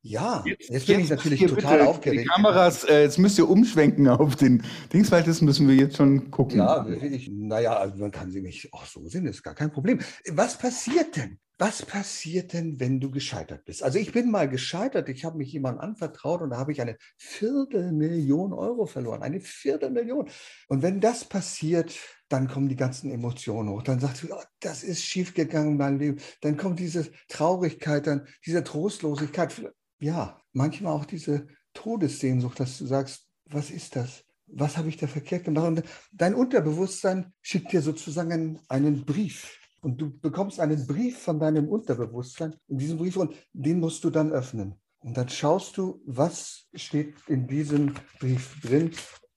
Ja, 0.00 0.42
jetzt, 0.46 0.70
jetzt 0.70 0.86
bin 0.86 0.96
jetzt 0.96 1.04
ich 1.04 1.10
natürlich 1.10 1.40
total 1.40 1.76
bitte, 1.76 1.90
aufgeregt. 1.90 2.22
Die 2.22 2.26
Kameras, 2.26 2.84
äh, 2.84 3.02
jetzt 3.02 3.18
müsst 3.18 3.36
ihr 3.36 3.46
umschwenken 3.46 4.08
auf 4.08 4.34
den 4.34 4.62
Dings, 4.94 5.12
weil 5.12 5.24
das 5.24 5.42
müssen 5.42 5.68
wir 5.68 5.74
jetzt 5.74 5.98
schon 5.98 6.30
gucken. 6.30 6.56
Ja, 6.56 6.86
ich, 6.88 7.30
naja, 7.30 7.76
also 7.76 7.98
man 7.98 8.10
kann 8.10 8.30
sie 8.30 8.40
nicht, 8.40 8.70
ach 8.72 8.86
so 8.86 9.06
sehen, 9.06 9.26
ist 9.26 9.42
gar 9.42 9.54
kein 9.54 9.70
Problem. 9.70 10.00
Was 10.30 10.56
passiert 10.56 11.16
denn? 11.16 11.38
Was 11.64 11.86
passiert 11.86 12.54
denn, 12.54 12.80
wenn 12.80 12.98
du 12.98 13.08
gescheitert 13.12 13.64
bist? 13.64 13.84
Also 13.84 13.96
ich 13.96 14.10
bin 14.10 14.32
mal 14.32 14.48
gescheitert, 14.48 15.08
ich 15.08 15.24
habe 15.24 15.38
mich 15.38 15.52
jemandem 15.52 15.80
anvertraut 15.80 16.42
und 16.42 16.50
da 16.50 16.56
habe 16.56 16.72
ich 16.72 16.80
eine 16.80 16.96
Viertelmillion 17.18 18.52
Euro 18.52 18.84
verloren. 18.86 19.22
Eine 19.22 19.40
Viertelmillion. 19.40 20.28
Und 20.66 20.82
wenn 20.82 21.00
das 21.00 21.24
passiert, 21.24 21.96
dann 22.28 22.48
kommen 22.48 22.68
die 22.68 22.74
ganzen 22.74 23.12
Emotionen 23.12 23.68
hoch. 23.68 23.84
Dann 23.84 24.00
sagst 24.00 24.24
du, 24.24 24.34
oh, 24.34 24.42
das 24.58 24.82
ist 24.82 25.04
schiefgegangen 25.04 25.70
in 25.70 25.76
meinem 25.76 25.98
Leben. 26.00 26.20
Dann 26.40 26.56
kommt 26.56 26.80
diese 26.80 27.12
Traurigkeit, 27.28 28.08
dann 28.08 28.26
diese 28.44 28.64
Trostlosigkeit. 28.64 29.54
Ja, 30.00 30.40
manchmal 30.52 30.94
auch 30.94 31.04
diese 31.04 31.46
Todessehnsucht, 31.74 32.58
dass 32.58 32.76
du 32.78 32.86
sagst, 32.86 33.28
was 33.44 33.70
ist 33.70 33.94
das? 33.94 34.24
Was 34.48 34.76
habe 34.76 34.88
ich 34.88 34.96
da 34.96 35.06
verkehrt 35.06 35.44
gemacht? 35.44 35.68
Und 35.68 35.84
dein 36.10 36.34
Unterbewusstsein 36.34 37.32
schickt 37.40 37.70
dir 37.70 37.82
sozusagen 37.82 38.58
einen 38.68 39.04
Brief 39.04 39.61
und 39.82 40.00
du 40.00 40.16
bekommst 40.16 40.60
einen 40.60 40.86
Brief 40.86 41.18
von 41.18 41.40
deinem 41.40 41.68
Unterbewusstsein. 41.68 42.54
In 42.68 42.78
diesem 42.78 42.98
Brief 42.98 43.16
und 43.16 43.34
den 43.52 43.80
musst 43.80 44.02
du 44.04 44.10
dann 44.10 44.30
öffnen. 44.30 44.80
Und 45.00 45.16
dann 45.16 45.28
schaust 45.28 45.76
du, 45.76 46.00
was 46.06 46.68
steht 46.74 47.16
in 47.26 47.48
diesem 47.48 47.94
Brief 48.20 48.60
drin. 48.60 48.92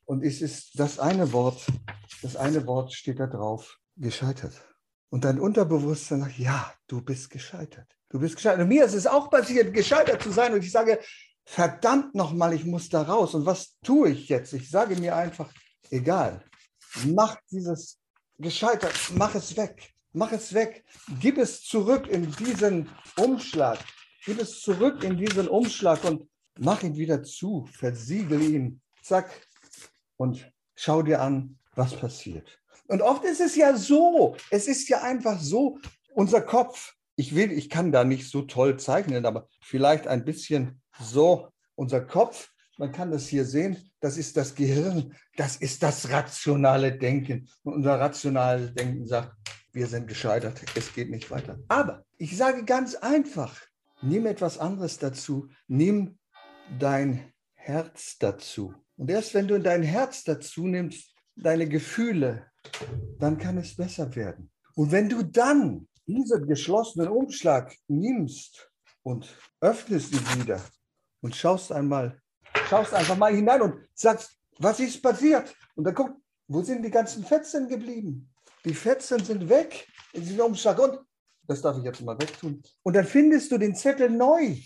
Und 0.05 0.23
es 0.23 0.41
ist 0.41 0.79
das 0.79 0.99
eine 0.99 1.33
Wort, 1.33 1.65
das 2.21 2.35
eine 2.35 2.67
Wort 2.67 2.93
steht 2.93 3.19
da 3.19 3.25
drauf, 3.25 3.79
gescheitert. 3.97 4.53
Und 5.09 5.25
dein 5.25 5.39
Unterbewusstsein 5.39 6.21
sagt, 6.21 6.37
ja, 6.37 6.71
du 6.85 7.01
bist 7.01 7.31
gescheitert. 7.31 7.87
Du 8.09 8.19
bist 8.19 8.35
gescheitert. 8.35 8.61
Und 8.61 8.67
mir 8.67 8.85
ist 8.85 8.93
es 8.93 9.07
auch 9.07 9.31
passiert, 9.31 9.73
gescheitert 9.73 10.21
zu 10.21 10.31
sein. 10.31 10.53
Und 10.53 10.63
ich 10.63 10.71
sage, 10.71 10.99
verdammt 11.43 12.13
nochmal, 12.13 12.53
ich 12.53 12.65
muss 12.65 12.87
da 12.89 13.01
raus. 13.01 13.33
Und 13.33 13.47
was 13.47 13.79
tue 13.83 14.09
ich 14.09 14.29
jetzt? 14.29 14.53
Ich 14.53 14.69
sage 14.69 14.95
mir 14.95 15.15
einfach, 15.15 15.51
egal, 15.89 16.45
mach 17.03 17.35
dieses 17.49 17.97
gescheitert, 18.37 18.93
mach 19.15 19.33
es 19.33 19.57
weg 19.57 19.94
mach 20.15 20.31
es 20.31 20.53
weg, 20.53 20.83
gib 21.19 21.37
es 21.37 21.63
zurück 21.63 22.07
in 22.07 22.31
diesen 22.31 22.89
Umschlag, 23.17 23.79
gib 24.25 24.41
es 24.41 24.61
zurück 24.61 25.03
in 25.03 25.17
diesen 25.17 25.47
Umschlag 25.47 26.03
und 26.05 26.27
mach 26.57 26.83
ihn 26.83 26.95
wieder 26.95 27.23
zu, 27.23 27.67
versiegel 27.71 28.41
ihn, 28.41 28.81
zack, 29.03 29.29
und 30.17 30.51
schau 30.75 31.01
dir 31.01 31.21
an, 31.21 31.57
was 31.75 31.95
passiert. 31.95 32.59
Und 32.87 33.01
oft 33.01 33.25
ist 33.25 33.41
es 33.41 33.55
ja 33.55 33.75
so, 33.75 34.37
es 34.49 34.67
ist 34.67 34.87
ja 34.87 35.01
einfach 35.01 35.39
so, 35.39 35.79
unser 36.13 36.41
Kopf, 36.41 36.93
ich 37.17 37.35
will, 37.35 37.51
ich 37.51 37.69
kann 37.69 37.91
da 37.91 38.03
nicht 38.03 38.29
so 38.29 38.43
toll 38.43 38.77
zeichnen, 38.77 39.25
aber 39.25 39.47
vielleicht 39.61 40.07
ein 40.07 40.23
bisschen 40.23 40.81
so, 40.99 41.49
unser 41.75 42.01
Kopf, 42.01 42.49
man 42.77 42.91
kann 42.91 43.11
das 43.11 43.27
hier 43.27 43.45
sehen, 43.45 43.89
das 43.99 44.17
ist 44.17 44.37
das 44.37 44.55
Gehirn, 44.55 45.15
das 45.35 45.57
ist 45.57 45.83
das 45.83 46.09
rationale 46.09 46.97
Denken. 46.97 47.49
Und 47.63 47.73
unser 47.73 47.99
rationales 47.99 48.73
Denken 48.73 49.05
sagt, 49.05 49.33
wir 49.75 49.87
sind 49.87 50.07
gescheitert, 50.07 50.61
es 50.75 50.93
geht 50.93 51.09
nicht 51.09 51.29
weiter. 51.29 51.59
Aber 51.67 52.05
ich 52.17 52.37
sage 52.37 52.63
ganz 52.63 52.95
einfach, 52.95 53.61
nimm 54.01 54.25
etwas 54.25 54.57
anderes 54.57 54.99
dazu, 54.99 55.49
nimm 55.67 56.17
dein 56.79 57.33
Herz 57.55 58.17
dazu. 58.17 58.73
Und 58.95 59.11
erst 59.11 59.33
wenn 59.33 59.49
du 59.49 59.59
dein 59.59 59.83
Herz 59.83 60.23
dazu 60.23 60.65
nimmst, 60.65 61.13
deine 61.35 61.67
Gefühle, 61.67 62.49
dann 63.19 63.37
kann 63.37 63.57
es 63.57 63.75
besser 63.75 64.15
werden. 64.15 64.49
Und 64.75 64.93
wenn 64.93 65.09
du 65.09 65.23
dann 65.23 65.89
diesen 66.07 66.47
geschlossenen 66.47 67.09
Umschlag 67.09 67.75
nimmst 67.89 68.71
und 69.03 69.27
öffnest 69.59 70.13
ihn 70.13 70.41
wieder 70.41 70.61
und 71.19 71.35
schaust 71.35 71.73
einmal, 71.73 72.21
schaust 72.69 72.93
einfach 72.93 73.17
mal 73.17 73.35
hinein 73.35 73.61
und 73.61 73.75
sagst, 73.93 74.39
was 74.57 74.79
ist 74.79 75.01
passiert? 75.01 75.53
Und 75.75 75.83
dann 75.83 75.95
guck, 75.95 76.15
wo 76.47 76.61
sind 76.61 76.81
die 76.81 76.91
ganzen 76.91 77.25
Fetzen 77.25 77.67
geblieben? 77.67 78.33
Die 78.65 78.73
Fetzen 78.73 79.23
sind 79.23 79.47
weg 79.47 79.87
in 80.13 80.23
diesem 80.23 80.39
Umschlag. 80.39 80.79
Und 80.79 80.99
das 81.47 81.61
darf 81.61 81.77
ich 81.77 81.83
jetzt 81.83 82.01
mal 82.01 82.19
wegtun. 82.19 82.61
Und 82.83 82.95
dann 82.95 83.05
findest 83.05 83.51
du 83.51 83.57
den 83.57 83.75
Zettel 83.75 84.09
neu. 84.09 84.57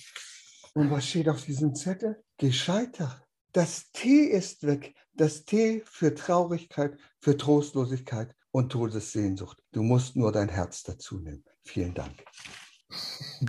Und 0.74 0.90
was 0.90 1.08
steht 1.08 1.28
auf 1.28 1.44
diesem 1.44 1.76
Zettel? 1.76 2.24
Gescheitert. 2.38 3.22
Das 3.52 3.92
T 3.92 4.26
ist 4.26 4.66
weg. 4.66 4.96
Das 5.14 5.44
T 5.44 5.84
für 5.86 6.16
Traurigkeit, 6.16 6.98
für 7.20 7.36
Trostlosigkeit 7.36 8.34
und 8.52 8.72
Todessehnsucht. 8.72 9.62
Du 9.74 9.84
musst 9.84 10.16
nur 10.16 10.32
dein 10.32 10.50
Herz 10.50 10.84
dazu 10.84 11.20
nehmen. 11.20 11.44
Vielen 11.64 11.94
Dank. 11.94 12.24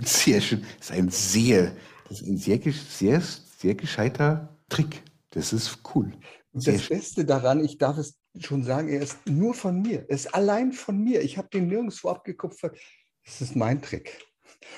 Sehr 0.03 0.41
schön. 0.41 0.65
Das 0.77 0.89
ist 0.89 0.91
ein 0.91 1.09
sehr, 1.09 1.75
das 2.09 2.21
ist 2.21 2.27
ein 2.27 2.37
sehr, 2.37 2.59
sehr, 2.73 3.21
sehr 3.21 3.75
gescheiter 3.75 4.57
Trick. 4.67 5.03
Das 5.29 5.53
ist 5.53 5.79
cool. 5.95 6.11
Und 6.51 6.67
das 6.67 6.89
Beste 6.89 7.23
daran, 7.23 7.63
ich 7.63 7.77
darf 7.77 7.97
es 7.97 8.20
schon 8.39 8.63
sagen, 8.63 8.87
er 8.87 9.01
ist 9.01 9.17
nur 9.27 9.53
von 9.53 9.81
mir. 9.81 10.05
Er 10.07 10.15
ist 10.15 10.33
allein 10.33 10.71
von 10.71 11.03
mir. 11.03 11.21
Ich 11.21 11.37
habe 11.37 11.49
den 11.49 11.67
nirgendwo 11.67 12.09
abgekupfert. 12.09 12.77
Das 13.25 13.41
ist 13.41 13.55
mein 13.55 13.81
Trick. 13.81 14.19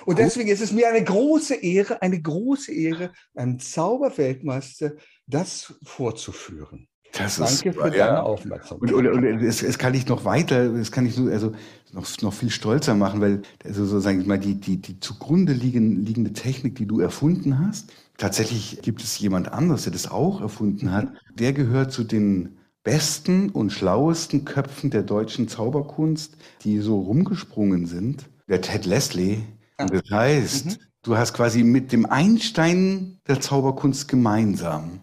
Und 0.05 0.19
deswegen 0.19 0.49
ist 0.49 0.61
es 0.61 0.71
mir 0.71 0.89
eine 0.89 1.03
große 1.03 1.55
Ehre, 1.55 2.01
eine 2.01 2.21
große 2.21 2.71
Ehre, 2.71 3.11
einem 3.35 3.59
Zauberweltmeister 3.59 4.93
das 5.27 5.73
vorzuführen. 5.83 6.87
Das 7.13 7.37
Danke 7.37 7.69
ist, 7.69 7.79
für 7.79 7.95
ja. 7.95 8.07
deine 8.07 8.23
Aufmerksamkeit. 8.23 8.91
Und, 8.91 9.07
und, 9.07 9.23
und 9.23 9.41
es, 9.43 9.61
es, 9.61 9.77
kann 9.77 9.93
ich 9.93 10.07
noch 10.07 10.25
weiter, 10.25 10.73
es 10.73 10.91
kann 10.91 11.05
ich 11.05 11.13
so, 11.13 11.27
also 11.27 11.53
noch, 11.91 12.07
noch 12.21 12.33
viel 12.33 12.49
stolzer 12.49 12.95
machen, 12.95 13.21
weil 13.21 13.43
also 13.63 13.85
so 13.85 13.99
sagen 13.99 14.19
wir 14.19 14.27
mal 14.27 14.39
die, 14.39 14.55
die, 14.55 14.77
die 14.77 14.99
zugrunde 14.99 15.53
liegen, 15.53 16.03
liegende 16.03 16.33
Technik, 16.33 16.75
die 16.75 16.87
du 16.87 16.99
erfunden 16.99 17.59
hast, 17.59 17.93
tatsächlich 18.17 18.81
gibt 18.81 19.03
es 19.03 19.19
jemand 19.19 19.51
anderes, 19.51 19.83
der 19.83 19.93
das 19.93 20.09
auch 20.09 20.41
erfunden 20.41 20.91
hat. 20.91 21.07
Der 21.35 21.53
gehört 21.53 21.91
zu 21.91 22.03
den 22.03 22.57
besten 22.83 23.49
und 23.49 23.71
schlauesten 23.71 24.45
Köpfen 24.45 24.89
der 24.89 25.03
deutschen 25.03 25.47
Zauberkunst, 25.47 26.35
die 26.63 26.79
so 26.79 26.99
rumgesprungen 26.99 27.85
sind. 27.85 28.29
Der 28.47 28.61
Ted 28.61 28.85
Leslie. 28.85 29.43
Und 29.77 29.93
das 29.93 30.09
heißt, 30.11 30.65
mhm. 30.65 30.75
du 31.01 31.17
hast 31.17 31.33
quasi 31.33 31.63
mit 31.63 31.91
dem 31.91 32.05
Einstein 32.05 33.19
der 33.27 33.39
Zauberkunst 33.39 34.07
gemeinsam 34.07 35.01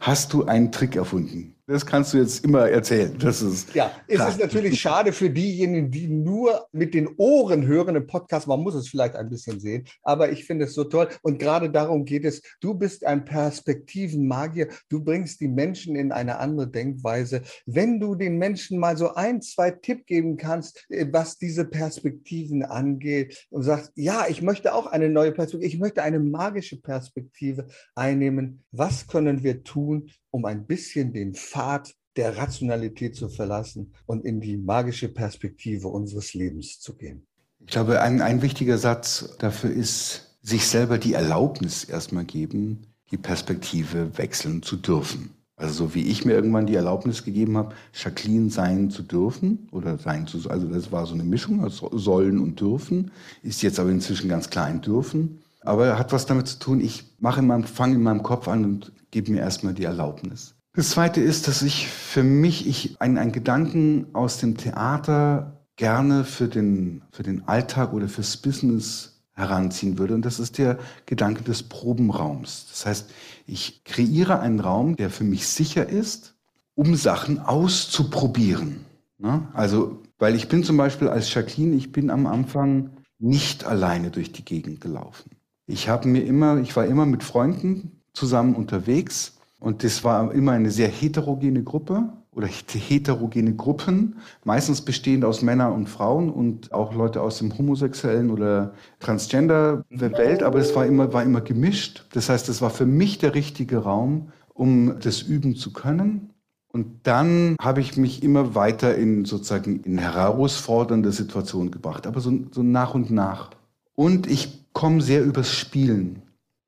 hast 0.00 0.32
du 0.32 0.44
einen 0.44 0.72
Trick 0.72 0.96
erfunden. 0.96 1.49
Das 1.70 1.86
kannst 1.86 2.12
du 2.12 2.18
jetzt 2.18 2.44
immer 2.44 2.68
erzählen. 2.68 3.16
Das 3.16 3.42
ist 3.42 3.72
ja, 3.76 3.92
es 4.08 4.20
ist 4.20 4.40
natürlich 4.40 4.80
schade 4.80 5.12
für 5.12 5.30
diejenigen, 5.30 5.88
die 5.88 6.08
nur 6.08 6.66
mit 6.72 6.94
den 6.94 7.08
Ohren 7.16 7.64
hören 7.64 7.94
im 7.94 8.08
Podcast. 8.08 8.48
Man 8.48 8.58
muss 8.58 8.74
es 8.74 8.88
vielleicht 8.88 9.14
ein 9.14 9.30
bisschen 9.30 9.60
sehen, 9.60 9.84
aber 10.02 10.32
ich 10.32 10.46
finde 10.46 10.64
es 10.64 10.74
so 10.74 10.82
toll. 10.82 11.08
Und 11.22 11.38
gerade 11.38 11.70
darum 11.70 12.04
geht 12.04 12.24
es. 12.24 12.42
Du 12.60 12.74
bist 12.74 13.06
ein 13.06 13.24
Perspektivenmagier. 13.24 14.66
Du 14.88 15.04
bringst 15.04 15.40
die 15.40 15.46
Menschen 15.46 15.94
in 15.94 16.10
eine 16.10 16.40
andere 16.40 16.66
Denkweise. 16.66 17.42
Wenn 17.66 18.00
du 18.00 18.16
den 18.16 18.36
Menschen 18.36 18.76
mal 18.76 18.96
so 18.96 19.14
ein, 19.14 19.40
zwei 19.40 19.70
Tipp 19.70 20.06
geben 20.06 20.36
kannst, 20.36 20.84
äh, 20.88 21.06
was 21.12 21.38
diese 21.38 21.64
Perspektiven 21.64 22.64
angeht 22.64 23.46
und 23.48 23.62
sagst, 23.62 23.92
ja, 23.94 24.24
ich 24.28 24.42
möchte 24.42 24.74
auch 24.74 24.88
eine 24.88 25.08
neue 25.08 25.30
Perspektive, 25.30 25.72
ich 25.72 25.78
möchte 25.78 26.02
eine 26.02 26.18
magische 26.18 26.80
Perspektive 26.80 27.68
einnehmen. 27.94 28.64
Was 28.72 29.06
können 29.06 29.44
wir 29.44 29.62
tun, 29.62 30.10
um 30.30 30.44
ein 30.44 30.66
bisschen 30.66 31.12
den 31.12 31.34
Pfad 31.34 31.94
der 32.16 32.36
Rationalität 32.36 33.14
zu 33.14 33.28
verlassen 33.28 33.94
und 34.06 34.24
in 34.24 34.40
die 34.40 34.56
magische 34.56 35.08
Perspektive 35.08 35.88
unseres 35.88 36.34
Lebens 36.34 36.80
zu 36.80 36.96
gehen. 36.96 37.26
Ich 37.60 37.68
glaube, 37.68 38.00
ein, 38.00 38.20
ein 38.20 38.42
wichtiger 38.42 38.78
Satz 38.78 39.36
dafür 39.38 39.70
ist, 39.70 40.38
sich 40.42 40.66
selber 40.66 40.98
die 40.98 41.12
Erlaubnis 41.12 41.84
erstmal 41.84 42.24
geben, 42.24 42.86
die 43.10 43.16
Perspektive 43.16 44.16
wechseln 44.18 44.62
zu 44.62 44.76
dürfen. 44.76 45.30
Also 45.56 45.74
so 45.74 45.94
wie 45.94 46.06
ich 46.08 46.24
mir 46.24 46.32
irgendwann 46.32 46.66
die 46.66 46.74
Erlaubnis 46.74 47.22
gegeben 47.22 47.58
habe, 47.58 47.74
Jacqueline 47.92 48.48
sein 48.48 48.90
zu 48.90 49.02
dürfen 49.02 49.68
oder 49.72 49.98
sein 49.98 50.26
zu, 50.26 50.48
also 50.48 50.66
das 50.66 50.90
war 50.90 51.04
so 51.04 51.12
eine 51.12 51.22
Mischung 51.22 51.62
aus 51.62 51.84
sollen 51.92 52.38
und 52.38 52.58
dürfen, 52.58 53.10
ist 53.42 53.60
jetzt 53.60 53.78
aber 53.78 53.90
inzwischen 53.90 54.30
ganz 54.30 54.48
klein 54.48 54.80
dürfen. 54.80 55.42
Aber 55.60 55.98
hat 55.98 56.12
was 56.12 56.26
damit 56.26 56.48
zu 56.48 56.58
tun, 56.58 56.80
ich 56.80 57.16
mache 57.18 57.40
in 57.40 57.46
meinem, 57.46 57.64
fange 57.64 57.94
in 57.94 58.02
meinem 58.02 58.22
Kopf 58.22 58.48
an 58.48 58.64
und 58.64 58.92
gebe 59.10 59.32
mir 59.32 59.40
erstmal 59.40 59.74
die 59.74 59.84
Erlaubnis. 59.84 60.54
Das 60.74 60.90
zweite 60.90 61.20
ist, 61.20 61.48
dass 61.48 61.62
ich 61.62 61.88
für 61.88 62.22
mich 62.22 62.66
ich 62.66 63.00
einen, 63.00 63.18
einen 63.18 63.32
Gedanken 63.32 64.06
aus 64.12 64.38
dem 64.38 64.56
Theater 64.56 65.66
gerne 65.76 66.24
für 66.24 66.48
den, 66.48 67.02
für 67.10 67.22
den 67.22 67.48
Alltag 67.48 67.92
oder 67.92 68.08
fürs 68.08 68.36
Business 68.36 69.20
heranziehen 69.32 69.98
würde. 69.98 70.14
Und 70.14 70.24
das 70.24 70.38
ist 70.38 70.58
der 70.58 70.78
Gedanke 71.06 71.42
des 71.42 71.62
Probenraums. 71.64 72.66
Das 72.70 72.86
heißt, 72.86 73.10
ich 73.46 73.82
kreiere 73.84 74.40
einen 74.40 74.60
Raum, 74.60 74.96
der 74.96 75.10
für 75.10 75.24
mich 75.24 75.48
sicher 75.48 75.88
ist, 75.88 76.34
um 76.74 76.94
Sachen 76.94 77.38
auszuprobieren. 77.40 78.84
Ne? 79.18 79.48
Also, 79.52 80.02
weil 80.18 80.34
ich 80.34 80.48
bin 80.48 80.62
zum 80.62 80.76
Beispiel 80.76 81.08
als 81.08 81.32
Jacqueline, 81.34 81.74
ich 81.74 81.92
bin 81.92 82.10
am 82.10 82.26
Anfang 82.26 82.90
nicht 83.18 83.64
alleine 83.64 84.10
durch 84.10 84.32
die 84.32 84.44
Gegend 84.44 84.80
gelaufen. 84.80 85.30
Ich 85.70 85.88
habe 85.88 86.08
mir 86.08 86.24
immer, 86.24 86.58
ich 86.58 86.74
war 86.74 86.84
immer 86.84 87.06
mit 87.06 87.22
Freunden 87.22 88.00
zusammen 88.12 88.56
unterwegs 88.56 89.38
und 89.60 89.84
das 89.84 90.02
war 90.02 90.32
immer 90.34 90.52
eine 90.52 90.70
sehr 90.70 90.88
heterogene 90.88 91.62
Gruppe 91.62 92.12
oder 92.32 92.48
heterogene 92.48 93.54
Gruppen, 93.54 94.16
meistens 94.44 94.80
bestehend 94.80 95.24
aus 95.24 95.42
Männern 95.42 95.72
und 95.72 95.88
Frauen 95.88 96.28
und 96.28 96.72
auch 96.72 96.92
Leute 96.92 97.22
aus 97.22 97.38
dem 97.38 97.56
homosexuellen 97.56 98.30
oder 98.30 98.72
Transgender-Welt, 98.98 100.42
aber 100.42 100.58
es 100.58 100.74
war 100.74 100.86
immer, 100.86 101.12
war 101.12 101.22
immer 101.22 101.40
gemischt. 101.40 102.04
Das 102.14 102.28
heißt, 102.28 102.48
es 102.48 102.60
war 102.60 102.70
für 102.70 102.86
mich 102.86 103.18
der 103.18 103.34
richtige 103.34 103.78
Raum, 103.78 104.32
um 104.52 104.98
das 104.98 105.22
üben 105.22 105.54
zu 105.54 105.72
können. 105.72 106.30
Und 106.72 106.86
dann 107.04 107.56
habe 107.60 107.80
ich 107.80 107.96
mich 107.96 108.22
immer 108.24 108.54
weiter 108.56 108.96
in 108.96 109.24
sozusagen 109.24 109.80
in 109.84 109.98
herausfordernde 109.98 111.12
Situationen 111.12 111.70
gebracht, 111.70 112.06
aber 112.06 112.20
so, 112.20 112.32
so 112.50 112.62
nach 112.62 112.94
und 112.94 113.10
nach. 113.10 113.50
Und 113.94 114.28
ich 114.28 114.59
kommen 114.72 115.00
sehr 115.00 115.24
übers 115.24 115.54
Spielen. 115.54 116.22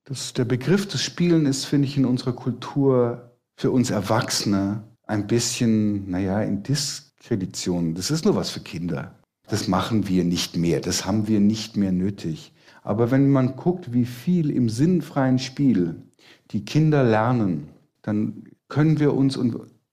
Das, 0.04 0.32
der 0.32 0.44
Begriff 0.44 0.86
des 0.88 1.02
Spielen 1.02 1.46
ist, 1.46 1.64
finde 1.64 1.88
ich, 1.88 1.96
in 1.96 2.04
unserer 2.04 2.32
Kultur 2.32 3.30
für 3.56 3.70
uns 3.70 3.90
Erwachsene 3.90 4.82
ein 5.06 5.26
bisschen, 5.26 6.10
naja, 6.10 6.42
in 6.42 6.62
Diskredition. 6.62 7.94
Das 7.94 8.10
ist 8.10 8.24
nur 8.24 8.34
was 8.34 8.50
für 8.50 8.60
Kinder. 8.60 9.14
Das 9.48 9.68
machen 9.68 10.08
wir 10.08 10.24
nicht 10.24 10.56
mehr. 10.56 10.80
Das 10.80 11.04
haben 11.04 11.28
wir 11.28 11.40
nicht 11.40 11.76
mehr 11.76 11.92
nötig. 11.92 12.52
Aber 12.82 13.10
wenn 13.10 13.30
man 13.30 13.56
guckt, 13.56 13.92
wie 13.92 14.06
viel 14.06 14.50
im 14.50 14.68
sinnfreien 14.68 15.38
Spiel 15.38 16.02
die 16.50 16.64
Kinder 16.64 17.04
lernen, 17.04 17.68
dann 18.02 18.44
können 18.68 18.98
wir 18.98 19.14
uns 19.14 19.38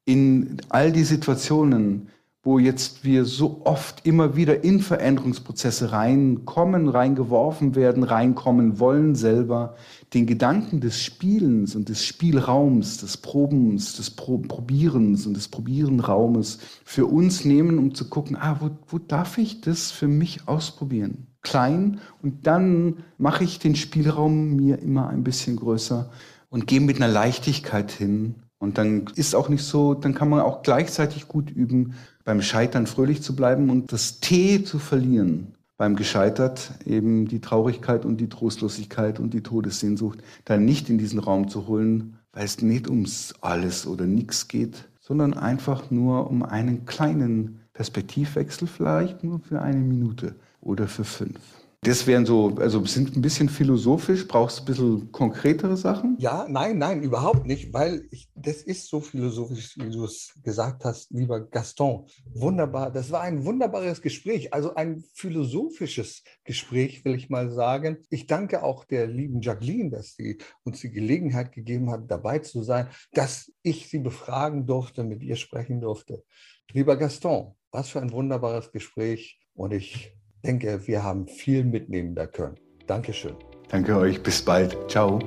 in 0.05 0.57
all 0.69 0.91
die 0.91 1.03
Situationen 1.03 2.07
wo 2.49 2.57
jetzt 2.57 3.03
wir 3.03 3.25
so 3.25 3.61
oft 3.65 4.07
immer 4.07 4.35
wieder 4.35 4.63
in 4.63 4.79
Veränderungsprozesse 4.79 5.91
reinkommen, 5.91 6.89
reingeworfen 6.89 7.75
werden, 7.75 8.01
reinkommen 8.01 8.79
wollen 8.79 9.13
selber, 9.13 9.75
den 10.15 10.25
Gedanken 10.25 10.81
des 10.81 10.99
Spielens 10.99 11.75
und 11.75 11.89
des 11.89 12.03
Spielraums, 12.03 12.97
des 12.97 13.17
Probens, 13.17 13.97
des 13.97 14.09
Pro 14.09 14.39
Probierens 14.39 15.27
und 15.27 15.35
des 15.35 15.47
Probierenraumes 15.47 16.57
für 16.83 17.05
uns 17.05 17.45
nehmen, 17.45 17.77
um 17.77 17.93
zu 17.93 18.09
gucken, 18.09 18.35
ah, 18.35 18.57
wo, 18.59 18.71
wo 18.87 18.97
darf 18.97 19.37
ich 19.37 19.61
das 19.61 19.91
für 19.91 20.07
mich 20.07 20.47
ausprobieren? 20.47 21.27
Klein 21.43 21.99
und 22.23 22.47
dann 22.47 23.03
mache 23.19 23.43
ich 23.43 23.59
den 23.59 23.75
Spielraum 23.75 24.55
mir 24.55 24.79
immer 24.79 25.07
ein 25.07 25.23
bisschen 25.23 25.55
größer 25.55 26.09
und 26.49 26.65
gehe 26.65 26.81
mit 26.81 26.95
einer 26.95 27.13
Leichtigkeit 27.13 27.91
hin. 27.91 28.37
Und 28.57 28.77
dann 28.77 29.05
ist 29.15 29.35
auch 29.35 29.47
nicht 29.47 29.63
so, 29.63 29.93
dann 29.93 30.13
kann 30.13 30.29
man 30.29 30.41
auch 30.41 30.63
gleichzeitig 30.63 31.29
gut 31.29 31.49
üben, 31.49 31.93
beim 32.23 32.41
Scheitern 32.41 32.87
fröhlich 32.87 33.21
zu 33.21 33.35
bleiben 33.35 33.69
und 33.69 33.91
das 33.91 34.19
T 34.19 34.63
zu 34.63 34.79
verlieren. 34.79 35.55
Beim 35.77 35.95
Gescheitert 35.95 36.71
eben 36.85 37.27
die 37.27 37.39
Traurigkeit 37.39 38.03
und 38.03 38.17
die 38.17 38.27
Trostlosigkeit 38.27 39.19
und 39.19 39.33
die 39.33 39.41
Todessehnsucht 39.41 40.19
dann 40.43 40.65
nicht 40.65 40.89
in 40.89 40.97
diesen 40.97 41.19
Raum 41.19 41.47
zu 41.47 41.67
holen, 41.67 42.17
weil 42.33 42.45
es 42.45 42.61
nicht 42.61 42.89
ums 42.89 43.33
alles 43.41 43.87
oder 43.87 44.05
nichts 44.05 44.47
geht, 44.47 44.89
sondern 44.99 45.33
einfach 45.33 45.89
nur 45.89 46.29
um 46.29 46.43
einen 46.43 46.85
kleinen 46.85 47.61
Perspektivwechsel, 47.73 48.67
vielleicht 48.67 49.23
nur 49.23 49.39
für 49.39 49.61
eine 49.61 49.79
Minute 49.79 50.35
oder 50.59 50.87
für 50.87 51.05
fünf. 51.05 51.39
Das 51.81 52.05
wären 52.07 52.25
so, 52.25 52.57
also 52.57 52.83
sind 52.85 53.15
ein 53.15 53.21
bisschen 53.21 53.47
philosophisch. 53.47 54.27
Brauchst 54.27 54.59
du 54.59 54.63
ein 54.63 54.65
bisschen 54.65 55.11
konkretere 55.13 55.77
Sachen? 55.77 56.17
Ja, 56.19 56.45
nein, 56.49 56.77
nein, 56.77 57.01
überhaupt 57.03 57.45
nicht, 57.45 57.73
weil 57.73 58.05
ich, 58.11 58.29
das 58.35 58.63
ist 58.63 58.89
so 58.89 58.99
philosophisch, 58.99 59.77
wie 59.77 59.89
du 59.89 60.03
es 60.03 60.33
gesagt 60.43 60.83
hast, 60.83 61.09
lieber 61.11 61.39
Gaston. 61.39 62.05
Wunderbar. 62.33 62.91
Das 62.91 63.11
war 63.11 63.21
ein 63.21 63.45
wunderbares 63.45 64.01
Gespräch, 64.01 64.53
also 64.53 64.75
ein 64.75 65.01
philosophisches 65.13 66.23
Gespräch, 66.43 67.05
will 67.05 67.15
ich 67.15 67.29
mal 67.29 67.49
sagen. 67.49 67.99
Ich 68.09 68.27
danke 68.27 68.61
auch 68.61 68.83
der 68.83 69.07
lieben 69.07 69.39
Jacqueline, 69.39 69.89
dass 69.89 70.15
sie 70.15 70.37
uns 70.65 70.81
die 70.81 70.91
Gelegenheit 70.91 71.53
gegeben 71.53 71.91
hat, 71.91 72.11
dabei 72.11 72.39
zu 72.39 72.61
sein, 72.61 72.89
dass 73.13 73.53
ich 73.63 73.87
sie 73.87 73.99
befragen 73.99 74.65
durfte, 74.65 75.05
mit 75.05 75.23
ihr 75.23 75.37
sprechen 75.37 75.79
durfte. 75.79 76.25
Lieber 76.73 76.97
Gaston, 76.97 77.55
was 77.71 77.87
für 77.87 78.01
ein 78.01 78.11
wunderbares 78.11 78.73
Gespräch 78.73 79.39
und 79.53 79.71
ich 79.71 80.18
denke, 80.43 80.87
wir 80.87 81.03
haben 81.03 81.27
viel 81.27 81.63
mitnehmen 81.63 82.15
da 82.15 82.27
können. 82.27 82.55
Dankeschön. 82.87 83.35
Danke 83.69 83.97
euch, 83.97 84.21
bis 84.23 84.41
bald. 84.41 84.77
Ciao. 84.89 85.19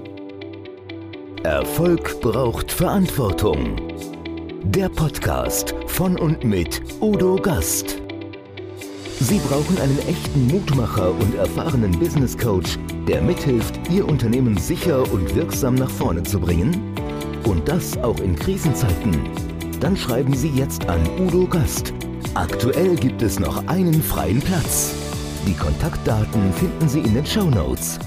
Erfolg 1.44 2.20
braucht 2.20 2.70
Verantwortung. 2.70 3.76
Der 4.64 4.88
Podcast 4.88 5.74
von 5.86 6.16
und 6.18 6.44
mit 6.44 6.80
Udo 7.00 7.36
Gast. 7.36 8.00
Sie 9.20 9.38
brauchen 9.38 9.78
einen 9.78 9.98
echten 10.08 10.46
Mutmacher 10.48 11.12
und 11.12 11.34
erfahrenen 11.36 11.96
Business 11.98 12.36
Coach, 12.36 12.78
der 13.06 13.22
mithilft, 13.22 13.78
Ihr 13.90 14.08
Unternehmen 14.08 14.56
sicher 14.56 15.02
und 15.12 15.34
wirksam 15.34 15.74
nach 15.74 15.90
vorne 15.90 16.22
zu 16.22 16.40
bringen? 16.40 16.94
Und 17.44 17.68
das 17.68 17.96
auch 17.98 18.18
in 18.20 18.34
Krisenzeiten. 18.36 19.20
Dann 19.80 19.96
schreiben 19.96 20.34
Sie 20.34 20.50
jetzt 20.50 20.88
an 20.88 21.00
Udo 21.20 21.46
Gast. 21.46 21.92
Aktuell 22.34 22.96
gibt 22.96 23.22
es 23.22 23.38
noch 23.38 23.66
einen 23.66 24.02
freien 24.02 24.40
Platz. 24.40 25.01
Die 25.46 25.54
Kontaktdaten 25.54 26.52
finden 26.52 26.88
Sie 26.88 27.00
in 27.00 27.14
den 27.14 27.26
Show 27.26 27.50
Notes. 27.50 27.98